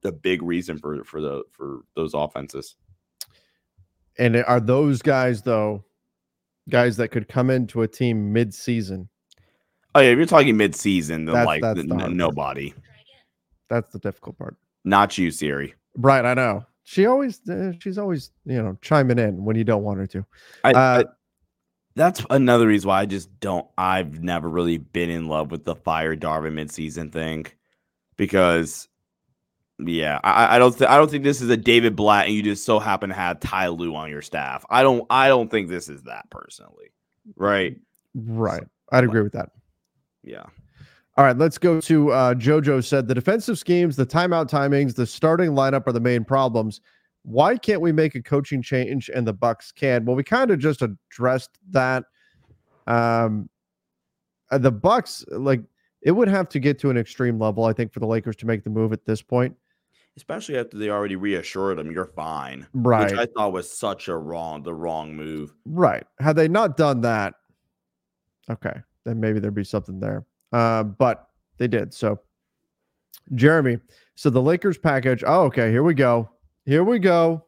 a 0.03 0.11
big 0.11 0.41
reason 0.41 0.78
for 0.78 1.03
for 1.03 1.22
the 1.22 1.43
for 1.51 1.82
those 1.95 2.13
offenses. 2.13 2.76
And 4.18 4.38
are 4.38 4.59
those 4.59 5.01
guys 5.01 5.41
though 5.41 5.84
guys 6.70 6.97
that 6.97 7.09
could 7.09 7.28
come 7.28 7.49
into 7.49 7.82
a 7.82 7.88
team 7.88 8.32
mid-season? 8.34 9.09
Oh 9.93 9.99
yeah, 9.99 10.09
if 10.09 10.18
you're 10.18 10.26
talking 10.26 10.57
mid-season, 10.57 11.26
then 11.26 11.34
That's- 11.34 11.47
like 11.47 11.61
that's 11.61 11.88
the 11.88 12.09
nobody, 12.09 12.74
That's 13.70 13.91
the 13.91 13.99
difficult 13.99 14.38
part. 14.38 14.55
not 14.84 15.18
you, 15.18 15.32
Siri. 15.32 15.74
Right, 15.97 16.26
I 16.26 16.34
know. 16.34 16.66
She 16.84 17.05
always 17.07 17.39
uh, 17.49 17.72
she's 17.80 17.97
always, 17.97 18.32
you 18.45 18.61
know, 18.61 18.78
chiming 18.82 19.18
in 19.18 19.43
when 19.43 19.55
you 19.55 19.63
don't 19.63 19.84
want 19.84 19.97
her 19.99 20.07
to. 20.07 20.26
I, 20.63 20.72
Uh, 20.74 21.03
I- 21.03 21.11
that's 21.97 22.22
another 22.30 22.68
reason 22.68 22.89
why 22.89 22.99
I 23.01 23.05
just 23.05 23.39
don't. 23.39 23.66
I've 23.78 24.22
never 24.22 24.49
really 24.49 24.78
been 24.78 25.09
in 25.09 25.28
love 25.28 25.49
with 25.49 25.63
the 25.63 25.76
fire 25.78 26.13
Darvin 26.16 26.51
midseason 26.53 27.09
thing, 27.09 27.45
because 28.18 28.89
yeah, 29.80 30.20
I, 30.22 30.57
I 30.57 30.59
don't. 30.59 30.78
Th- 30.78 30.89
I 30.89 30.97
don't 30.97 31.09
think 31.09 31.24
this 31.24 31.39
is 31.41 31.49
a 31.49 31.55
David 31.55 31.95
Blatt, 31.95 32.26
and 32.26 32.36
you 32.36 32.43
just 32.43 32.66
so 32.66 32.80
happen 32.80 33.09
to 33.09 33.16
have 33.16 33.39
Ty 33.39 33.70
Lue 33.70 33.95
on 33.95 34.09
your 34.09 34.22
staff. 34.22 34.66
I 34.70 34.84
don't. 34.84 35.05
I 35.09 35.30
don't 35.30 35.49
think 35.49 35.70
this 35.70 35.88
is 35.88 36.03
that 36.03 36.30
personally. 36.30 36.91
Right? 37.38 37.78
Right. 38.13 38.63
I'd 38.91 39.05
agree 39.05 39.22
with 39.22 39.34
that. 39.34 39.51
Yeah. 40.22 40.47
All 41.18 41.24
right, 41.24 41.38
let's 41.38 41.57
go 41.57 41.80
to 41.82 42.11
uh, 42.11 42.34
JoJo 42.34 42.84
said 42.84 43.07
the 43.07 43.16
defensive 43.16 43.57
schemes, 43.57 43.95
the 43.95 44.05
timeout 44.05 44.49
timings, 44.49 44.95
the 44.95 45.05
starting 45.07 45.51
lineup 45.51 45.88
are 45.88 45.93
the 45.93 45.99
main 46.01 46.26
problems. 46.26 46.82
Why 47.24 47.55
can't 47.57 47.80
we 47.80 47.91
make 47.93 48.16
a 48.16 48.22
coaching 48.22 48.61
change 48.61 49.09
and 49.09 49.26
the 49.26 49.34
Bucks 49.34 49.72
can? 49.72 50.05
Well, 50.05 50.16
we 50.16 50.24
kind 50.24 50.51
of 50.51 50.59
just 50.59 50.82
addressed 50.82 51.51
that. 51.72 52.03
Um, 52.86 53.49
uh, 54.51 54.57
the 54.57 54.72
Bucks, 54.72 55.24
like 55.30 55.61
it 56.01 56.11
would 56.11 56.28
have 56.28 56.49
to 56.49 56.59
get 56.59 56.78
to 56.80 56.89
an 56.89 56.97
extreme 56.97 57.39
level, 57.39 57.63
I 57.63 57.74
think, 57.74 57.93
for 57.93 57.99
the 57.99 58.05
Lakers 58.07 58.36
to 58.38 58.45
make 58.45 58.63
the 58.63 58.70
move 58.70 58.91
at 58.93 59.05
this 59.05 59.22
point. 59.22 59.55
Especially 60.18 60.57
after 60.57 60.78
they 60.78 60.89
already 60.89 61.16
reassured 61.16 61.78
them 61.78 61.91
you're 61.91 62.05
fine, 62.05 62.68
Right. 62.74 63.09
which 63.09 63.20
I 63.20 63.26
thought 63.26 63.53
was 63.53 63.70
such 63.72 64.07
a 64.07 64.16
wrong, 64.16 64.63
the 64.63 64.74
wrong 64.74 65.16
move. 65.16 65.53
Right. 65.66 66.05
Had 66.20 66.36
they 66.36 66.47
not 66.47 66.78
done 66.78 67.01
that, 67.01 67.34
okay, 68.49 68.82
then 69.03 69.20
maybe 69.20 69.39
there'd 69.39 69.55
be 69.55 69.63
something 69.63 69.99
there. 69.99 70.26
Uh, 70.55 70.83
but 70.83 71.31
they 71.57 71.67
did. 71.67 71.93
So, 71.93 72.21
Jeremy, 73.33 73.77
so 74.15 74.29
the 74.29 74.41
Lakers 74.41 74.77
package. 74.77 75.21
Oh, 75.27 75.41
okay. 75.43 75.69
Here 75.69 75.83
we 75.83 75.93
go. 75.93 76.29
Here 76.65 76.85
we 76.85 76.97
go. 76.97 77.43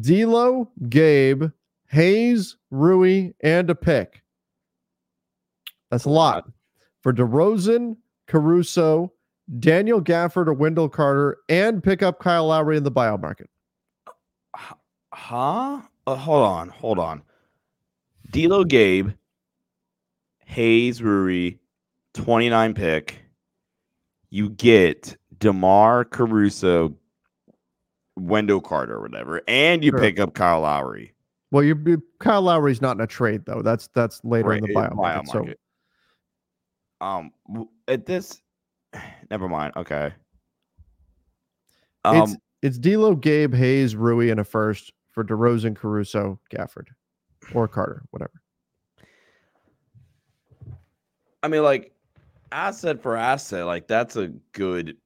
D'Lo, 0.00 0.70
Gabe, 0.88 1.50
Hayes, 1.88 2.56
Rui, 2.70 3.32
and 3.42 3.68
a 3.68 3.74
pick. 3.74 4.22
That's 5.90 6.06
a 6.06 6.10
lot 6.10 6.48
for 7.02 7.12
DeRozan, 7.12 7.98
Caruso, 8.26 9.12
Daniel 9.58 10.00
Gafford, 10.00 10.46
or 10.46 10.54
Wendell 10.54 10.88
Carter, 10.88 11.40
and 11.50 11.84
pick 11.84 12.02
up 12.02 12.20
Kyle 12.20 12.46
Lowry 12.46 12.78
in 12.78 12.84
the 12.84 12.90
buyout 12.90 13.20
market. 13.20 13.50
Huh? 15.12 15.82
Uh, 16.06 16.16
hold 16.16 16.46
on, 16.46 16.70
hold 16.70 16.98
on. 16.98 17.20
D'Lo, 18.30 18.64
Gabe, 18.64 19.10
Hayes, 20.46 21.02
Rui, 21.02 21.58
29 22.14 22.74
pick, 22.74 23.22
you 24.30 24.50
get 24.50 25.16
DeMar 25.38 26.04
Caruso, 26.04 26.94
Wendell 28.16 28.60
Carter, 28.60 29.00
whatever, 29.00 29.42
and 29.48 29.84
you 29.84 29.90
sure. 29.90 30.00
pick 30.00 30.20
up 30.20 30.34
Kyle 30.34 30.60
Lowry. 30.60 31.14
Well, 31.50 31.62
you, 31.62 31.78
you 31.84 32.02
Kyle 32.18 32.42
Lowry's 32.42 32.80
not 32.80 32.96
in 32.96 33.02
a 33.02 33.06
trade 33.06 33.44
though. 33.44 33.62
That's 33.62 33.88
that's 33.94 34.24
later 34.24 34.48
right, 34.48 34.62
in 34.62 34.72
the 34.72 34.78
eh, 34.78 34.88
buyout, 34.88 34.94
market, 34.94 35.34
market. 35.34 35.60
So, 37.00 37.06
um, 37.06 37.32
at 37.88 38.06
this, 38.06 38.40
never 39.30 39.48
mind. 39.48 39.74
Okay. 39.76 40.12
Um, 42.04 42.16
it's 42.16 42.36
it's 42.62 42.78
D'Lo, 42.78 43.14
Gabe, 43.14 43.54
Hayes, 43.54 43.96
Rui, 43.96 44.30
and 44.30 44.40
a 44.40 44.44
first 44.44 44.92
for 45.10 45.24
DeRozan, 45.24 45.76
Caruso, 45.76 46.40
Gafford, 46.50 46.88
or 47.54 47.68
Carter, 47.68 48.02
whatever. 48.10 48.40
I 51.42 51.48
mean, 51.48 51.62
like 51.62 51.92
asset 52.52 53.02
for 53.02 53.16
asset, 53.16 53.66
like 53.66 53.88
that's 53.88 54.16
a 54.16 54.28
good 54.52 54.96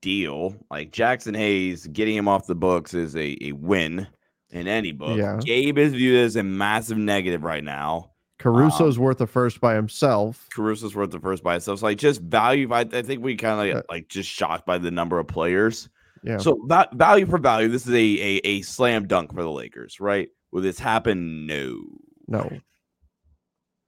deal. 0.00 0.54
Like 0.70 0.92
Jaxson 0.92 1.36
Hayes 1.36 1.86
getting 1.86 2.16
him 2.16 2.28
off 2.28 2.46
the 2.46 2.54
books 2.54 2.94
is 2.94 3.16
a, 3.16 3.36
a 3.42 3.52
win 3.52 4.06
in 4.50 4.68
any 4.68 4.92
book. 4.92 5.18
Yeah. 5.18 5.40
Gabe 5.42 5.78
is 5.78 5.92
viewed 5.92 6.24
as 6.24 6.36
a 6.36 6.42
massive 6.42 6.98
negative 6.98 7.42
right 7.42 7.64
now. 7.64 8.10
Caruso's 8.38 8.98
worth 8.98 9.20
a 9.20 9.26
first 9.26 9.60
by 9.60 9.74
himself. 9.74 10.48
Caruso's 10.54 10.94
worth 10.94 11.10
the 11.10 11.20
first 11.20 11.42
by 11.42 11.52
himself. 11.54 11.80
So 11.80 11.86
like 11.86 11.98
just 11.98 12.20
value. 12.20 12.72
I, 12.72 12.80
I 12.80 13.02
think 13.02 13.22
we 13.22 13.36
kind 13.36 13.70
of 13.70 13.74
Uh, 13.74 13.76
like, 13.78 13.84
like 13.90 14.08
just 14.08 14.28
shocked 14.28 14.66
by 14.66 14.78
the 14.78 14.90
number 14.90 15.18
of 15.18 15.26
players. 15.26 15.88
Yeah. 16.22 16.38
So 16.38 16.60
va- 16.66 16.88
value 16.92 17.26
for 17.26 17.38
value, 17.38 17.68
this 17.68 17.86
is 17.86 17.92
a, 17.92 17.96
a 17.96 18.40
a 18.44 18.62
slam 18.62 19.06
dunk 19.06 19.32
for 19.32 19.42
the 19.42 19.50
Lakers, 19.50 20.00
right? 20.00 20.28
Will 20.52 20.62
this 20.62 20.78
happen? 20.78 21.46
No. 21.46 21.80
no. 22.28 22.50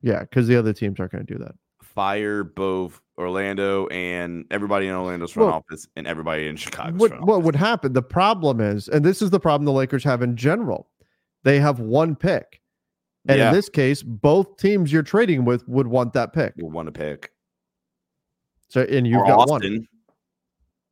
Yeah, 0.03 0.21
because 0.21 0.47
the 0.47 0.57
other 0.57 0.73
teams 0.73 1.01
aren't 1.01 1.13
going 1.13 1.27
to 1.27 1.33
do 1.33 1.39
that. 1.43 1.55
Fire 1.97 2.45
both 2.45 3.01
Orlando 3.19 3.87
and 3.89 4.45
everybody 4.51 4.87
in 4.87 4.95
Orlando's 4.95 5.33
front 5.33 5.47
Well, 5.49 5.57
office 5.57 5.89
and 5.97 6.07
everybody 6.07 6.47
in 6.47 6.55
Chicago's 6.57 7.01
What 7.01 7.21
what 7.23 7.43
would 7.43 7.57
happen? 7.57 7.95
The 7.95 8.03
problem 8.03 8.61
is, 8.61 8.87
and 8.89 9.03
this 9.05 9.23
is 9.23 9.31
the 9.31 9.41
problem 9.41 9.65
the 9.65 9.73
Lakers 9.73 10.05
have 10.05 10.21
in 10.23 10.37
general. 10.37 10.91
They 11.43 11.59
have 11.59 11.81
one 11.81 12.15
pick. 12.15 12.61
And 13.29 13.39
Yeah. 13.39 13.49
in 13.49 13.55
this 13.55 13.69
case, 13.71 14.03
both 14.03 14.59
teams 14.59 14.93
you're 14.93 15.03
trading 15.03 15.45
with 15.47 15.67
would 15.67 15.87
want 15.87 16.13
that 16.13 16.33
pick. 16.35 16.53
You'll 16.57 16.71
want 16.71 16.89
a 16.89 16.93
pick. 16.93 17.33
So 18.69 18.83
and 18.83 19.07
you've 19.07 19.23
or 19.23 19.27
got 19.27 19.39
Austin, 19.51 19.73
one. 19.79 19.89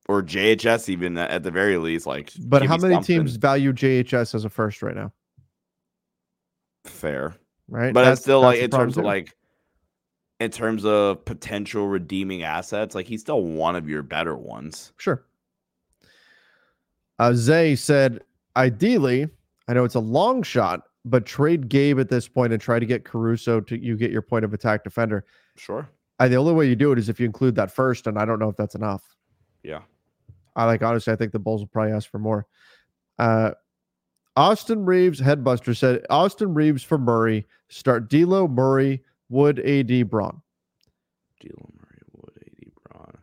or 0.09 0.23
JHS 0.23 0.89
even 0.89 1.19
at 1.19 1.43
the 1.43 1.51
very 1.51 1.77
least. 1.77 2.07
Like, 2.07 2.33
But 2.47 2.63
how 2.63 2.79
many 2.79 2.95
something 2.95 3.19
teams 3.19 3.37
value 3.37 3.73
JHS 3.75 4.35
as 4.35 4.45
a 4.47 4.49
first 4.49 4.81
right 4.83 4.97
now? 4.97 5.13
fair? 6.87 7.35
Right. 7.69 7.93
But 7.93 8.01
That's- 8.01 8.19
it's 8.19 8.23
still 8.23 8.41
like 8.41 8.61
in 8.61 8.71
terms 8.71 8.97
of 8.97 9.05
like, 9.05 9.35
in 10.45 10.51
terms 10.51 10.85
of 10.85 11.25
potential 11.25 11.89
redeeming 11.89 12.43
assets, 12.43 12.95
like 12.95 13.07
he's 13.07 13.21
still 13.21 13.43
one 13.43 13.75
of 13.75 13.89
your 13.89 14.03
better 14.03 14.37
ones. 14.37 14.93
Sure. 14.99 15.25
Uh, 17.19 17.33
Zay 17.33 17.75
said, 17.77 18.23
ideally, 18.57 19.29
I 19.69 19.73
know 19.73 19.85
it's 19.85 19.95
a 19.95 20.01
long 20.01 20.43
shot, 20.43 20.83
but 21.05 21.27
trade 21.27 21.69
Gabe 21.69 21.99
at 21.99 22.09
this 22.09 22.29
point 22.29 22.53
and 22.53 22.61
try 22.61 22.79
to 22.79 22.87
get 22.87 23.05
Caruso 23.05 23.61
to 23.61 23.79
you 23.79 23.97
get 23.97 24.11
your 24.11 24.23
point 24.23 24.45
of 24.45 24.55
attack 24.55 24.85
defender. 24.85 25.25
Sure. 25.57 25.89
I, 26.19 26.29
the 26.29 26.37
only 26.37 26.53
way 26.53 26.69
you 26.69 26.77
do 26.77 26.93
it 26.93 26.99
is 26.99 27.09
if 27.09 27.19
you 27.19 27.27
include 27.27 27.57
that 27.57 27.71
first, 27.71 28.07
and 28.07 28.19
I 28.19 28.25
don't 28.25 28.39
know 28.39 28.49
if 28.49 28.57
that's 28.57 28.75
enough. 28.75 29.17
Yeah. 29.63 29.81
I 30.57 30.65
like 30.67 30.83
honestly, 30.83 31.13
I 31.13 31.17
think 31.17 31.33
the 31.33 31.39
Bulls 31.39 31.63
will 31.63 31.69
probably 31.69 31.93
ask 31.93 32.09
for 32.09 32.19
more. 32.19 32.47
Uh, 33.19 33.53
Austin 34.37 34.85
Reaves, 34.85 35.21
Headbuster 35.21 35.77
said 35.77 36.05
Austin 36.11 36.55
Reaves 36.55 36.83
for 36.83 36.99
Murray. 36.99 37.47
Start 37.69 38.09
D'Lo, 38.09 38.49
Murray, 38.49 39.03
Wood, 39.35 39.59
AD, 39.59 40.09
Bron. 40.09 40.41
Dylan 41.43 41.75
Murray, 41.75 42.01
Wood, 42.13 42.39
AD, 42.41 42.71
Bron. 42.89 43.19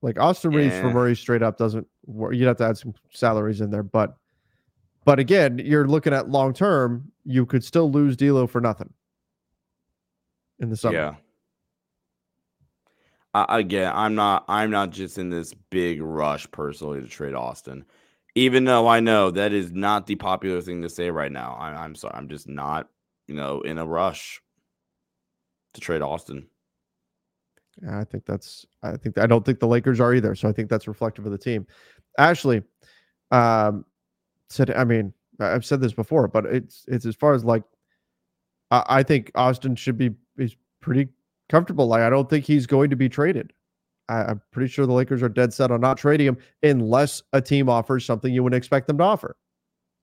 Like 0.00 0.20
Austin 0.20 0.52
Reaves 0.52 0.76
for 0.78 0.86
Yeah. 0.86 0.92
Murray 0.92 1.16
straight 1.16 1.42
up 1.42 1.58
doesn't 1.58 1.88
work. 2.06 2.34
You'd 2.36 2.46
have 2.46 2.58
to 2.58 2.66
add 2.66 2.78
some 2.78 2.94
salaries 3.10 3.60
in 3.60 3.70
there, 3.70 3.82
but 3.82 4.16
but 5.04 5.18
again, 5.18 5.58
you're 5.58 5.88
looking 5.88 6.12
at 6.12 6.28
long 6.28 6.54
term. 6.54 7.10
You 7.24 7.44
could 7.44 7.64
still 7.64 7.90
lose 7.90 8.16
D'Lo 8.16 8.46
for 8.46 8.60
nothing 8.60 8.92
in 10.60 10.70
the 10.70 10.76
summer. 10.76 10.94
Yeah. 10.94 11.14
I, 13.34 13.58
again, 13.58 13.90
I'm 13.92 14.14
not. 14.14 14.44
I'm 14.46 14.70
not 14.70 14.90
just 14.90 15.18
in 15.18 15.30
this 15.30 15.52
big 15.70 16.00
rush 16.00 16.48
personally 16.52 17.00
to 17.00 17.08
trade 17.08 17.34
Austin, 17.34 17.84
even 18.36 18.66
though 18.66 18.86
I 18.86 19.00
know 19.00 19.32
that 19.32 19.52
is 19.52 19.72
not 19.72 20.06
the 20.06 20.14
popular 20.14 20.60
thing 20.60 20.82
to 20.82 20.88
say 20.88 21.10
right 21.10 21.32
now. 21.32 21.56
I, 21.58 21.70
I'm 21.70 21.96
sorry. 21.96 22.14
I'm 22.14 22.28
just 22.28 22.46
not, 22.46 22.88
you 23.26 23.34
know, 23.34 23.62
in 23.62 23.78
a 23.78 23.84
rush 23.84 24.40
to 25.74 25.80
trade 25.80 26.02
Austin. 26.02 26.46
Yeah, 27.82 27.98
I 27.98 28.04
think 28.04 28.24
that's. 28.26 28.66
I 28.82 28.96
think 28.96 29.18
I 29.18 29.26
don't 29.26 29.44
think 29.44 29.60
the 29.60 29.66
Lakers 29.66 30.00
are 30.00 30.14
either. 30.14 30.34
So 30.34 30.48
I 30.48 30.52
think 30.52 30.68
that's 30.68 30.88
reflective 30.88 31.24
of 31.24 31.32
the 31.32 31.38
team. 31.38 31.66
Ashley 32.18 32.62
um, 33.30 33.84
said. 34.48 34.70
I 34.70 34.84
mean, 34.84 35.12
I've 35.40 35.64
said 35.64 35.80
this 35.80 35.94
before, 35.94 36.28
but 36.28 36.46
it's 36.46 36.84
it's 36.88 37.06
as 37.06 37.16
far 37.16 37.34
as 37.34 37.44
like. 37.44 37.62
I, 38.70 38.84
I 38.88 39.02
think 39.02 39.30
Austin 39.34 39.74
should 39.74 39.96
be 39.96 40.10
is 40.36 40.56
pretty 40.80 41.08
comfortable. 41.48 41.86
Like 41.86 42.02
I 42.02 42.10
don't 42.10 42.28
think 42.28 42.44
he's 42.44 42.66
going 42.66 42.90
to 42.90 42.96
be 42.96 43.08
traded. 43.08 43.52
I, 44.08 44.24
I'm 44.24 44.42
pretty 44.50 44.68
sure 44.68 44.86
the 44.86 44.92
Lakers 44.92 45.22
are 45.22 45.28
dead 45.28 45.54
set 45.54 45.70
on 45.70 45.80
not 45.80 45.96
trading 45.96 46.26
him 46.26 46.38
unless 46.62 47.22
a 47.32 47.40
team 47.40 47.68
offers 47.68 48.04
something 48.04 48.32
you 48.32 48.42
wouldn't 48.42 48.58
expect 48.58 48.86
them 48.86 48.98
to 48.98 49.04
offer. 49.04 49.36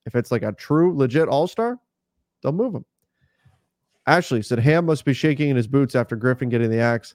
If 0.05 0.15
it's 0.15 0.31
like 0.31 0.43
a 0.43 0.53
true 0.53 0.95
legit 0.97 1.27
all 1.27 1.47
star, 1.47 1.77
they'll 2.41 2.51
move 2.51 2.73
him. 2.73 2.85
Ashley 4.09 4.41
said 4.41 4.57
Ham 4.59 4.85
must 4.85 5.05
be 5.05 5.13
shaking 5.13 5.49
in 5.49 5.55
his 5.55 5.67
boots 5.67 5.93
after 5.93 6.15
Griffin 6.15 6.49
getting 6.49 6.71
the 6.71 6.79
axe. 6.79 7.13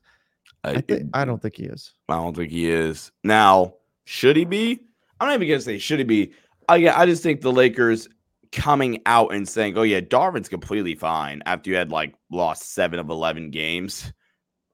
I, 0.62 0.80
think, 0.80 1.11
I 1.12 1.24
don't 1.24 1.42
think 1.42 1.57
he 1.57 1.64
is. 1.64 1.92
I 2.09 2.14
don't 2.14 2.36
think 2.36 2.53
he 2.53 2.70
is. 2.70 3.11
Now, 3.24 3.74
should 4.05 4.36
he 4.36 4.45
be? 4.45 4.80
I'm 5.20 5.28
not 5.28 5.34
even 5.34 5.49
gonna 5.49 5.61
say 5.61 5.78
should 5.78 5.99
he 5.99 6.05
be. 6.05 6.32
I 6.68 6.76
yeah, 6.76 6.99
I 6.99 7.05
just 7.07 7.22
think 7.22 7.40
the 7.40 7.53
Lakers 7.53 8.09
coming 8.53 9.03
out 9.07 9.34
and 9.34 9.49
saying, 9.49 9.76
"Oh 9.76 9.82
yeah, 9.82 10.01
Darvin's 10.01 10.49
completely 10.49 10.95
fine" 10.95 11.42
after 11.47 11.68
you 11.70 11.76
had 11.76 11.90
like 11.90 12.14
lost 12.30 12.72
seven 12.74 12.99
of 12.99 13.11
eleven 13.11 13.51
games. 13.51 14.12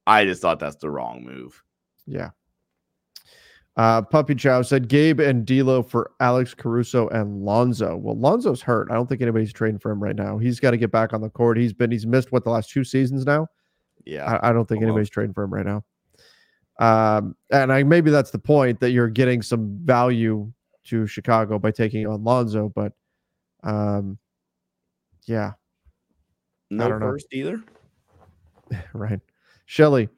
I 0.06 0.24
just 0.24 0.42
thought 0.42 0.58
that's 0.58 0.76
the 0.76 0.90
wrong 0.90 1.24
move. 1.24 1.62
Yeah. 2.06 2.30
Uh, 3.80 4.02
Puppy 4.02 4.34
Chow 4.34 4.60
said 4.60 4.88
Gabe 4.88 5.20
and 5.20 5.46
D'Lo 5.46 5.82
for 5.82 6.10
Alex 6.20 6.52
Caruso 6.52 7.08
and 7.08 7.46
Lonzo. 7.46 7.96
Well, 7.96 8.14
Lonzo's 8.14 8.60
hurt. 8.60 8.90
I 8.90 8.94
don't 8.94 9.08
think 9.08 9.22
anybody's 9.22 9.54
trading 9.54 9.78
for 9.78 9.90
him 9.90 10.02
right 10.02 10.14
now. 10.14 10.36
He's 10.36 10.60
got 10.60 10.72
to 10.72 10.76
get 10.76 10.90
back 10.90 11.14
on 11.14 11.22
the 11.22 11.30
court. 11.30 11.56
He's 11.56 11.72
been 11.72 11.90
he's 11.90 12.06
missed 12.06 12.30
what 12.30 12.44
the 12.44 12.50
last 12.50 12.68
two 12.68 12.84
seasons 12.84 13.24
now. 13.24 13.46
Yeah, 14.04 14.26
I, 14.26 14.50
I 14.50 14.52
don't 14.52 14.68
think 14.68 14.82
anybody's 14.82 15.08
trading 15.08 15.32
for 15.32 15.44
him 15.44 15.54
right 15.54 15.64
now. 15.64 15.82
Um, 16.78 17.34
and 17.50 17.72
I 17.72 17.82
maybe 17.82 18.10
that's 18.10 18.30
the 18.30 18.38
point 18.38 18.80
that 18.80 18.90
you're 18.90 19.08
getting 19.08 19.40
some 19.40 19.78
value 19.82 20.52
to 20.84 21.06
Chicago 21.06 21.58
by 21.58 21.70
taking 21.70 22.06
on 22.06 22.22
Lonzo, 22.22 22.70
but 22.74 22.92
um, 23.62 24.18
yeah, 25.24 25.52
no 26.68 26.86
first 26.98 27.28
know. 27.32 27.38
either. 27.38 27.64
right, 28.92 29.20
Shelly 29.64 30.10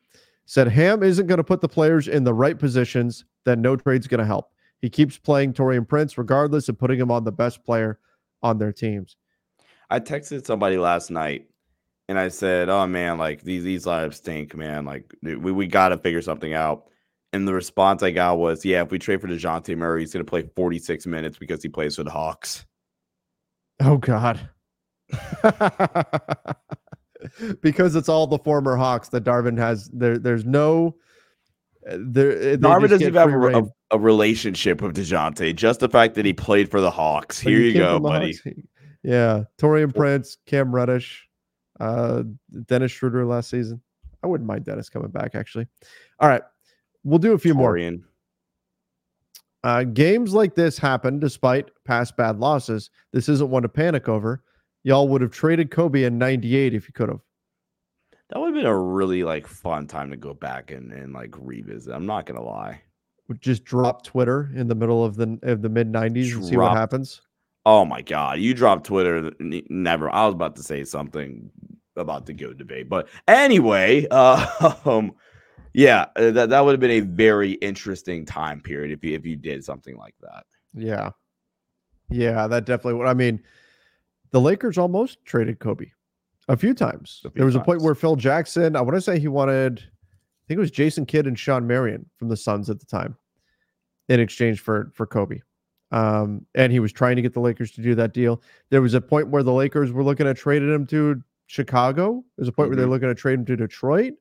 said 0.46 0.66
Ham 0.66 1.04
isn't 1.04 1.28
going 1.28 1.38
to 1.38 1.44
put 1.44 1.60
the 1.60 1.68
players 1.68 2.08
in 2.08 2.24
the 2.24 2.34
right 2.34 2.58
positions, 2.58 3.24
then 3.44 3.62
no 3.62 3.76
trade's 3.76 4.06
going 4.06 4.20
to 4.20 4.26
help. 4.26 4.50
He 4.80 4.90
keeps 4.90 5.18
playing 5.18 5.54
Taurean 5.54 5.86
Prince 5.86 6.18
regardless 6.18 6.68
of 6.68 6.78
putting 6.78 6.98
him 6.98 7.10
on 7.10 7.24
the 7.24 7.32
best 7.32 7.64
player 7.64 7.98
on 8.42 8.58
their 8.58 8.72
teams. 8.72 9.16
I 9.90 10.00
texted 10.00 10.44
somebody 10.46 10.76
last 10.78 11.10
night 11.10 11.46
and 12.08 12.18
I 12.18 12.28
said, 12.28 12.68
"Oh 12.68 12.86
man, 12.86 13.18
like 13.18 13.42
these 13.42 13.62
these 13.62 13.86
lives 13.86 14.16
stink, 14.18 14.56
man. 14.56 14.84
Like 14.84 15.14
we 15.22 15.36
we 15.36 15.66
got 15.66 15.90
to 15.90 15.98
figure 15.98 16.22
something 16.22 16.54
out." 16.54 16.88
And 17.32 17.48
the 17.48 17.54
response 17.54 18.02
I 18.02 18.10
got 18.10 18.38
was, 18.38 18.64
"Yeah, 18.64 18.82
if 18.82 18.90
we 18.90 18.98
trade 18.98 19.20
for 19.20 19.28
Dejounte 19.28 19.76
Murray, 19.76 20.00
he's 20.00 20.12
going 20.12 20.24
to 20.24 20.28
play 20.28 20.42
46 20.56 21.06
minutes 21.06 21.38
because 21.38 21.62
he 21.62 21.68
plays 21.68 21.96
for 21.96 22.04
the 22.04 22.10
Hawks." 22.10 22.66
Oh 23.80 23.96
God. 23.96 24.40
because 27.62 27.96
it's 27.96 28.08
all 28.08 28.26
the 28.26 28.38
former 28.38 28.76
Hawks 28.76 29.08
that 29.10 29.24
Darvin 29.24 29.58
has. 29.58 29.88
There, 29.92 30.18
there's 30.18 30.44
no. 30.44 30.96
Uh, 31.88 31.98
there, 32.00 32.56
Darvin 32.56 32.88
doesn't 32.88 33.02
even 33.08 33.14
have 33.14 33.32
a, 33.32 33.64
a, 33.90 33.98
relationship 33.98 34.80
with 34.80 34.96
Dejounte. 34.96 35.54
Just 35.56 35.80
the 35.80 35.88
fact 35.88 36.14
that 36.14 36.24
he 36.24 36.32
played 36.32 36.70
for 36.70 36.80
the 36.80 36.90
Hawks. 36.90 37.40
Here 37.40 37.58
you 37.58 37.74
go, 37.74 37.98
buddy. 37.98 38.38
Yeah, 39.02 39.44
Taurean 39.58 39.94
Prince, 39.94 40.36
Cam 40.46 40.72
Reddish, 40.72 41.28
uh, 41.80 42.22
Dennis 42.66 42.92
Schroeder 42.92 43.26
last 43.26 43.50
season. 43.50 43.82
I 44.22 44.28
wouldn't 44.28 44.46
mind 44.46 44.64
Dennis 44.64 44.88
coming 44.88 45.10
back 45.10 45.34
actually. 45.34 45.66
All 46.20 46.28
right, 46.28 46.42
we'll 47.02 47.18
do 47.18 47.32
a 47.32 47.38
few 47.38 47.54
Taurean. 47.54 48.02
more. 48.02 48.08
Uh, 49.64 49.84
games 49.84 50.34
like 50.34 50.54
this 50.54 50.78
happen 50.78 51.18
despite 51.18 51.70
past 51.84 52.16
bad 52.16 52.38
losses. 52.38 52.90
This 53.12 53.28
isn't 53.28 53.50
one 53.50 53.62
to 53.62 53.68
panic 53.68 54.08
over 54.08 54.44
y'all 54.84 55.08
would 55.08 55.22
have 55.22 55.30
traded 55.30 55.70
Kobe 55.70 56.04
in 56.04 56.18
98 56.18 56.74
if 56.74 56.88
you 56.88 56.92
could 56.92 57.08
have. 57.08 57.20
That 58.32 58.40
would 58.40 58.46
have 58.46 58.54
been 58.54 58.64
a 58.64 58.78
really 58.78 59.24
like 59.24 59.46
fun 59.46 59.86
time 59.86 60.10
to 60.10 60.16
go 60.16 60.32
back 60.32 60.70
and, 60.70 60.90
and 60.90 61.12
like 61.12 61.34
revisit. 61.38 61.92
I'm 61.92 62.06
not 62.06 62.24
gonna 62.24 62.42
lie. 62.42 62.80
Just 63.40 63.64
drop 63.64 64.04
Twitter 64.04 64.50
in 64.54 64.68
the 64.68 64.74
middle 64.74 65.04
of 65.04 65.16
the 65.16 65.38
of 65.42 65.60
the 65.60 65.68
mid 65.68 65.92
90s 65.92 66.34
and 66.34 66.44
see 66.46 66.56
what 66.56 66.72
happens. 66.72 67.20
Oh 67.66 67.84
my 67.84 68.00
god, 68.00 68.38
you 68.38 68.54
dropped 68.54 68.86
Twitter 68.86 69.32
never. 69.38 70.08
I 70.10 70.24
was 70.24 70.34
about 70.34 70.56
to 70.56 70.62
say 70.62 70.82
something 70.84 71.50
about 71.94 72.24
the 72.24 72.32
go 72.32 72.54
debate, 72.54 72.88
but 72.88 73.08
anyway, 73.28 74.06
uh, 74.10 74.76
um, 74.86 75.12
yeah, 75.74 76.06
uh, 76.16 76.30
that 76.30 76.48
that 76.48 76.64
would 76.64 76.72
have 76.72 76.80
been 76.80 76.90
a 76.90 77.00
very 77.00 77.52
interesting 77.52 78.24
time 78.24 78.62
period 78.62 78.92
if 78.92 79.04
you 79.04 79.14
if 79.14 79.26
you 79.26 79.36
did 79.36 79.62
something 79.62 79.98
like 79.98 80.14
that. 80.22 80.44
Yeah, 80.72 81.10
yeah, 82.08 82.46
that 82.46 82.64
definitely 82.64 82.94
would. 82.94 83.08
I 83.08 83.14
mean, 83.14 83.42
the 84.30 84.40
Lakers 84.40 84.78
almost 84.78 85.22
traded 85.26 85.58
Kobe 85.58 85.90
a 86.52 86.56
few 86.56 86.74
times. 86.74 87.22
A 87.24 87.30
few 87.30 87.38
there 87.38 87.46
was 87.46 87.54
times. 87.54 87.62
a 87.62 87.64
point 87.64 87.82
where 87.82 87.94
Phil 87.94 88.14
Jackson, 88.14 88.76
I 88.76 88.82
want 88.82 88.94
to 88.94 89.00
say 89.00 89.18
he 89.18 89.26
wanted, 89.26 89.78
I 89.78 90.44
think 90.46 90.58
it 90.58 90.60
was 90.60 90.70
Jason 90.70 91.06
Kidd 91.06 91.26
and 91.26 91.38
Shawn 91.38 91.66
Marion 91.66 92.08
from 92.16 92.28
the 92.28 92.36
Suns 92.36 92.68
at 92.68 92.78
the 92.78 92.86
time 92.86 93.16
in 94.08 94.20
exchange 94.20 94.60
for 94.60 94.92
for 94.94 95.06
Kobe. 95.06 95.40
Um, 95.90 96.46
and 96.54 96.70
he 96.70 96.80
was 96.80 96.92
trying 96.92 97.16
to 97.16 97.22
get 97.22 97.32
the 97.32 97.40
Lakers 97.40 97.70
to 97.72 97.82
do 97.82 97.94
that 97.94 98.12
deal. 98.12 98.42
There 98.70 98.82
was 98.82 98.94
a 98.94 99.00
point 99.00 99.28
where 99.28 99.42
the 99.42 99.52
Lakers 99.52 99.92
were 99.92 100.04
looking 100.04 100.26
at 100.26 100.36
trading 100.36 100.72
him 100.72 100.86
to 100.88 101.22
Chicago. 101.46 102.24
There's 102.36 102.48
a 102.48 102.52
point 102.52 102.66
mm-hmm. 102.66 102.70
where 102.70 102.76
they're 102.76 102.90
looking 102.90 103.08
to 103.08 103.14
trade 103.14 103.40
him 103.40 103.44
to 103.46 103.56
Detroit. 103.56 104.14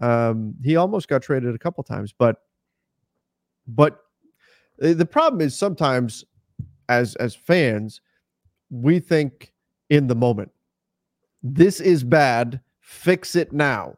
Um, 0.00 0.54
he 0.62 0.76
almost 0.76 1.08
got 1.08 1.22
traded 1.22 1.54
a 1.54 1.58
couple 1.58 1.82
times, 1.84 2.12
but 2.16 2.42
but 3.68 4.00
the 4.78 5.06
problem 5.06 5.40
is 5.40 5.56
sometimes 5.56 6.24
as 6.88 7.14
as 7.16 7.34
fans 7.34 8.00
we 8.70 8.98
think 8.98 9.52
in 9.90 10.06
the 10.08 10.14
moment. 10.14 10.50
This 11.42 11.80
is 11.80 12.04
bad. 12.04 12.60
Fix 12.80 13.36
it 13.36 13.52
now. 13.52 13.96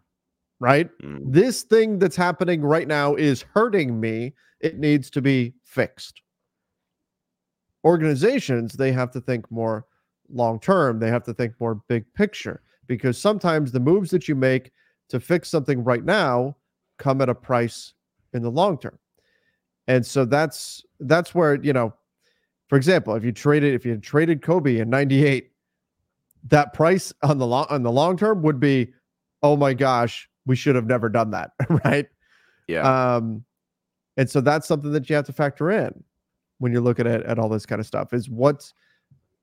Right? 0.59 0.91
Mm. 1.03 1.20
This 1.24 1.62
thing 1.62 1.99
that's 1.99 2.16
happening 2.16 2.62
right 2.62 2.86
now 2.86 3.14
is 3.14 3.43
hurting 3.55 3.99
me. 3.99 4.34
It 4.61 4.78
needs 4.78 5.09
to 5.11 5.22
be 5.22 5.55
fixed. 5.62 6.20
Organizations, 7.82 8.74
they 8.74 8.93
have 8.93 9.11
to 9.12 9.20
think 9.22 9.51
more 9.51 9.86
long 10.28 10.61
term. 10.61 10.99
They 10.99 11.09
have 11.09 11.24
to 11.24 11.34
think 11.34 11.55
more 11.59 11.76
big 11.88 12.05
picture 12.12 12.61
because 12.86 13.16
sometimes 13.16 13.72
the 13.72 13.80
moves 13.80 14.11
that 14.11 14.28
you 14.28 14.34
make 14.34 14.72
to 15.09 15.20
fix 15.20 15.49
something 15.49 15.82
right 15.82 16.05
now 16.05 16.57
come 16.99 17.20
at 17.20 17.28
a 17.28 17.34
price 17.34 17.95
in 18.32 18.43
the 18.43 18.51
long 18.51 18.78
term. 18.78 18.99
And 19.88 20.05
so 20.05 20.24
that's 20.24 20.84
that's 21.01 21.34
where, 21.34 21.55
you 21.62 21.72
know, 21.72 21.95
for 22.68 22.76
example, 22.76 23.14
if 23.14 23.24
you 23.24 23.32
traded 23.32 23.74
if 23.74 23.84
you 23.84 23.97
traded 23.97 24.43
Kobe 24.43 24.78
in 24.78 24.91
98, 24.91 25.51
that 26.49 26.72
price 26.72 27.12
on 27.22 27.38
the 27.38 27.47
long 27.47 27.66
on 27.70 27.82
the 27.82 27.93
long 27.93 28.16
term 28.16 28.43
would 28.43 28.61
be, 28.61 28.93
oh 29.43 29.57
my 29.57 29.74
gosh, 29.74 30.28
we 30.47 30.57
should 30.57 30.74
have 30.74 30.86
never 30.86 31.09
done 31.09 31.30
that, 31.30 31.53
right? 31.84 32.07
Yeah. 32.66 33.14
Um, 33.16 33.45
and 34.16 34.28
so 34.28 34.41
that's 34.41 34.66
something 34.66 34.93
that 34.93 35.09
you 35.09 35.16
have 35.16 35.26
to 35.26 35.32
factor 35.32 35.70
in 35.70 36.05
when 36.59 36.72
you're 36.72 36.82
looking 36.82 37.07
at, 37.07 37.22
at 37.22 37.38
all 37.38 37.49
this 37.49 37.66
kind 37.66 37.80
of 37.80 37.86
stuff 37.86 38.12
is 38.12 38.28
what's 38.28 38.74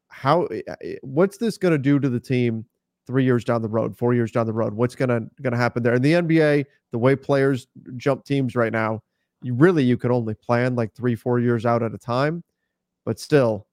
how 0.10 0.46
eh, 0.46 0.62
eh, 0.84 0.96
what's 1.02 1.38
this 1.38 1.58
going 1.58 1.72
to 1.72 1.78
do 1.78 2.00
to 2.00 2.10
the 2.10 2.20
team 2.20 2.66
three 3.06 3.24
years 3.24 3.44
down 3.44 3.62
the 3.62 3.70
road, 3.70 3.98
four 3.98 4.14
years 4.14 4.32
down 4.32 4.46
the 4.46 4.54
road? 4.54 4.74
What's 4.74 4.96
gonna 4.96 5.22
gonna 5.42 5.58
happen 5.58 5.84
there? 5.84 5.96
In 5.96 6.02
the 6.02 6.14
NBA, 6.14 6.66
the 6.92 6.98
way 6.98 7.16
players 7.16 7.68
jump 7.96 8.26
teams 8.26 8.56
right 8.56 8.72
now, 8.72 9.02
you 9.42 9.54
really 9.54 9.84
you 9.84 9.98
could 9.98 10.12
only 10.12 10.34
plan 10.34 10.76
like 10.76 10.94
three, 10.94 11.16
four 11.16 11.40
years 11.40 11.66
out 11.66 11.84
at 11.84 11.94
a 11.94 11.98
time 11.98 12.44
but 13.08 13.22
still, 13.22 13.67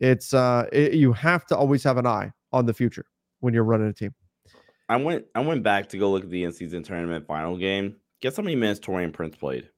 it's 0.00 0.34
uh, 0.34 0.66
it, 0.72 0.94
you 0.94 1.12
have 1.12 1.46
to 1.46 1.56
always 1.56 1.84
have 1.84 1.98
an 1.98 2.06
eye 2.06 2.32
on 2.52 2.66
the 2.66 2.74
future 2.74 3.06
when 3.40 3.54
you're 3.54 3.64
running 3.64 3.88
a 3.88 3.92
team. 3.92 4.14
I 4.88 4.96
went 4.96 5.26
I 5.34 5.40
went 5.40 5.62
back 5.62 5.88
to 5.90 5.98
go 5.98 6.10
look 6.10 6.24
at 6.24 6.30
the 6.30 6.44
in-season 6.44 6.82
tournament 6.82 7.26
final 7.26 7.56
game. 7.56 7.96
Guess 8.20 8.36
how 8.36 8.42
many 8.42 8.56
minutes 8.56 8.80
Taurean 8.80 9.12
Prince 9.12 9.36
played? 9.36 9.68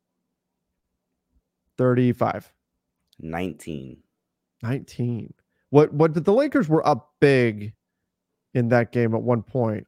35. 1.78 2.50
19. 3.20 3.98
19. 4.62 5.34
What 5.70 5.92
what 5.92 6.12
did 6.12 6.24
the 6.24 6.32
Lakers 6.32 6.68
were 6.68 6.86
up 6.86 7.12
big 7.20 7.74
in 8.54 8.68
that 8.68 8.92
game 8.92 9.14
at 9.14 9.22
one 9.22 9.42
point. 9.42 9.86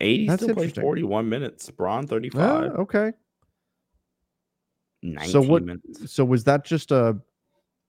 80 0.00 0.26
That's 0.26 0.42
still 0.42 0.54
played 0.54 0.74
41 0.74 1.28
minutes. 1.28 1.70
Bron 1.70 2.06
35. 2.06 2.40
Ah, 2.40 2.80
okay. 2.80 3.12
so 5.26 5.40
what 5.40 5.62
minutes. 5.64 6.12
so 6.12 6.24
was 6.24 6.44
that 6.44 6.64
just 6.64 6.90
a 6.90 7.18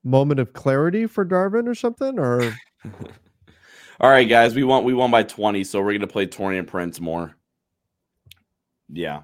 moment 0.04 0.38
of 0.38 0.52
clarity 0.52 1.06
for 1.06 1.24
Darvin 1.24 1.66
or 1.66 1.74
something? 1.74 2.18
Or 2.18 2.42
all 4.00 4.10
right, 4.10 4.28
guys, 4.28 4.54
we 4.54 4.62
won 4.62 4.84
we 4.84 4.94
won 4.94 5.10
by 5.10 5.22
20, 5.22 5.64
so 5.64 5.82
we're 5.82 5.92
gonna 5.92 6.06
play 6.06 6.26
Taurean 6.26 6.66
Prince 6.66 7.00
more. 7.00 7.34
Yeah, 8.92 9.22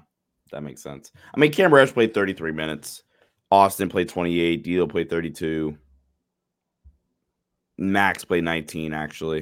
that 0.51 0.63
makes 0.63 0.81
sense. 0.81 1.11
I 1.33 1.39
mean, 1.39 1.51
Cam 1.51 1.73
Reddish 1.73 1.93
played 1.93 2.13
33 2.13 2.51
minutes. 2.51 3.03
Austin 3.51 3.89
played 3.89 4.09
28. 4.09 4.63
D'Lo 4.63 4.87
played 4.87 5.09
32. 5.09 5.77
Max 7.77 8.23
played 8.23 8.43
19, 8.43 8.93
actually. 8.93 9.39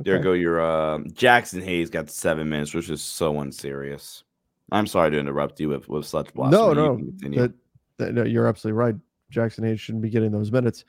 Okay. 0.00 0.04
There 0.10 0.18
go 0.20 0.32
your 0.32 0.60
uh, 0.60 0.98
Jaxson 0.98 1.62
Hayes 1.62 1.90
got 1.90 2.08
seven 2.08 2.48
minutes, 2.48 2.72
which 2.72 2.88
is 2.88 3.02
so 3.02 3.40
unserious. 3.40 4.24
I'm 4.70 4.86
sorry 4.86 5.10
to 5.10 5.18
interrupt 5.18 5.60
you 5.60 5.68
with, 5.68 5.86
with 5.88 6.06
such 6.06 6.32
blasphemy. 6.32 6.74
No, 6.74 6.96
no, 6.96 6.96
that, 7.36 7.52
no, 8.10 8.24
you're 8.24 8.46
absolutely 8.46 8.78
right. 8.78 8.94
Jaxson 9.32 9.64
Hayes 9.66 9.80
shouldn't 9.80 10.02
be 10.02 10.10
getting 10.10 10.30
those 10.30 10.52
minutes. 10.52 10.84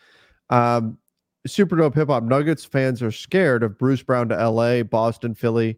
Um, 0.50 0.98
Super 1.46 1.76
dope 1.76 1.96
hip 1.96 2.08
hop 2.08 2.24
nuggets 2.24 2.64
fans 2.64 3.04
are 3.04 3.12
scared 3.12 3.64
of 3.64 3.78
Bruce 3.78 4.02
Brown 4.02 4.30
to 4.30 4.50
LA, 4.50 4.82
Boston, 4.84 5.36
Philly, 5.36 5.78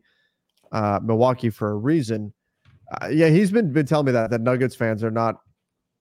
uh, 0.71 0.99
Milwaukee 1.01 1.49
for 1.49 1.71
a 1.71 1.75
reason. 1.75 2.31
Uh, 3.01 3.07
yeah, 3.07 3.29
he's 3.29 3.49
been 3.49 3.73
been 3.73 3.87
telling 3.87 4.05
me 4.05 4.11
that 4.11 4.29
that 4.29 4.41
Nuggets 4.41 4.75
fans 4.75 5.03
are 5.03 5.09
not 5.09 5.41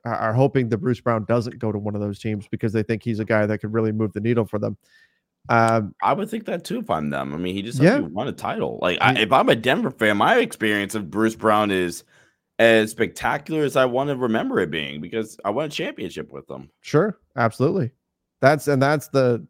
are, 0.05 0.17
are 0.17 0.33
hoping 0.35 0.69
that 0.69 0.79
Bruce 0.79 1.01
Brown 1.01 1.25
doesn't 1.25 1.59
go 1.59 1.73
to 1.73 1.79
one 1.79 1.95
of 1.95 2.03
those 2.03 2.19
teams 2.19 2.47
because 2.49 2.75
they 2.75 2.83
think 2.83 3.03
he's 3.03 3.21
a 3.21 3.25
guy 3.25 3.47
that 3.47 3.59
could 3.59 3.73
really 3.73 3.91
move 3.91 4.13
the 4.13 4.21
needle 4.21 4.45
for 4.45 4.59
them. 4.59 4.77
Um, 5.49 5.95
I 6.03 6.13
would 6.13 6.31
think 6.31 6.47
that 6.47 6.65
too 6.65 6.81
if 6.81 6.91
I'm 6.91 7.11
them. 7.11 7.35
I 7.35 7.37
mean, 7.37 7.55
he 7.55 7.63
just 7.63 7.81
yeah. 7.81 7.99
won 7.99 8.29
a 8.29 8.33
title. 8.33 8.79
Like, 8.81 8.99
I, 9.01 9.15
if 9.19 9.33
I'm 9.33 9.49
a 9.49 9.57
Denver 9.57 9.91
fan, 9.91 10.17
my 10.17 10.39
experience 10.39 10.95
of 10.95 11.11
Bruce 11.11 11.37
Brown 11.37 11.71
is 11.71 12.05
as 12.59 12.91
spectacular 12.91 13.65
as 13.65 13.77
I 13.77 13.85
want 13.85 14.11
to 14.11 14.17
remember 14.17 14.61
it 14.61 14.71
being 14.71 15.01
because 15.01 15.39
I 15.45 15.51
won 15.51 15.67
a 15.67 15.69
championship 15.69 16.31
with 16.33 16.47
them. 16.47 16.71
Sure, 16.83 17.19
absolutely. 17.37 17.91
That's 18.41 18.69
and 18.69 18.81
that's 18.81 19.09
the 19.09 19.47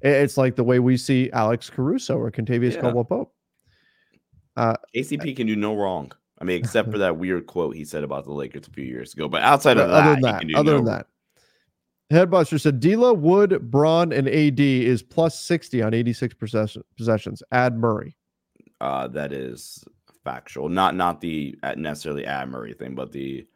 it's 0.00 0.36
like 0.36 0.56
the 0.56 0.64
way 0.64 0.78
we 0.78 0.96
see 0.96 1.30
Alex 1.32 1.68
Caruso 1.68 2.16
or 2.16 2.30
Kentavious 2.30 2.74
yeah. 2.74 2.80
Caldwell 2.80 3.04
Pope. 3.04 3.34
Uh, 4.56 4.76
KCP 4.94 5.36
can 5.36 5.46
do 5.46 5.56
no 5.56 5.76
wrong. 5.76 6.10
I 6.40 6.44
mean, 6.44 6.58
except 6.58 6.90
for 6.90 6.98
that 6.98 7.18
weird 7.18 7.46
quote 7.46 7.76
he 7.76 7.84
said 7.84 8.02
about 8.02 8.24
the 8.24 8.32
Lakers 8.32 8.66
a 8.66 8.70
few 8.70 8.84
years 8.84 9.12
ago. 9.12 9.28
But 9.28 9.42
outside 9.42 9.76
of 9.76 9.90
other 9.90 10.20
that, 10.20 10.40
than 10.40 10.48
that, 10.48 10.58
other 10.58 10.72
no... 10.72 10.76
than 10.78 10.84
that, 10.86 11.06
Headbuster 12.10 12.60
said 12.60 12.80
D'Lo, 12.80 13.12
Wood, 13.12 13.70
Braun, 13.70 14.12
and 14.12 14.26
AD 14.26 14.58
is 14.58 15.02
plus 15.02 15.38
sixty 15.38 15.82
on 15.82 15.94
eighty 15.94 16.12
six 16.12 16.34
possessions. 16.34 17.42
Add 17.52 17.76
Murray. 17.76 18.16
Uh, 18.80 19.06
that 19.08 19.32
is 19.32 19.84
factual. 20.24 20.68
Not 20.68 20.94
not 20.94 21.20
the 21.20 21.56
uh, 21.62 21.74
necessarily 21.76 22.26
add 22.26 22.48
Murray 22.48 22.74
thing, 22.74 22.94
but 22.94 23.12
the 23.12 23.46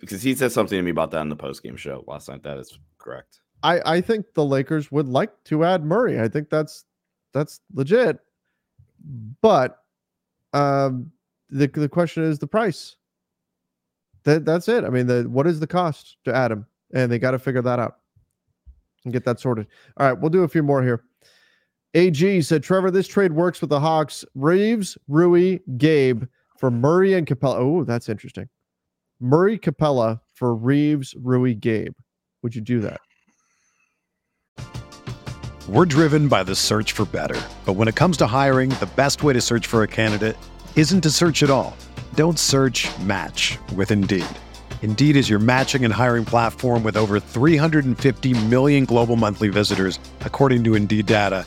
because 0.00 0.22
he 0.22 0.34
said 0.34 0.52
something 0.52 0.78
to 0.78 0.82
me 0.82 0.90
about 0.90 1.10
that 1.10 1.20
in 1.20 1.28
the 1.28 1.36
post 1.36 1.62
game 1.62 1.76
show 1.76 2.04
last 2.06 2.28
night. 2.28 2.42
That 2.42 2.58
is 2.58 2.78
correct. 2.98 3.40
I 3.62 3.80
I 3.96 4.00
think 4.00 4.26
the 4.34 4.44
Lakers 4.44 4.90
would 4.90 5.08
like 5.08 5.32
to 5.44 5.64
add 5.64 5.84
Murray. 5.84 6.20
I 6.20 6.28
think 6.28 6.50
that's 6.50 6.84
that's 7.32 7.60
legit. 7.74 8.18
But 9.42 9.78
um, 10.52 11.12
the 11.50 11.66
the 11.66 11.88
question 11.88 12.24
is 12.24 12.38
the 12.38 12.46
price. 12.46 12.96
That 14.24 14.44
that's 14.44 14.68
it. 14.68 14.84
I 14.84 14.88
mean, 14.88 15.06
the 15.06 15.24
what 15.28 15.46
is 15.46 15.60
the 15.60 15.66
cost 15.66 16.16
to 16.24 16.34
add 16.34 16.50
him? 16.50 16.66
And 16.94 17.10
they 17.10 17.18
got 17.18 17.32
to 17.32 17.38
figure 17.38 17.62
that 17.62 17.78
out 17.78 17.96
and 19.04 19.12
get 19.12 19.24
that 19.24 19.40
sorted. 19.40 19.66
All 19.96 20.06
right, 20.08 20.18
we'll 20.18 20.30
do 20.30 20.44
a 20.44 20.48
few 20.48 20.62
more 20.62 20.82
here. 20.82 21.04
AG 21.96 22.42
said, 22.42 22.62
Trevor, 22.62 22.90
this 22.90 23.08
trade 23.08 23.32
works 23.32 23.62
with 23.62 23.70
the 23.70 23.80
Hawks. 23.80 24.22
Reaves, 24.34 24.98
Rui, 25.08 25.60
Gabe 25.78 26.24
for 26.58 26.70
Murray 26.70 27.14
and 27.14 27.26
Capela. 27.26 27.56
Oh, 27.56 27.84
that's 27.84 28.10
interesting. 28.10 28.50
Murray 29.18 29.58
Capela 29.58 30.20
for 30.34 30.54
Reeves, 30.54 31.14
Rui, 31.18 31.54
Gabe. 31.54 31.94
Would 32.42 32.54
you 32.54 32.60
do 32.60 32.80
that? 32.82 33.00
We're 35.66 35.86
driven 35.86 36.28
by 36.28 36.42
the 36.42 36.54
search 36.54 36.92
for 36.92 37.06
better. 37.06 37.40
But 37.64 37.72
when 37.72 37.88
it 37.88 37.96
comes 37.96 38.18
to 38.18 38.26
hiring, 38.26 38.68
the 38.68 38.90
best 38.94 39.22
way 39.22 39.32
to 39.32 39.40
search 39.40 39.66
for 39.66 39.82
a 39.82 39.88
candidate 39.88 40.36
isn't 40.76 41.00
to 41.00 41.10
search 41.10 41.42
at 41.42 41.48
all. 41.48 41.74
Don't 42.14 42.38
search 42.38 42.90
match 43.00 43.58
with 43.74 43.90
Indeed. 43.90 44.26
Indeed 44.82 45.16
is 45.16 45.30
your 45.30 45.38
matching 45.38 45.86
and 45.86 45.94
hiring 45.94 46.26
platform 46.26 46.82
with 46.82 46.98
over 46.98 47.18
350 47.18 48.46
million 48.46 48.84
global 48.84 49.16
monthly 49.16 49.48
visitors, 49.48 49.98
according 50.20 50.62
to 50.64 50.74
Indeed 50.74 51.06
data, 51.06 51.46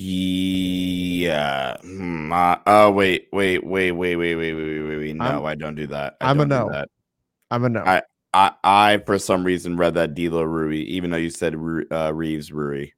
Yeah. 0.00 1.76
Hmm, 1.78 2.32
uh, 2.32 2.56
oh 2.68 2.92
wait, 2.92 3.26
wait, 3.32 3.66
wait, 3.66 3.90
wait, 3.90 4.14
wait, 4.14 4.36
wait, 4.36 4.54
wait, 4.54 4.80
wait, 4.80 4.96
wait. 4.96 5.16
No, 5.16 5.24
I'm, 5.24 5.44
I 5.44 5.54
don't 5.56 5.74
do 5.74 5.88
that. 5.88 6.16
I 6.20 6.30
am 6.30 6.38
a 6.38 6.46
no. 6.46 6.84
I'm 7.50 7.64
a 7.64 7.68
no. 7.68 7.80
I, 7.80 8.02
I, 8.32 8.52
I, 8.62 8.98
for 9.04 9.18
some 9.18 9.42
reason 9.42 9.76
read 9.76 9.94
that 9.94 10.14
D'Lo 10.14 10.44
Rui, 10.44 10.76
even 10.76 11.10
though 11.10 11.16
you 11.16 11.30
said 11.30 11.56
uh, 11.90 12.14
Reaves 12.14 12.52
Rui. 12.52 12.90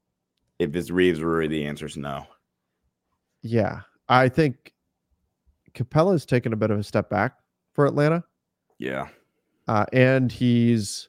If 0.59 0.77
it's 0.77 0.91
Reaves 0.91 1.23
Rui, 1.23 1.49
the 1.49 1.65
answer 1.65 1.87
is 1.87 1.97
no. 1.97 2.27
Yeah, 3.41 3.81
I 4.11 4.29
think 4.29 4.75
Capela's 5.73 6.27
taken 6.27 6.53
a 6.53 6.57
bit 6.57 6.71
of 6.71 6.79
a 6.79 6.83
step 6.83 7.09
back 7.09 7.33
for 7.73 7.87
Atlanta. 7.87 8.25
Yeah, 8.79 9.09
uh, 9.69 9.87
and 9.95 10.31
he's 10.31 11.09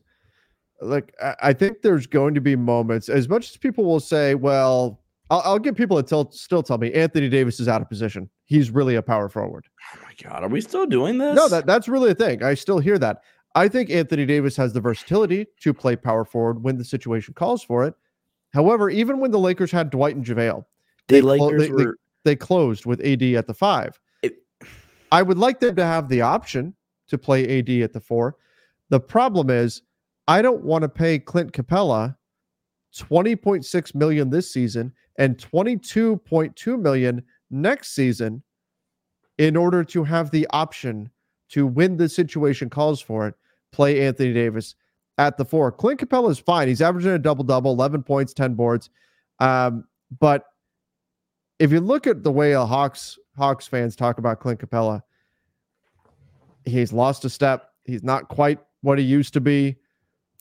like, 0.80 1.14
I 1.42 1.52
think 1.52 1.82
there's 1.82 2.08
going 2.08 2.34
to 2.36 2.42
be 2.42 2.56
moments. 2.56 3.10
As 3.10 3.28
much 3.28 3.50
as 3.50 3.58
people 3.58 3.84
will 3.84 4.00
say, 4.00 4.36
"Well, 4.36 5.01
I'll, 5.32 5.42
I'll 5.46 5.60
get 5.60 5.78
people 5.78 5.96
to 5.96 6.04
tell, 6.04 6.30
still 6.32 6.62
tell 6.62 6.78
me 6.78 6.92
Anthony 6.92 7.30
Davis 7.30 7.62
is 7.62 7.70
out 7.70 7.82
of 7.82 7.88
position. 7.88 8.30
He's 8.46 8.70
really 8.70 8.96
a 8.96 9.02
power 9.02 9.30
forward. 9.30 9.66
Oh 9.96 10.00
my 10.04 10.14
god, 10.22 10.44
are 10.44 10.50
we 10.50 10.60
still 10.60 10.86
doing 10.86 11.18
this? 11.18 11.36
No, 11.36 11.48
that 11.48 11.66
that's 11.66 11.88
really 11.88 12.12
a 12.12 12.16
thing. 12.16 12.44
I 12.44 12.54
still 12.54 12.80
hear 12.80 13.00
that. 13.00 13.22
I 13.56 13.70
think 13.70 13.90
Anthony 13.90 14.26
Davis 14.26 14.58
has 14.58 14.74
the 14.74 14.82
versatility 14.82 15.48
to 15.62 15.74
play 15.74 15.96
power 15.96 16.26
forward 16.26 16.62
when 16.62 16.78
the 16.78 16.84
situation 16.84 17.34
calls 17.34 17.64
for 17.64 17.86
it. 17.86 17.94
However, 18.54 18.90
even 18.90 19.20
when 19.20 19.32
the 19.32 19.40
Lakers 19.40 19.72
had 19.72 19.90
Dwight 19.90 20.16
and 20.16 20.26
JaVale, 20.26 20.66
they, 21.08 21.22
clo- 21.22 21.58
they, 21.58 21.72
were... 21.72 21.98
they, 22.24 22.32
they, 22.32 22.36
closed 22.36 22.86
with 22.86 23.00
AD 23.02 23.24
at 23.24 23.48
the 23.48 23.54
five. 23.54 23.98
It... 24.22 24.36
I 25.14 25.22
would 25.22 25.38
like 25.38 25.62
them 25.62 25.76
to 25.78 25.86
have 25.86 26.10
the 26.10 26.22
option 26.22 26.76
to 27.08 27.18
play 27.18 27.60
AD 27.60 27.70
at 27.70 27.94
the 27.94 28.02
four. 28.02 28.36
The 28.90 29.00
problem 29.00 29.50
is, 29.50 29.82
I 30.28 30.42
don't 30.42 30.64
want 30.64 30.82
to 30.84 30.90
pay 30.90 31.20
Clint 31.20 31.54
Capela 31.54 32.18
20.6 32.94 33.96
million 33.96 34.30
this 34.30 34.52
season 34.52 34.94
and 35.18 35.38
22.2 35.38 36.80
million 36.80 37.24
next 37.50 37.94
season 37.94 38.42
in 39.38 39.56
order 39.56 39.84
to 39.84 40.04
have 40.04 40.32
the 40.32 40.48
option 40.52 41.10
to 41.50 41.68
win 41.68 41.98
the 41.98 42.08
situation 42.08 42.70
calls 42.70 43.02
for 43.02 43.28
it, 43.28 43.36
play 43.72 44.06
Anthony 44.06 44.34
Davis 44.34 44.76
at 45.18 45.38
the 45.38 45.46
four. 45.46 45.72
Clint 45.72 46.00
Capela 46.00 46.30
is 46.30 46.40
fine. 46.40 46.68
He's 46.68 46.82
averaging 46.82 47.12
a 47.12 47.20
double 47.20 47.44
double, 47.44 47.72
11 47.72 48.04
points, 48.04 48.34
10 48.34 48.54
boards. 48.54 48.90
Um, 49.40 49.86
but 50.20 50.46
if 51.60 51.72
you 51.72 51.80
look 51.80 52.08
at 52.08 52.24
the 52.24 52.32
way 52.32 52.54
a 52.54 52.66
Hawks 52.66 53.18
Hawks 53.38 53.68
fans 53.68 53.96
talk 53.96 54.18
about 54.18 54.40
Clint 54.40 54.60
Capela, 54.60 55.02
he's 56.66 56.94
lost 56.94 57.26
a 57.26 57.30
step. 57.30 57.70
He's 57.84 58.04
not 58.04 58.28
quite 58.28 58.60
what 58.82 58.98
he 58.98 59.06
used 59.06 59.34
to 59.34 59.42
be. 59.42 59.78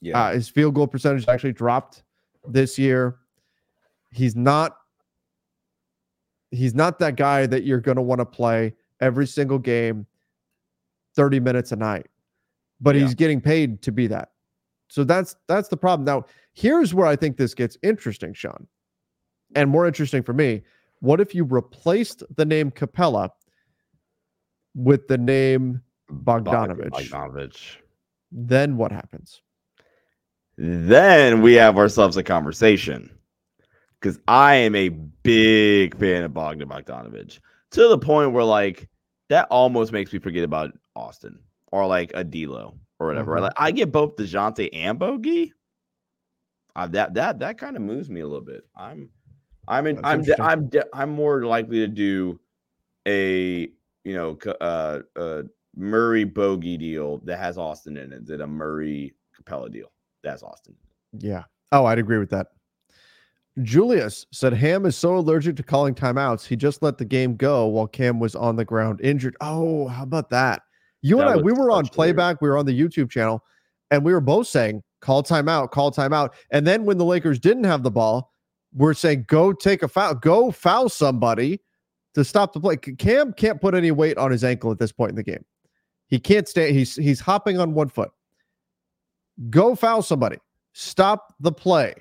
Yeah. 0.01 0.21
Uh, 0.21 0.33
his 0.33 0.49
field 0.49 0.75
goal 0.75 0.87
percentage 0.87 1.29
actually 1.29 1.53
dropped 1.53 2.03
this 2.49 2.79
year. 2.79 3.17
He's 4.11 4.37
not 4.37 4.77
he's 6.51 6.75
not 6.75 6.99
that 6.99 7.17
guy 7.17 7.47
that 7.47 7.65
you're 7.65 7.81
going 7.81 7.97
to 7.97 8.03
want 8.03 8.19
to 8.19 8.27
play 8.27 8.75
every 9.01 9.27
single 9.27 9.59
game 9.59 10.07
30 11.15 11.41
minutes 11.41 11.73
a 11.73 11.77
night. 11.77 12.07
But 12.81 12.95
yeah. 12.97 13.03
he's 13.03 13.15
getting 13.15 13.41
paid 13.41 13.83
to 13.83 13.93
be 13.93 14.07
that. 14.09 14.31
So 14.89 15.05
that's 15.05 15.37
that's 15.47 15.69
the 15.69 15.77
problem. 15.77 16.05
Now, 16.05 16.25
here's 16.55 16.93
where 16.93 17.07
I 17.07 17.15
think 17.15 17.37
this 17.37 17.55
gets 17.55 17.77
interesting, 17.83 18.33
Sean. 18.33 18.67
And 19.55 19.71
more 19.71 19.87
interesting 19.87 20.23
for 20.23 20.33
me. 20.33 20.63
What 21.01 21.21
if 21.21 21.35
you 21.35 21.45
replaced 21.45 22.23
the 22.37 22.45
name 22.45 22.71
Capela 22.71 23.31
with 24.75 25.07
the 25.09 25.19
name 25.19 25.83
Bogdanovich? 26.11 26.91
Bogdanovich. 26.91 27.77
Then 28.33 28.77
what 28.77 28.93
happens? 28.93 29.43
then 30.61 31.41
we 31.41 31.55
have 31.55 31.79
ourselves 31.79 32.19
a 32.19 32.23
conversation. 32.23 33.11
Because 34.01 34.19
I 34.27 34.55
am 34.57 34.75
a 34.75 34.89
big 34.89 35.97
fan 35.99 36.25
of 36.25 36.33
Bogdan 36.33 36.69
Bogdanovich 36.69 37.41
to 37.73 37.89
the 37.89 37.99
point 37.99 38.33
where 38.33 38.45
like 38.45 38.89
that 39.29 39.47
almost 39.51 39.93
makes 39.93 40.13
me 40.13 40.19
forget 40.19 40.45
about 40.45 40.73
Austin 40.97 41.39
or 41.71 41.87
like 41.87 42.11
a 42.15 42.25
D'Lo 42.25 42.75
or 42.99 43.07
whatever. 43.07 43.35
Mm-hmm. 43.35 43.45
Like 43.45 43.53
I 43.57 43.71
get 43.71 43.93
both 43.93 44.17
Dejounte 44.17 44.71
and 44.73 44.99
Bogey. 44.99 45.53
Uh, 46.77 46.87
that 46.89 47.15
that 47.15 47.41
that 47.41 47.59
kind 47.59 47.77
of 47.77 47.83
moves 47.83 48.09
me 48.09 48.21
a 48.21 48.27
little 48.27 48.45
bit. 48.45 48.65
I'm 48.77 49.11
I'm 49.69 49.87
in, 49.87 50.01
I'm 50.05 50.25
I'm 50.41 50.71
I'm 50.93 51.11
more 51.11 51.45
likely 51.45 51.79
to 51.79 51.89
do 51.89 52.41
a 53.07 53.69
you 54.05 54.15
know 54.15 54.39
uh, 54.61 55.01
uh 55.17 55.43
Murray 55.77 56.25
Bogey 56.25 56.77
deal 56.77 57.19
that 57.19 57.39
has 57.39 57.59
Austin 57.59 57.97
in 57.97 58.13
it 58.13 58.27
than 58.27 58.41
a 58.41 58.47
Murray 58.47 59.15
Capela 59.37 59.71
deal 59.71 59.91
that's 60.23 60.43
Austin. 60.43 60.75
Yeah. 61.19 61.45
Oh, 61.73 61.85
I'd 61.87 61.99
agree 61.99 62.19
with 62.19 62.31
that. 62.31 62.49
Julius 63.63 64.27
said 64.33 64.53
Ham 64.53 64.87
is 64.87 64.97
so 64.97 65.17
allergic 65.17 65.57
to 65.57 65.63
calling 65.63 65.95
timeouts, 65.95 66.47
he 66.47 66.57
just 66.57 66.83
let 66.83 66.99
the 66.99 67.05
game 67.05 67.37
go 67.37 67.67
while 67.67 67.87
Cam 67.87 68.21
was 68.21 68.35
on 68.35 68.57
the 68.57 68.65
ground 68.65 69.01
injured. 69.03 69.37
Oh, 69.41 69.89
how 69.89 70.05
about 70.05 70.31
that? 70.31 70.63
You 71.03 71.17
that 71.17 71.29
and 71.29 71.41
I, 71.41 71.43
we 71.43 71.53
were 71.53 71.71
on 71.71 71.87
playback, 71.87 72.41
weird. 72.41 72.43
we 72.43 72.49
were 72.51 72.59
on 72.59 72.67
the 72.67 72.79
YouTube 72.79 73.11
channel, 73.11 73.43
and 73.91 74.05
we 74.05 74.13
were 74.13 74.21
both 74.21 74.47
saying, 74.47 74.83
call 75.01 75.23
timeout, 75.23 75.71
call 75.71 75.91
timeout. 75.91 76.31
And 76.51 76.67
then 76.67 76.85
when 76.85 76.99
the 76.99 77.05
Lakers 77.05 77.39
didn't 77.39 77.65
have 77.65 77.83
the 77.83 77.91
ball, 77.91 78.33
we're 78.73 78.95
saying, 78.95 79.25
go 79.27 79.53
take 79.53 79.83
a 79.83 79.89
foul, 79.89 80.15
go 80.15 80.51
foul 80.51 80.89
somebody 80.89 81.61
to 82.15 82.25
stop 82.25 82.53
the 82.53 82.61
play. 82.61 82.77
Cam 82.77 83.33
can't 83.33 83.61
put 83.61 83.75
any 83.75 83.91
weight 83.91 84.17
on 84.19 84.31
his 84.31 84.45
ankle 84.45 84.71
at 84.71 84.79
this 84.79 84.93
point 84.93 85.11
in 85.11 85.17
the 85.17 85.23
game. 85.23 85.45
He 86.07 86.19
can't 86.19 86.49
stay, 86.49 86.73
he's 86.73 86.97
he's 86.97 87.21
hopping 87.21 87.59
on 87.59 87.73
one 87.73 87.89
foot. 87.89 88.11
Go 89.49 89.75
foul 89.75 90.03
somebody. 90.03 90.39
Stop 90.73 91.35
the 91.41 91.53
play. 91.53 91.95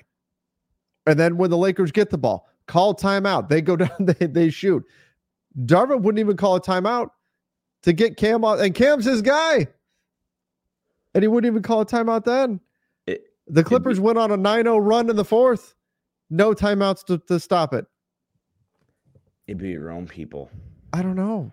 And 1.06 1.18
then 1.18 1.36
when 1.36 1.50
the 1.50 1.58
Lakers 1.58 1.92
get 1.92 2.10
the 2.10 2.18
ball, 2.18 2.48
call 2.66 2.94
timeout. 2.94 3.48
They 3.48 3.60
go 3.60 3.76
down, 3.76 3.90
they, 3.98 4.26
they 4.26 4.50
shoot. 4.50 4.84
Darvin 5.64 6.02
wouldn't 6.02 6.20
even 6.20 6.36
call 6.36 6.56
a 6.56 6.60
timeout 6.60 7.10
to 7.82 7.92
get 7.92 8.16
Cam 8.16 8.44
out, 8.44 8.60
and 8.60 8.74
Cam's 8.74 9.04
his 9.04 9.22
guy. 9.22 9.66
And 11.14 11.24
he 11.24 11.28
wouldn't 11.28 11.50
even 11.50 11.62
call 11.62 11.80
a 11.80 11.86
timeout 11.86 12.24
then. 12.24 12.60
It, 13.06 13.24
the 13.48 13.64
Clippers 13.64 13.98
be, 13.98 14.04
went 14.04 14.18
on 14.18 14.30
a 14.30 14.36
9 14.36 14.64
0 14.64 14.78
run 14.78 15.10
in 15.10 15.16
the 15.16 15.24
fourth. 15.24 15.74
No 16.28 16.54
timeouts 16.54 17.04
to, 17.06 17.18
to 17.18 17.40
stop 17.40 17.74
it. 17.74 17.84
It'd 19.48 19.58
be 19.58 19.70
your 19.70 19.90
own 19.90 20.06
people. 20.06 20.48
I 20.92 21.02
don't 21.02 21.16
know. 21.16 21.52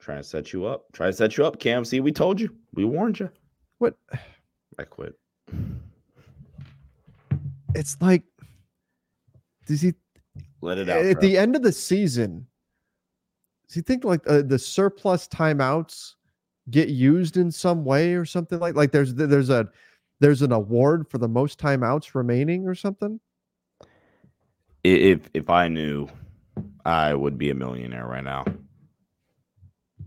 Trying 0.00 0.18
to 0.18 0.24
set 0.24 0.52
you 0.52 0.66
up. 0.66 0.86
Try 0.92 1.06
to 1.06 1.12
set 1.12 1.36
you 1.36 1.46
up, 1.46 1.60
Cam. 1.60 1.84
See, 1.84 2.00
we 2.00 2.10
told 2.10 2.40
you. 2.40 2.52
We 2.74 2.84
warned 2.84 3.20
you. 3.20 3.30
What? 3.78 3.94
I 4.78 4.82
quit. 4.82 5.14
It's 7.74 7.96
like, 8.00 8.22
does 9.66 9.80
he 9.80 9.94
let 10.60 10.78
it 10.78 10.88
out 10.88 11.04
at 11.04 11.14
bro. 11.14 11.20
the 11.20 11.38
end 11.38 11.56
of 11.56 11.62
the 11.62 11.72
season? 11.72 12.46
Does 13.66 13.74
he 13.76 13.80
think 13.80 14.04
like 14.04 14.20
uh, 14.28 14.42
the 14.42 14.58
surplus 14.58 15.26
timeouts 15.28 16.14
get 16.70 16.88
used 16.88 17.36
in 17.36 17.50
some 17.50 17.84
way 17.84 18.14
or 18.14 18.24
something 18.24 18.60
like 18.60 18.74
like 18.74 18.92
there's 18.92 19.14
there's 19.14 19.50
a 19.50 19.68
there's 20.20 20.42
an 20.42 20.52
award 20.52 21.08
for 21.08 21.18
the 21.18 21.28
most 21.28 21.58
timeouts 21.58 22.14
remaining 22.14 22.66
or 22.66 22.74
something? 22.74 23.18
If 24.84 25.30
if 25.32 25.48
I 25.48 25.68
knew, 25.68 26.08
I 26.84 27.14
would 27.14 27.38
be 27.38 27.50
a 27.50 27.54
millionaire 27.54 28.06
right 28.06 28.24
now. 28.24 28.44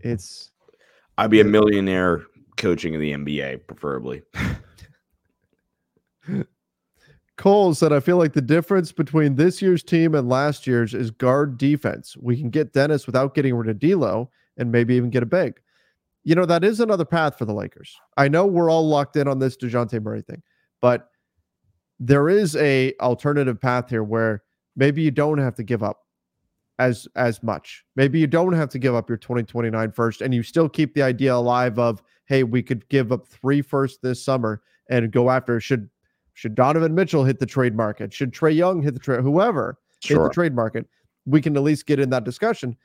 It's 0.00 0.52
I'd 1.18 1.30
be 1.30 1.40
a 1.40 1.44
millionaire 1.44 2.22
coaching 2.56 2.94
in 2.94 3.00
the 3.00 3.12
NBA, 3.12 3.66
preferably. 3.66 4.22
Cole 7.36 7.74
said, 7.74 7.92
I 7.92 8.00
feel 8.00 8.16
like 8.16 8.32
the 8.32 8.40
difference 8.40 8.92
between 8.92 9.36
this 9.36 9.60
year's 9.60 9.82
team 9.82 10.14
and 10.14 10.28
last 10.28 10.66
year's 10.66 10.94
is 10.94 11.10
guard 11.10 11.58
defense. 11.58 12.16
We 12.16 12.36
can 12.36 12.48
get 12.48 12.72
Dennis 12.72 13.06
without 13.06 13.34
getting 13.34 13.54
rid 13.54 13.68
of 13.68 13.78
D'Lo 13.78 14.30
and 14.56 14.72
maybe 14.72 14.94
even 14.94 15.10
get 15.10 15.22
a 15.22 15.26
big. 15.26 15.60
You 16.24 16.34
know, 16.34 16.46
that 16.46 16.64
is 16.64 16.80
another 16.80 17.04
path 17.04 17.38
for 17.38 17.44
the 17.44 17.52
Lakers. 17.52 17.94
I 18.16 18.28
know 18.28 18.46
we're 18.46 18.70
all 18.70 18.88
locked 18.88 19.16
in 19.16 19.28
on 19.28 19.38
this 19.38 19.56
Dejounte 19.56 20.02
Murray 20.02 20.22
thing, 20.22 20.42
but 20.80 21.10
there 22.00 22.28
is 22.28 22.56
a 22.56 22.94
alternative 23.00 23.60
path 23.60 23.90
here 23.90 24.02
where 24.02 24.42
maybe 24.74 25.02
you 25.02 25.10
don't 25.10 25.38
have 25.38 25.54
to 25.56 25.62
give 25.62 25.82
up 25.82 26.06
as 26.78 27.06
as 27.16 27.42
much. 27.42 27.84
Maybe 27.96 28.18
you 28.18 28.26
don't 28.26 28.52
have 28.54 28.68
to 28.70 28.78
give 28.78 28.94
up 28.94 29.08
your 29.08 29.18
2029 29.18 29.92
first 29.92 30.20
and 30.20 30.34
you 30.34 30.42
still 30.42 30.68
keep 30.68 30.94
the 30.94 31.02
idea 31.02 31.34
alive 31.34 31.78
of, 31.78 32.02
hey, 32.26 32.42
we 32.42 32.62
could 32.62 32.88
give 32.88 33.12
up 33.12 33.26
three 33.28 33.62
first 33.62 34.02
this 34.02 34.24
summer 34.24 34.62
and 34.90 35.10
go 35.10 35.30
after 35.30 35.60
should 35.60 35.88
should 36.36 36.54
Donovan 36.54 36.94
Mitchell 36.94 37.24
hit 37.24 37.40
the 37.40 37.46
trade 37.46 37.74
market? 37.74 38.12
Should 38.12 38.30
Trae 38.30 38.54
Young 38.54 38.82
hit 38.82 38.92
the 38.92 39.00
trade? 39.00 39.22
Whoever 39.22 39.78
sure. 40.04 40.18
hit 40.18 40.28
the 40.28 40.34
trade 40.34 40.54
market, 40.54 40.86
we 41.24 41.40
can 41.40 41.56
at 41.56 41.62
least 41.62 41.86
get 41.86 41.98
in 41.98 42.10
that 42.10 42.24
discussion. 42.24 42.76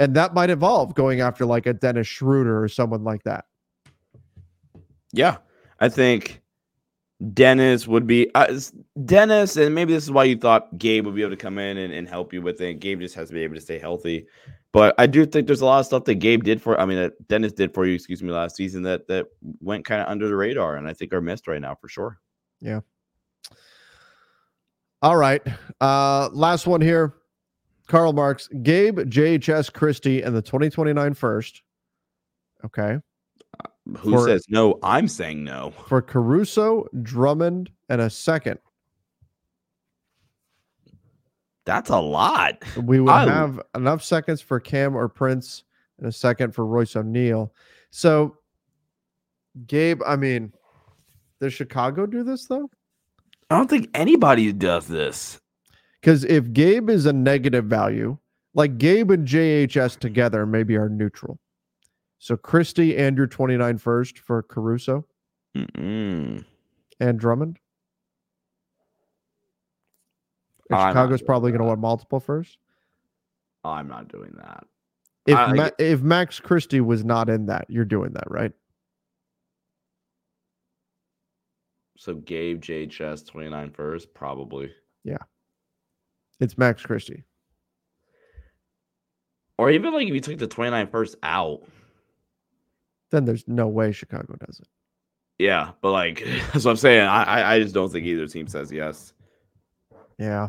And 0.00 0.12
that 0.16 0.34
might 0.34 0.50
involve 0.50 0.96
going 0.96 1.20
after 1.20 1.46
like 1.46 1.66
a 1.66 1.72
Dennis 1.72 2.08
Schroeder 2.08 2.60
or 2.60 2.66
someone 2.66 3.04
like 3.04 3.22
that. 3.22 3.44
Yeah. 5.12 5.36
I 5.78 5.88
think 5.88 6.42
Dennis 7.32 7.86
would 7.86 8.08
be 8.08 8.28
uh, 8.34 8.58
Dennis, 9.04 9.56
and 9.56 9.72
maybe 9.72 9.92
this 9.92 10.02
is 10.02 10.10
why 10.10 10.24
you 10.24 10.36
thought 10.36 10.76
Gabe 10.76 11.06
would 11.06 11.14
be 11.14 11.22
able 11.22 11.30
to 11.30 11.36
come 11.36 11.58
in 11.58 11.76
and, 11.76 11.92
and 11.92 12.08
help 12.08 12.32
you 12.32 12.42
with 12.42 12.60
it. 12.60 12.80
Gabe 12.80 12.98
just 12.98 13.14
has 13.14 13.28
to 13.28 13.34
be 13.34 13.44
able 13.44 13.54
to 13.54 13.60
stay 13.60 13.78
healthy. 13.78 14.26
But 14.72 14.96
I 14.98 15.06
do 15.06 15.24
think 15.26 15.46
there's 15.46 15.60
a 15.60 15.64
lot 15.64 15.78
of 15.78 15.86
stuff 15.86 16.04
that 16.06 16.16
Gabe 16.16 16.42
did 16.42 16.60
for 16.60 16.80
I 16.80 16.86
mean 16.86 16.98
that 16.98 17.28
Dennis 17.28 17.52
did 17.52 17.72
for 17.72 17.86
you, 17.86 17.94
excuse 17.94 18.20
me, 18.20 18.32
last 18.32 18.56
season 18.56 18.82
that 18.82 19.06
that 19.06 19.26
went 19.60 19.84
kind 19.84 20.02
of 20.02 20.08
under 20.08 20.26
the 20.26 20.34
radar 20.34 20.76
and 20.76 20.88
I 20.88 20.92
think 20.92 21.12
are 21.12 21.20
missed 21.20 21.46
right 21.46 21.60
now 21.60 21.76
for 21.76 21.88
sure. 21.88 22.18
Yeah. 22.60 22.80
All 25.02 25.16
right. 25.16 25.42
Uh 25.80 26.28
last 26.32 26.66
one 26.66 26.80
here. 26.80 27.14
Karl 27.90 28.12
Marx, 28.12 28.48
Gabe, 28.62 29.00
JHS, 29.00 29.72
Christie, 29.72 30.22
and 30.22 30.34
the 30.34 30.42
2029 30.42 31.12
first. 31.14 31.62
Okay. 32.64 32.98
Uh, 33.58 33.68
who 33.98 34.12
for, 34.12 34.28
says 34.28 34.44
no? 34.48 34.78
I'm 34.84 35.08
saying 35.08 35.42
no. 35.42 35.72
For 35.88 36.00
Caruso, 36.00 36.86
Drummond, 37.02 37.70
and 37.88 38.00
a 38.00 38.08
second. 38.08 38.60
That's 41.64 41.90
a 41.90 41.98
lot. 41.98 42.62
We 42.76 43.00
would 43.00 43.10
I, 43.10 43.24
have 43.24 43.60
enough 43.74 44.02
seconds 44.04 44.40
for 44.40 44.60
Cam 44.60 44.96
or 44.96 45.08
Prince 45.08 45.64
and 45.98 46.06
a 46.06 46.12
second 46.12 46.54
for 46.54 46.64
Royce 46.64 46.96
O'Neale. 46.96 47.52
So, 47.90 48.36
Gabe, 49.66 50.00
I 50.06 50.16
mean, 50.16 50.52
does 51.40 51.54
Chicago 51.54 52.06
do 52.06 52.22
this 52.22 52.46
though? 52.46 52.70
I 53.48 53.56
don't 53.56 53.68
think 53.68 53.88
anybody 53.94 54.52
does 54.52 54.86
this. 54.86 55.40
Because 56.00 56.24
if 56.24 56.52
Gabe 56.52 56.88
is 56.88 57.06
a 57.06 57.12
negative 57.12 57.64
value, 57.64 58.16
like 58.54 58.78
Gabe 58.78 59.10
and 59.10 59.26
JHS 59.26 59.98
together 59.98 60.46
maybe 60.46 60.76
are 60.76 60.88
neutral. 60.88 61.38
So 62.18 62.36
Christie 62.36 62.96
and 62.96 63.16
your 63.16 63.26
29 63.26 63.78
first 63.78 64.18
for 64.18 64.42
Caruso 64.42 65.06
Mm-mm. 65.56 66.44
and 67.00 67.18
Drummond. 67.20 67.58
And 70.68 70.78
Chicago's 70.78 71.22
probably 71.22 71.50
going 71.50 71.60
to 71.60 71.66
want 71.66 71.80
multiple 71.80 72.20
first. 72.20 72.58
I'm 73.64 73.88
not 73.88 74.08
doing 74.08 74.32
that. 74.36 74.64
If 75.26 75.36
I, 75.36 75.52
Ma- 75.52 75.70
if 75.78 76.00
Max 76.02 76.40
Christie 76.40 76.80
was 76.80 77.04
not 77.04 77.28
in 77.28 77.46
that, 77.46 77.66
you're 77.68 77.84
doing 77.84 78.12
that, 78.12 78.30
right? 78.30 78.52
So 82.00 82.14
Gabe 82.14 82.62
JHS 82.62 83.26
29 83.26 83.72
first, 83.72 84.14
probably. 84.14 84.72
Yeah. 85.04 85.18
It's 86.40 86.56
Max 86.56 86.82
Christie. 86.82 87.24
Or 89.58 89.70
even 89.70 89.92
like 89.92 90.08
if 90.08 90.14
you 90.14 90.20
took 90.22 90.38
the 90.38 90.46
29 90.46 90.86
first 90.86 91.16
out. 91.22 91.60
Then 93.10 93.26
there's 93.26 93.46
no 93.46 93.68
way 93.68 93.92
Chicago 93.92 94.34
does 94.46 94.60
it. 94.60 94.68
Yeah, 95.38 95.72
but 95.82 95.90
like 95.90 96.24
that's 96.54 96.64
what 96.64 96.70
I'm 96.70 96.76
saying. 96.78 97.06
I 97.06 97.56
I 97.56 97.60
just 97.60 97.74
don't 97.74 97.92
think 97.92 98.06
either 98.06 98.26
team 98.26 98.46
says 98.46 98.72
yes. 98.72 99.12
Yeah. 100.18 100.48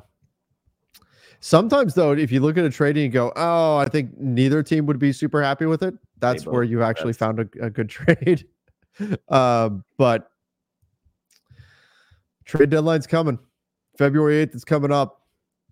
Sometimes 1.41 1.95
though, 1.95 2.14
if 2.14 2.32
you 2.32 2.39
look 2.39 2.58
at 2.58 2.64
a 2.64 2.70
trading 2.70 3.04
and 3.04 3.14
go, 3.14 3.34
"Oh, 3.36 3.76
I 3.76 3.89
think 3.89 4.18
neither 4.18 4.64
team 4.64 4.86
would 4.86 4.99
be 4.99 5.12
super 5.12 5.43
happy 5.43 5.66
with 5.66 5.84
it," 5.84 5.95
that's 6.18 6.45
where 6.45 6.64
you 6.64 6.82
actually 6.82 7.12
found 7.12 7.41
a, 7.41 7.47
a 7.62 7.70
good 7.70 7.89
trade. 7.97 8.47
uh, 9.28 9.70
but 9.97 10.31
Trade 12.46 12.70
deadline's 12.70 13.08
coming. 13.08 13.39
February 13.98 14.46
8th 14.46 14.56
is 14.56 14.66
coming 14.66 14.92
up. 14.92 15.22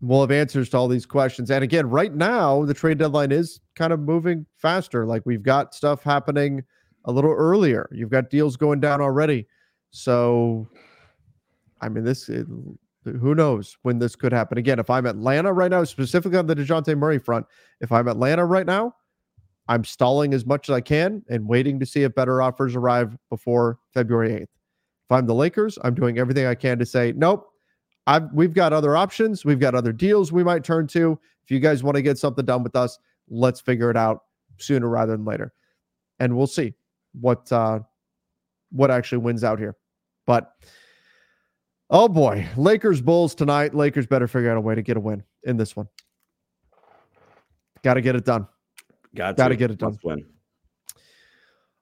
We'll 0.01 0.21
have 0.21 0.31
answers 0.31 0.69
to 0.69 0.77
all 0.77 0.87
these 0.87 1.05
questions. 1.05 1.51
And 1.51 1.63
again, 1.63 1.89
right 1.89 2.13
now, 2.13 2.63
the 2.63 2.73
trade 2.73 2.97
deadline 2.97 3.31
is 3.31 3.59
kind 3.75 3.91
of 3.91 3.99
moving 3.99 4.45
faster. 4.55 5.05
Like 5.05 5.23
we've 5.25 5.43
got 5.43 5.75
stuff 5.75 6.03
happening 6.03 6.63
a 7.05 7.11
little 7.11 7.31
earlier. 7.31 7.89
You've 7.91 8.09
got 8.09 8.29
deals 8.29 8.55
going 8.55 8.79
down 8.79 9.01
already. 9.01 9.47
So, 9.91 10.69
I 11.81 11.89
mean, 11.89 12.03
this, 12.03 12.29
it, 12.29 12.47
who 13.03 13.35
knows 13.35 13.77
when 13.81 13.99
this 13.99 14.15
could 14.15 14.31
happen. 14.31 14.57
Again, 14.57 14.79
if 14.79 14.89
I'm 14.89 15.05
Atlanta 15.05 15.51
right 15.51 15.71
now, 15.71 15.83
specifically 15.83 16.37
on 16.37 16.47
the 16.47 16.55
Dejounte 16.55 16.97
Murray 16.97 17.19
front, 17.19 17.45
if 17.81 17.91
I'm 17.91 18.07
Atlanta 18.07 18.45
right 18.45 18.65
now, 18.65 18.95
I'm 19.67 19.83
stalling 19.83 20.33
as 20.33 20.45
much 20.45 20.69
as 20.69 20.75
I 20.75 20.81
can 20.81 21.23
and 21.29 21.47
waiting 21.47 21.79
to 21.79 21.85
see 21.85 22.03
if 22.03 22.15
better 22.15 22.41
offers 22.41 22.75
arrive 22.75 23.17
before 23.29 23.79
February 23.93 24.31
8th. 24.31 24.58
If 25.09 25.13
I'm 25.17 25.25
the 25.25 25.33
Lakers, 25.33 25.79
I'm 25.83 25.95
doing 25.95 26.19
everything 26.19 26.45
I 26.45 26.53
can 26.53 26.77
to 26.77 26.85
say, 26.85 27.13
nope, 27.15 27.51
I've, 28.05 28.31
we've 28.31 28.53
got 28.53 28.73
other 28.73 28.95
options. 28.95 29.43
We've 29.43 29.59
got 29.59 29.73
other 29.73 29.91
deals 29.91 30.31
we 30.31 30.43
might 30.43 30.63
turn 30.63 30.85
to. 30.89 31.19
If 31.43 31.49
you 31.49 31.59
guys 31.59 31.81
want 31.81 31.95
to 31.95 32.03
get 32.03 32.19
something 32.19 32.45
done 32.45 32.61
with 32.61 32.75
us, 32.75 32.99
let's 33.27 33.59
figure 33.59 33.89
it 33.89 33.97
out 33.97 34.25
sooner 34.59 34.87
rather 34.87 35.13
than 35.13 35.25
later. 35.25 35.51
And 36.19 36.37
we'll 36.37 36.45
see 36.45 36.75
what 37.19 37.51
uh, 37.51 37.79
what 38.71 38.91
actually 38.91 39.17
wins 39.19 39.43
out 39.43 39.57
here. 39.57 39.75
But 40.27 40.53
oh 41.89 42.07
boy, 42.07 42.47
Lakers 42.55 43.01
Bulls 43.01 43.33
tonight. 43.33 43.73
Lakers 43.73 44.05
better 44.05 44.27
figure 44.27 44.51
out 44.51 44.57
a 44.57 44.61
way 44.61 44.75
to 44.75 44.83
get 44.83 44.95
a 44.95 44.99
win 44.99 45.23
in 45.43 45.57
this 45.57 45.75
one. 45.75 45.87
Got 47.81 47.95
to 47.95 48.01
get 48.01 48.15
it 48.15 48.25
done. 48.25 48.47
Got 49.15 49.37
to 49.37 49.55
get 49.55 49.71
it 49.71 49.79
done. 49.79 49.97
Win. 50.03 50.23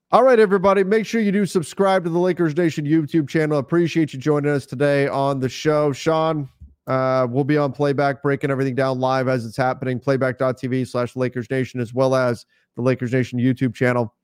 All 0.09 0.23
right, 0.23 0.39
everybody, 0.39 0.85
make 0.85 1.05
sure 1.05 1.19
you 1.19 1.33
do 1.33 1.45
subscribe 1.45 2.05
to 2.05 2.09
the 2.09 2.17
Lakers 2.17 2.55
Nation 2.55 2.85
YouTube 2.85 3.27
channel. 3.27 3.57
Appreciate 3.57 4.13
you 4.13 4.19
joining 4.19 4.49
us 4.49 4.65
today 4.65 5.05
on 5.05 5.41
the 5.41 5.49
show. 5.49 5.91
Sean, 5.91 6.47
uh, 6.87 7.27
we'll 7.29 7.43
be 7.43 7.57
on 7.57 7.73
playback, 7.73 8.23
breaking 8.23 8.49
everything 8.49 8.73
down 8.73 9.01
live 9.01 9.27
as 9.27 9.45
it's 9.45 9.57
happening. 9.57 9.99
Playback.tv 9.99 10.87
slash 10.87 11.17
Lakers 11.17 11.49
Nation, 11.51 11.81
as 11.81 11.93
well 11.93 12.15
as 12.15 12.45
the 12.77 12.81
Lakers 12.81 13.11
Nation 13.11 13.37
YouTube 13.37 13.75
channel. 13.75 14.15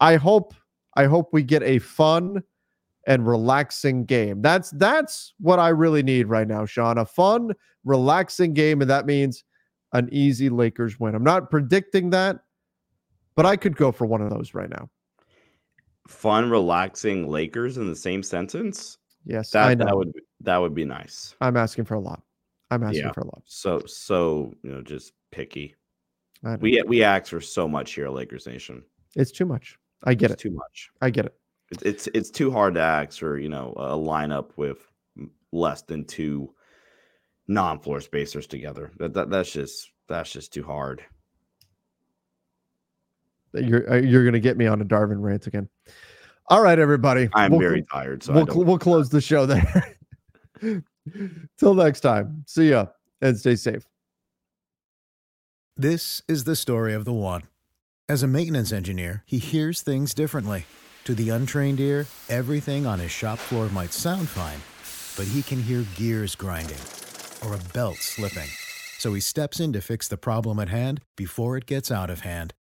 I 0.00 0.16
hope, 0.16 0.54
I 0.96 1.04
hope 1.04 1.28
we 1.30 1.42
get 1.42 1.62
a 1.62 1.78
fun 1.78 2.42
and 3.06 3.26
relaxing 3.26 4.06
game. 4.06 4.40
That's 4.40 4.70
that's 4.70 5.34
what 5.40 5.58
I 5.58 5.68
really 5.68 6.02
need 6.02 6.28
right 6.28 6.48
now, 6.48 6.64
Sean. 6.64 6.96
A 6.96 7.04
fun, 7.04 7.52
relaxing 7.84 8.54
game, 8.54 8.80
and 8.80 8.88
that 8.88 9.04
means 9.04 9.44
an 9.92 10.08
easy 10.10 10.48
Lakers 10.48 10.98
win. 10.98 11.14
I'm 11.14 11.22
not 11.22 11.50
predicting 11.50 12.08
that, 12.10 12.38
but 13.36 13.44
I 13.44 13.56
could 13.56 13.76
go 13.76 13.92
for 13.92 14.06
one 14.06 14.22
of 14.22 14.30
those 14.30 14.54
right 14.54 14.70
now 14.70 14.88
fun, 16.08 16.50
relaxing 16.50 17.28
Lakers 17.28 17.76
in 17.78 17.86
the 17.86 17.96
same 17.96 18.22
sentence. 18.22 18.98
Yes, 19.24 19.50
that 19.50 19.78
that 19.78 19.96
would 19.96 20.12
that 20.40 20.56
would 20.56 20.74
be 20.74 20.84
nice. 20.84 21.34
I'm 21.40 21.56
asking 21.56 21.84
for 21.84 21.94
a 21.94 22.00
lot. 22.00 22.22
I'm 22.70 22.82
asking 22.82 23.02
yeah. 23.02 23.12
for 23.12 23.20
a 23.20 23.26
lot. 23.26 23.42
So 23.44 23.82
so 23.86 24.52
you 24.62 24.72
know, 24.72 24.82
just 24.82 25.12
picky. 25.30 25.76
We 26.60 26.82
we 26.86 27.02
ask 27.02 27.30
for 27.30 27.40
so 27.40 27.68
much 27.68 27.92
here, 27.92 28.08
Lakers 28.08 28.46
Nation. 28.46 28.82
It's 29.16 29.32
too 29.32 29.46
much. 29.46 29.78
I 30.04 30.14
get 30.14 30.30
it's 30.30 30.44
it. 30.44 30.48
Too 30.48 30.54
much. 30.54 30.90
I 31.00 31.10
get 31.10 31.26
it. 31.26 31.34
It's 31.70 31.82
it's 31.82 32.08
it's 32.14 32.30
too 32.30 32.50
hard 32.50 32.74
to 32.74 32.80
ask 32.80 33.18
for 33.18 33.38
you 33.38 33.48
know 33.48 33.74
a 33.76 33.96
lineup 33.96 34.50
with 34.56 34.78
less 35.52 35.82
than 35.82 36.04
two 36.04 36.54
non-floor 37.48 38.00
spacers 38.00 38.46
together. 38.46 38.92
That, 38.98 39.14
that 39.14 39.30
that's 39.30 39.50
just 39.50 39.90
that's 40.08 40.32
just 40.32 40.52
too 40.52 40.62
hard. 40.62 41.02
You're 43.62 43.92
uh, 43.92 43.96
you're 43.96 44.24
gonna 44.24 44.40
get 44.40 44.56
me 44.56 44.66
on 44.66 44.80
a 44.80 44.84
Darvin 44.84 45.20
rant 45.20 45.46
again. 45.46 45.68
All 46.48 46.62
right, 46.62 46.78
everybody. 46.78 47.28
I'm 47.34 47.52
we'll, 47.52 47.60
very 47.60 47.82
tired, 47.82 48.22
so 48.22 48.32
we'll 48.32 48.64
we'll 48.64 48.78
close 48.78 49.10
the 49.10 49.20
show 49.20 49.46
there. 49.46 49.96
Till 51.58 51.74
next 51.74 52.00
time. 52.00 52.44
See 52.46 52.70
ya 52.70 52.86
and 53.20 53.38
stay 53.38 53.56
safe. 53.56 53.84
This 55.76 56.22
is 56.28 56.44
the 56.44 56.56
story 56.56 56.94
of 56.94 57.04
the 57.04 57.12
one. 57.12 57.42
As 58.08 58.22
a 58.22 58.28
maintenance 58.28 58.72
engineer, 58.72 59.22
he 59.26 59.38
hears 59.38 59.82
things 59.82 60.14
differently. 60.14 60.64
To 61.04 61.14
the 61.14 61.30
untrained 61.30 61.80
ear, 61.80 62.06
everything 62.28 62.86
on 62.86 62.98
his 62.98 63.10
shop 63.10 63.38
floor 63.38 63.68
might 63.68 63.92
sound 63.92 64.28
fine, 64.28 64.60
but 65.16 65.30
he 65.32 65.42
can 65.42 65.62
hear 65.62 65.84
gears 65.94 66.34
grinding 66.34 66.78
or 67.44 67.54
a 67.54 67.72
belt 67.72 67.96
slipping. 67.96 68.48
So 68.98 69.14
he 69.14 69.20
steps 69.20 69.60
in 69.60 69.72
to 69.74 69.80
fix 69.80 70.08
the 70.08 70.16
problem 70.16 70.58
at 70.58 70.68
hand 70.68 71.00
before 71.16 71.56
it 71.56 71.66
gets 71.66 71.90
out 71.90 72.10
of 72.10 72.20
hand 72.20 72.54